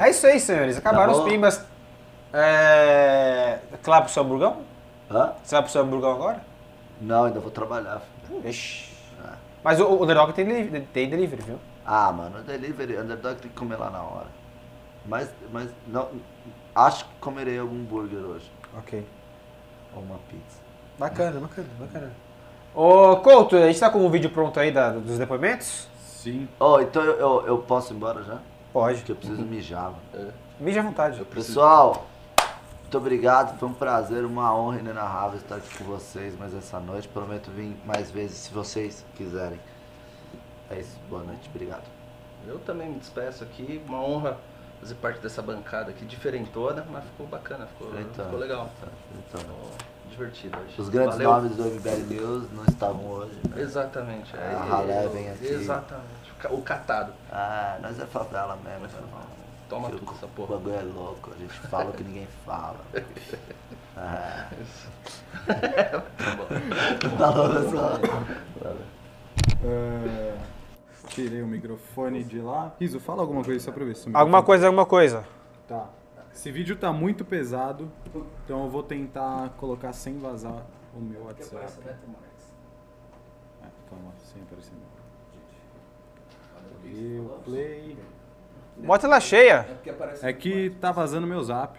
[0.00, 0.76] É isso aí, senhores.
[0.78, 1.64] Acabaram Tá os pimbas.
[2.32, 3.58] É...
[3.82, 4.58] Claro pro seu hamburgão?
[5.10, 5.32] Hã?
[5.42, 6.40] Você vai pro seu hamburgão agora?
[7.00, 8.02] Não, ainda vou trabalhar.
[8.44, 8.88] Ixi.
[9.62, 11.58] Mas o, o Underdog tem delivery, tem delivery, viu?
[11.84, 14.26] Ah, mano, delivery, underdog tem que comer lá na hora.
[15.06, 16.08] Mas, mas não,
[16.74, 18.50] acho que comerei algum hambúrguer hoje.
[18.76, 19.06] Ok.
[19.96, 20.60] Ou uma pizza.
[20.98, 22.12] Bacana, bacana, bacana.
[22.74, 25.88] Ô, Couto, a gente tá com um vídeo pronto aí da- dos depoimentos?
[25.98, 26.46] Sim.
[26.60, 28.38] Oh, então eu, eu, eu posso ir embora já?
[28.72, 28.98] Pode.
[28.98, 29.92] Porque eu preciso mijar.
[30.14, 30.32] mano.
[30.60, 31.24] Mija à vontade.
[31.24, 32.06] Pessoal,
[32.88, 33.58] muito obrigado.
[33.58, 37.06] Foi um prazer, uma honra inenarrável estar aqui com vocês mais essa noite.
[37.06, 39.60] Prometo vir mais vezes se vocês quiserem.
[40.70, 40.96] É isso.
[41.10, 41.50] Boa noite.
[41.54, 41.82] Obrigado.
[42.46, 43.82] Eu também me despeço aqui.
[43.86, 44.38] Uma honra
[44.80, 48.70] fazer parte dessa bancada aqui, diferentona, mas ficou bacana, ficou, Então, ficou legal.
[49.28, 49.70] Então, Ficou
[50.10, 50.80] divertido hoje.
[50.80, 51.30] os grandes Valeu.
[51.32, 53.38] nomes do MBL News não estavam hoje.
[53.50, 53.60] né?
[53.60, 54.34] Exatamente.
[54.34, 55.46] É, A ralé vem aqui.
[55.46, 56.30] Exatamente.
[56.32, 57.12] O ca- O catado.
[57.30, 58.84] Ah, nós é favela mesmo.
[58.86, 59.37] irmão.
[59.68, 60.56] Toma tudo essa O porra.
[60.56, 62.80] bagulho é louco, a gente fala o que ninguém fala.
[64.00, 64.48] Ah.
[67.18, 67.98] Falou, pessoal.
[69.64, 70.38] É,
[71.08, 72.72] tirei o microfone de lá.
[72.78, 75.26] Riso, fala alguma coisa só pra ver se o Alguma coisa, alguma coisa.
[75.66, 75.88] Tá.
[76.32, 77.90] Esse vídeo tá muito pesado,
[78.44, 80.64] então eu vou tentar colocar sem vazar
[80.94, 81.66] o meu WhatsApp.
[81.84, 81.96] É,
[83.90, 84.72] calma, sem aparecer
[86.84, 87.24] meu.
[87.24, 87.98] Eu, play.
[88.78, 89.66] Bota ela cheia.
[90.22, 91.78] É que tá vazando meu zap.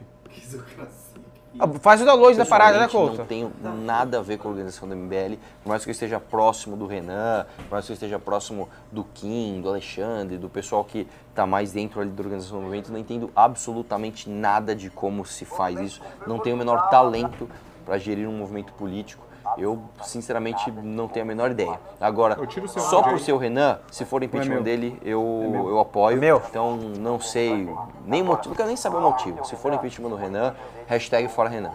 [1.58, 3.18] Ah, Faz o download da parada, né, Couto?
[3.18, 6.20] Não tenho nada a ver com a organização do MBL, por mais que eu esteja
[6.20, 10.84] próximo do Renan, por mais que eu esteja próximo do Kim, do Alexandre, do pessoal
[10.84, 15.26] que está mais dentro ali da organização do movimento, não entendo absolutamente nada de como
[15.26, 16.02] se faz isso.
[16.28, 17.50] Não tenho o menor talento
[17.84, 19.26] para gerir um movimento político.
[19.58, 21.80] Eu, sinceramente, não tenho a menor ideia.
[22.00, 24.64] Agora, só por ser o Renan, se for impeachment meu?
[24.64, 25.22] dele, eu,
[25.52, 25.70] meu.
[25.70, 26.18] eu apoio.
[26.18, 26.42] É meu.
[26.50, 27.70] Então, não sei
[28.06, 29.44] nem o motivo, não quero nem saber o motivo.
[29.46, 30.56] Se for impeachment do Renan,
[30.88, 31.72] hashtag fora Renan.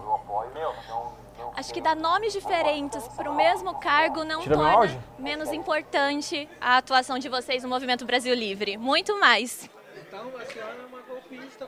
[1.57, 6.79] Acho que dar nomes diferentes para o mesmo cargo não Tira torna menos importante a
[6.79, 8.77] atuação de vocês no Movimento Brasil Livre.
[8.77, 9.71] Muito mais.
[9.97, 10.84] Então a senhora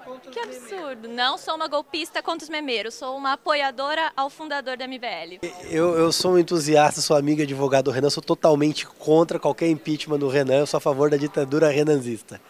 [0.06, 0.72] contra os Que memeiros.
[0.72, 1.08] absurdo.
[1.08, 2.94] Não sou uma golpista contra os memeiros.
[2.94, 5.40] Sou uma apoiadora ao fundador da MBL.
[5.70, 9.68] Eu, eu sou um entusiasta, sou amigo e advogado do Renan, sou totalmente contra qualquer
[9.68, 12.40] impeachment do Renan, eu sou a favor da ditadura renanzista.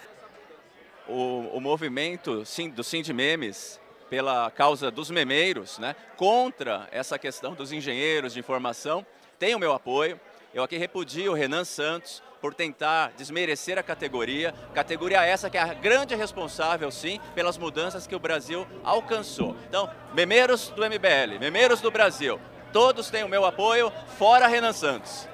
[1.09, 3.81] o, o movimento sim, do Sim de Memes
[4.11, 9.05] pela causa dos memeiros, né, contra essa questão dos engenheiros de informação,
[9.39, 10.21] tem o meu apoio.
[10.55, 15.63] Eu aqui repudio o Renan Santos por tentar desmerecer a categoria, categoria essa que é
[15.63, 19.57] a grande responsável, sim, pelas mudanças que o Brasil alcançou.
[19.69, 22.41] Então, memeiros do MBL, memeiros do Brasil,
[22.73, 25.29] todos têm o meu apoio, fora Renan Santos.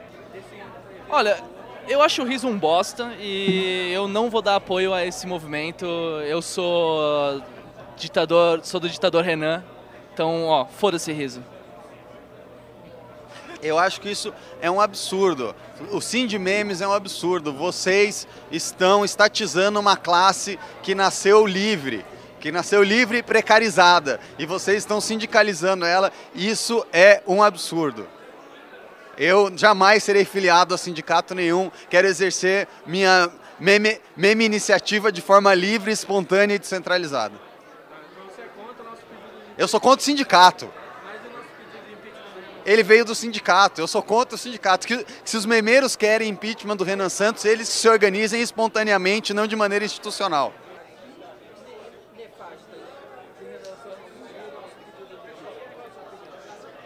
[1.08, 1.36] Olha,
[1.88, 5.84] eu acho o Riso um bosta e eu não vou dar apoio a esse movimento.
[6.24, 7.42] Eu sou
[7.96, 9.64] ditador, sou do ditador Renan.
[10.14, 11.42] Então, ó, foda-se Riso.
[13.62, 15.54] Eu acho que isso é um absurdo.
[15.92, 17.52] O Sim de Memes é um absurdo.
[17.52, 22.04] Vocês estão estatizando uma classe que nasceu livre,
[22.40, 24.18] que nasceu livre e precarizada.
[24.36, 26.12] E vocês estão sindicalizando ela.
[26.34, 28.04] Isso é um absurdo.
[29.16, 31.70] Eu jamais serei filiado a sindicato nenhum.
[31.88, 33.30] Quero exercer minha
[33.60, 37.34] meme, meme iniciativa de forma livre, espontânea e descentralizada.
[39.56, 40.68] Eu sou contra o sindicato.
[42.64, 44.86] Ele veio do sindicato, eu sou contra o sindicato.
[44.86, 49.56] Que, se os memeiros querem impeachment do Renan Santos, eles se organizem espontaneamente, não de
[49.56, 50.52] maneira institucional.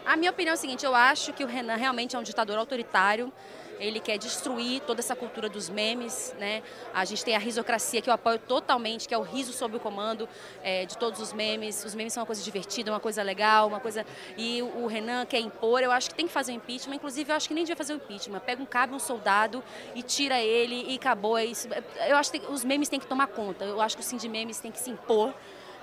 [0.05, 2.57] A minha opinião é a seguinte, eu acho que o Renan realmente é um ditador
[2.57, 3.32] autoritário.
[3.78, 6.62] Ele quer destruir toda essa cultura dos memes, né?
[6.94, 9.81] A gente tem a risocracia que eu apoio totalmente, que é o riso sob o
[9.81, 10.28] comando
[10.62, 11.85] é, de todos os memes.
[11.85, 14.05] Os memes são uma coisa divertida, uma coisa legal, uma coisa.
[14.36, 15.82] E o Renan quer impor.
[15.82, 16.97] Eu acho que tem que fazer o impeachment.
[16.97, 18.40] Inclusive, eu acho que nem devia fazer o impeachment.
[18.40, 19.62] Pega um cabe um soldado
[19.94, 21.36] e tira ele e acabou.
[21.36, 21.69] É isso.
[22.09, 23.65] Eu acho que os memes têm que tomar conta.
[23.65, 25.35] Eu acho que o Sim de Memes tem que se impor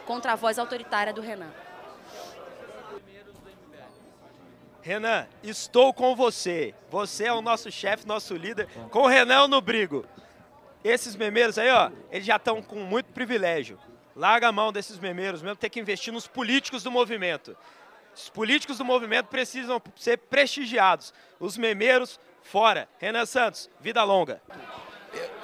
[0.05, 1.51] contra a voz autoritária do Renan.
[4.83, 6.75] Renan, estou com você.
[6.91, 8.67] Você é o nosso chefe, nosso líder.
[8.91, 10.05] Com o Renan eu brigo.
[10.83, 13.79] Esses memeiros aí, ó, eles já estão com muito privilégio.
[14.13, 17.55] Larga a mão desses memeiros mesmo, tem que investir nos políticos do movimento.
[18.13, 21.13] Os políticos do movimento precisam ser prestigiados.
[21.39, 22.89] Os memeiros fora.
[22.99, 24.41] Renan Santos, vida longa.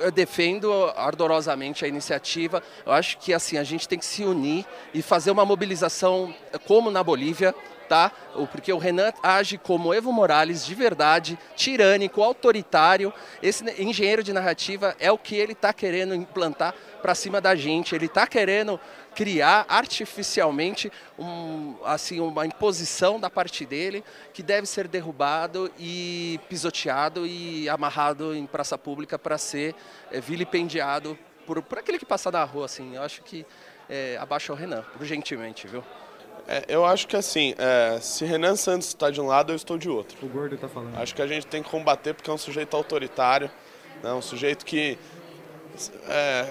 [0.01, 2.61] eu defendo ardorosamente a iniciativa.
[2.85, 6.57] Eu acho que assim a gente tem que se unir e fazer uma mobilização eh,
[6.57, 7.55] como na Bolívia,
[7.89, 8.11] tá?
[8.51, 13.11] Porque o Renan age como Evo Morales de verdade, tirânico, autoritário.
[13.41, 17.95] Esse engenheiro de narrativa é o que ele está querendo implantar para cima da gente.
[17.95, 18.79] Ele está querendo
[19.15, 24.03] criar artificialmente um, assim uma imposição da parte dele
[24.33, 29.75] que deve ser derrubado e pisoteado e amarrado em praça pública para ser
[30.11, 33.45] eh, vilipendiado por, por aquele que passa na rua assim eu acho que
[33.89, 35.83] é, abaixa o Renan urgentemente viu
[36.51, 39.77] É, eu acho que assim, é, se Renan Santos está de um lado, eu estou
[39.77, 40.17] de outro.
[40.25, 40.97] O gordo tá falando.
[40.97, 43.51] Acho que a gente tem que combater porque é um sujeito autoritário,
[44.01, 44.97] né, um sujeito que
[46.07, 46.47] é,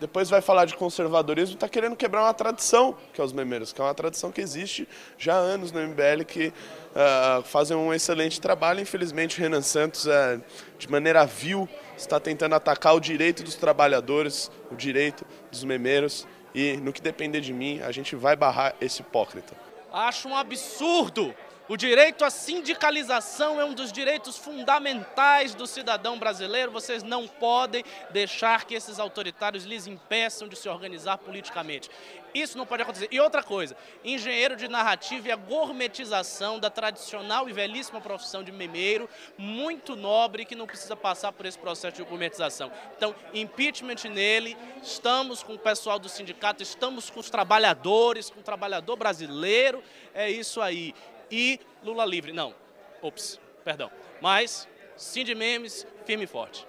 [0.00, 3.80] depois vai falar de conservadorismo, está querendo quebrar uma tradição, que é os memeiros, que
[3.80, 6.52] é uma tradição que existe já há anos no MBL, que
[6.94, 8.80] ah, fazem um excelente trabalho.
[8.80, 10.40] Infelizmente, Renan Santos, é,
[10.78, 16.78] de maneira vil, está tentando atacar o direito dos trabalhadores, o direito dos memeiros, e
[16.78, 19.54] no que depender de mim, a gente vai barrar esse hipócrita.
[19.92, 21.34] Acho um absurdo.
[21.68, 26.70] O direito à sindicalização é um dos direitos fundamentais do cidadão brasileiro.
[26.70, 31.90] Vocês não podem deixar que esses autoritários lhes impeçam de se organizar politicamente.
[32.32, 33.08] Isso não pode acontecer.
[33.10, 38.52] E outra coisa, engenheiro de narrativa e a gourmetização da tradicional e velhíssima profissão de
[38.52, 42.70] memeiro, muito nobre que não precisa passar por esse processo de gourmetização.
[42.96, 48.44] Então, impeachment nele, estamos com o pessoal do sindicato, estamos com os trabalhadores, com o
[48.44, 49.82] trabalhador brasileiro,
[50.14, 50.94] é isso aí.
[51.30, 52.32] E Lula livre.
[52.32, 52.54] Não,
[53.02, 53.90] ops, perdão.
[54.20, 56.66] Mas, sim de memes, firme e forte.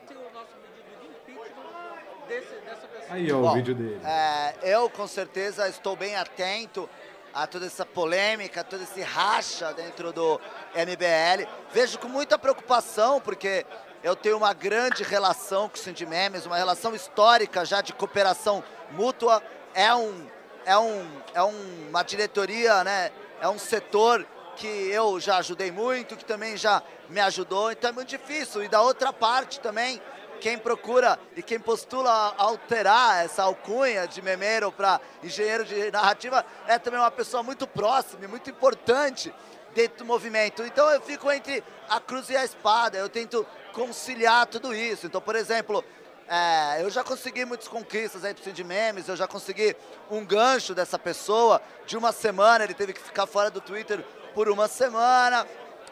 [3.10, 4.02] Aí, ó, o Bom, vídeo dele.
[4.04, 6.90] é, eu, com certeza, estou bem atento
[7.34, 10.40] a toda essa polêmica, todo esse racha dentro do
[10.76, 11.48] MBL.
[11.72, 13.66] Vejo com muita preocupação, porque
[14.04, 18.62] eu tenho uma grande relação com o Cindy Memes, uma relação histórica já de cooperação
[18.92, 19.42] mútua.
[19.74, 20.28] É, um,
[20.66, 23.12] é, um, é um- uma diretoria, né?
[23.40, 24.26] é um setor
[24.58, 28.64] que eu já ajudei muito, que também já me ajudou, então é muito difícil.
[28.64, 30.02] E da outra parte também,
[30.42, 36.80] quem procura e quem postula alterar essa alcunha de memeiro para engenheiro de narrativa é
[36.80, 39.34] também uma pessoa muito próxima e muito importante
[39.76, 40.64] dentro do movimento.
[40.64, 45.06] Então eu fico entre a cruz e a espada, eu tento conciliar tudo isso.
[45.06, 45.84] Então, por exemplo,
[46.28, 49.76] é, eu já consegui muitas conquistas aí pro de memes, eu já consegui
[50.10, 54.04] um gancho dessa pessoa de uma semana, ele teve que ficar fora do Twitter
[54.38, 55.47] por uma semana.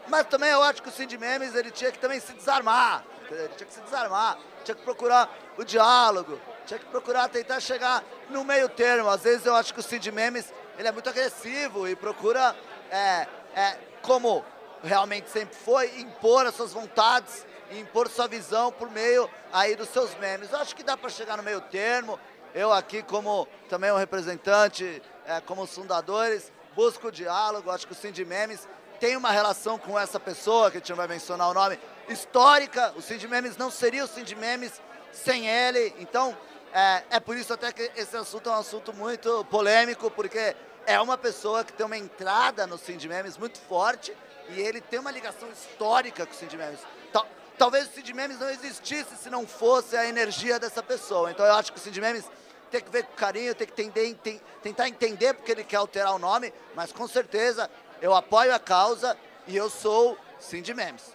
[0.06, 3.04] Mas também eu acho que o Cindy Memes ele tinha que também se desarmar.
[3.28, 5.28] Ele tinha que se desarmar, tinha que procurar
[5.58, 9.08] o diálogo, tinha que procurar tentar chegar no meio termo.
[9.08, 12.54] Às vezes eu acho que o Cindy Memes ele é muito agressivo e procura,
[12.88, 14.44] é, é, como
[14.80, 20.14] realmente sempre foi, impor as suas vontades, impor sua visão por meio aí dos seus
[20.18, 20.52] memes.
[20.52, 22.16] Eu acho que dá para chegar no meio termo.
[22.54, 27.70] Eu aqui como também um representante, é, como os fundadores, busco o diálogo.
[27.70, 28.68] Acho que o Cindy Memes
[29.00, 32.92] tem uma relação com essa pessoa, que a gente não vai mencionar o nome, histórica.
[32.94, 34.80] O Cindy Memes não seria o Cindy Memes
[35.12, 35.94] sem ele.
[35.98, 36.36] Então,
[36.72, 40.54] é, é por isso até que esse assunto é um assunto muito polêmico, porque
[40.86, 44.16] é uma pessoa que tem uma entrada no Cindy Memes muito forte
[44.50, 46.78] e ele tem uma ligação histórica com o Cindy Memes.
[47.12, 47.26] Tal-
[47.58, 51.30] talvez o Cindy Memes não existisse se não fosse a energia dessa pessoa.
[51.30, 52.24] Então eu acho que o Cindy Memes
[52.70, 56.14] tem que ver com carinho, tem que entender, tem- tentar entender porque ele quer alterar
[56.14, 57.70] o nome, mas com certeza
[58.00, 59.16] eu apoio a causa
[59.46, 61.14] e eu sou Cindy Memes.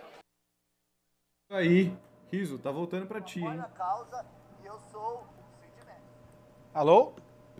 [1.51, 1.93] Aí,
[2.31, 3.63] Riso, tá voltando pra ti, hein?
[3.77, 4.25] causa
[4.63, 5.23] e eu sou
[6.73, 7.11] Alô?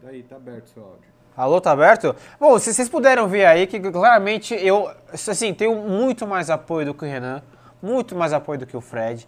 [0.08, 1.12] Aí, tá aberto o seu áudio.
[1.36, 2.16] Alô, tá aberto?
[2.40, 6.94] Bom, se vocês puderam ver aí que claramente eu, assim, tenho muito mais apoio do
[6.94, 7.44] que o Renan,
[7.82, 9.28] muito mais apoio do que o Fred.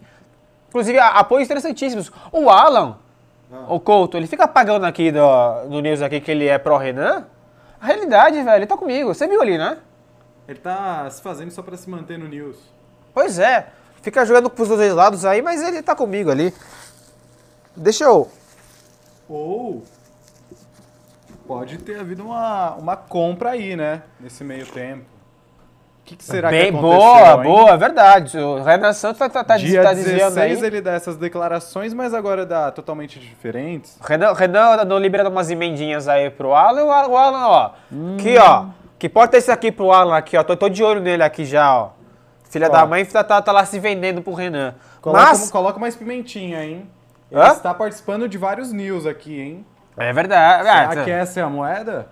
[0.68, 2.10] Inclusive, a- apoios interessantíssimos.
[2.32, 2.98] O Alan,
[3.68, 5.20] o Couto, ele fica pagando aqui do,
[5.68, 7.26] no news aqui que ele é pró-Renan.
[7.80, 9.14] A realidade, velho, ele tá comigo.
[9.14, 9.78] Você viu ali, né?
[10.48, 12.56] Ele tá se fazendo só pra se manter no news.
[13.12, 13.68] Pois é.
[14.02, 16.52] Fica jogando pros dois lados aí, mas ele tá comigo ali.
[17.76, 18.30] Deixa eu...
[19.28, 19.82] Ou
[21.46, 24.02] pode ter havido uma, uma compra aí, né?
[24.20, 25.13] Nesse meio tempo.
[26.04, 27.42] O que, que será Bem, que aconteceu, boa, hein?
[27.42, 28.36] boa, é verdade.
[28.38, 30.66] O Renan Santos tá, tá, tá, Dia tá desviando 16 aí.
[30.66, 33.96] ele dá essas declarações, mas agora dá totalmente diferentes.
[34.06, 37.70] Renan, Renan andou liberando umas emendinhas aí pro Alan e o Alan, o Alan, ó.
[38.18, 38.66] Aqui, ó.
[38.98, 40.42] Que porta é esse aqui pro Alan aqui, ó.
[40.42, 41.90] Tô, tô de olho nele aqui já, ó.
[42.50, 42.70] Filha Ó.
[42.70, 44.74] da mãe tá, tá, tá lá se vendendo pro Renan.
[45.00, 45.50] Coloca, Mas.
[45.50, 46.86] coloca mais pimentinha, hein?
[47.32, 47.48] Ele Hã?
[47.48, 49.66] está participando de vários news aqui, hein?
[49.96, 50.62] É verdade.
[50.64, 52.08] Será Ah, que essa é a moeda?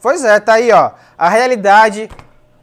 [0.00, 0.92] Pois é, tá aí, ó.
[1.18, 2.08] A realidade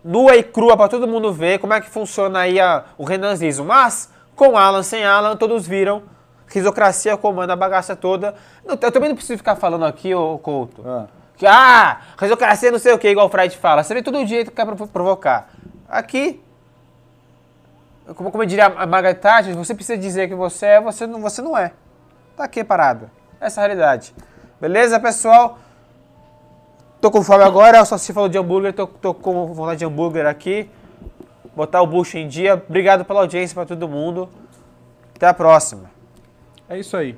[0.03, 3.65] nua e crua para todo mundo ver como é que funciona aí a, o renanzismo.
[3.65, 6.03] Mas, com Alan, sem Alan, todos viram.
[6.48, 8.36] Risocracia comanda a bagaça toda.
[8.65, 10.84] Não, Eu também não preciso ficar falando aqui, ô Couto.
[11.38, 13.84] Que, ah, risocracia não sei o que, igual o Fred fala.
[13.84, 15.49] Você vê todo dia que quer provo- provocar.
[15.88, 16.41] Aqui,
[18.15, 21.22] como, como eu diria a Margaret Thatcher, você precisa dizer que você é, você não,
[21.22, 21.72] você não é.
[22.36, 23.10] Tá aqui parado.
[23.40, 24.14] Essa é a realidade.
[24.60, 25.57] Beleza, pessoal?
[27.02, 30.28] Tô com fome agora, só se falou de hambúrguer, tô, tô com vontade de hambúrguer
[30.28, 30.69] aqui.
[31.56, 32.53] Botar o bucho em dia.
[32.53, 34.30] Obrigado pela audiência pra todo mundo.
[35.15, 35.90] Até a próxima.
[36.69, 37.18] É isso aí.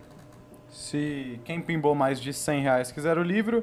[0.69, 3.61] Se quem pimbou mais de 100 reais quiser o livro,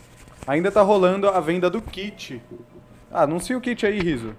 [0.47, 2.41] Ainda tá rolando a venda do kit.
[3.11, 4.37] Ah, anuncia o kit aí, Riso.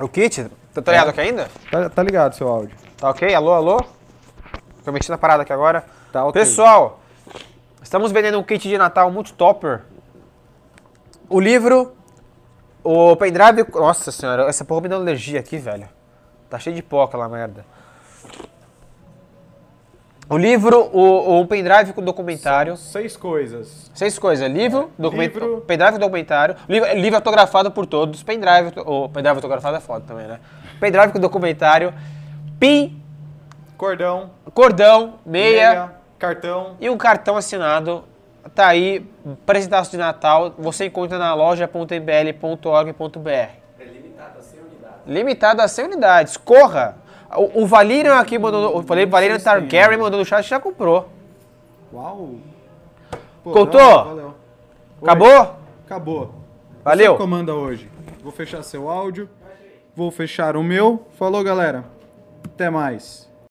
[0.00, 0.50] O kit?
[0.72, 1.48] Tá tá ligado aqui ainda?
[1.70, 2.76] Tá, tá ligado seu áudio.
[2.96, 3.32] Tá ok?
[3.32, 3.84] Alô, alô?
[4.84, 5.84] Tô mexendo na parada aqui agora.
[6.12, 6.40] Tá ok.
[6.40, 7.00] Pessoal,
[7.82, 9.82] estamos vendendo um kit de Natal muito topper.
[11.28, 11.94] O livro,
[12.82, 13.64] o pendrive...
[13.72, 15.88] Nossa senhora, essa porra me deu alergia aqui, velho.
[16.50, 17.64] Tá cheio de pó aquela merda.
[20.28, 22.76] O livro, o, o pendrive com documentário.
[22.76, 23.90] Seis coisas.
[23.94, 24.50] Seis coisas.
[24.50, 25.60] Livro, documento, livro.
[25.66, 26.56] pendrive com documentário.
[26.68, 28.22] Livro, livro autografado por todos.
[28.22, 28.72] Pendrive.
[28.86, 30.40] O pendrive autografado é foda também, né?
[30.80, 31.92] Pendrive com documentário.
[32.58, 33.00] Pin.
[33.76, 34.30] Cordão.
[34.54, 35.70] Cordão, meia.
[35.70, 36.76] Meia, cartão.
[36.80, 38.04] E um cartão assinado.
[38.54, 39.06] Tá aí,
[39.44, 40.54] presentaço de Natal.
[40.58, 43.28] Você encontra na loja.mbl.org.br.
[43.28, 45.00] É limitado a 100 unidades.
[45.06, 46.36] Limitado a 100 unidades.
[46.36, 47.03] Corra!
[47.36, 48.76] O, o Valerian aqui mandou.
[48.76, 51.08] O Valerian Valerian Targaryen mandou no chat já comprou.
[51.92, 52.34] Uau.
[53.42, 53.76] Pô, Couto?
[53.76, 54.26] da hora, valeu.
[54.26, 54.32] Oi.
[55.02, 55.56] Acabou?
[55.84, 56.34] Acabou.
[56.82, 57.12] Valeu.
[57.12, 57.90] Você comanda hoje.
[58.22, 59.28] Vou fechar seu áudio.
[59.94, 61.06] Vou fechar o meu.
[61.18, 61.84] Falou, galera.
[62.44, 63.23] Até mais.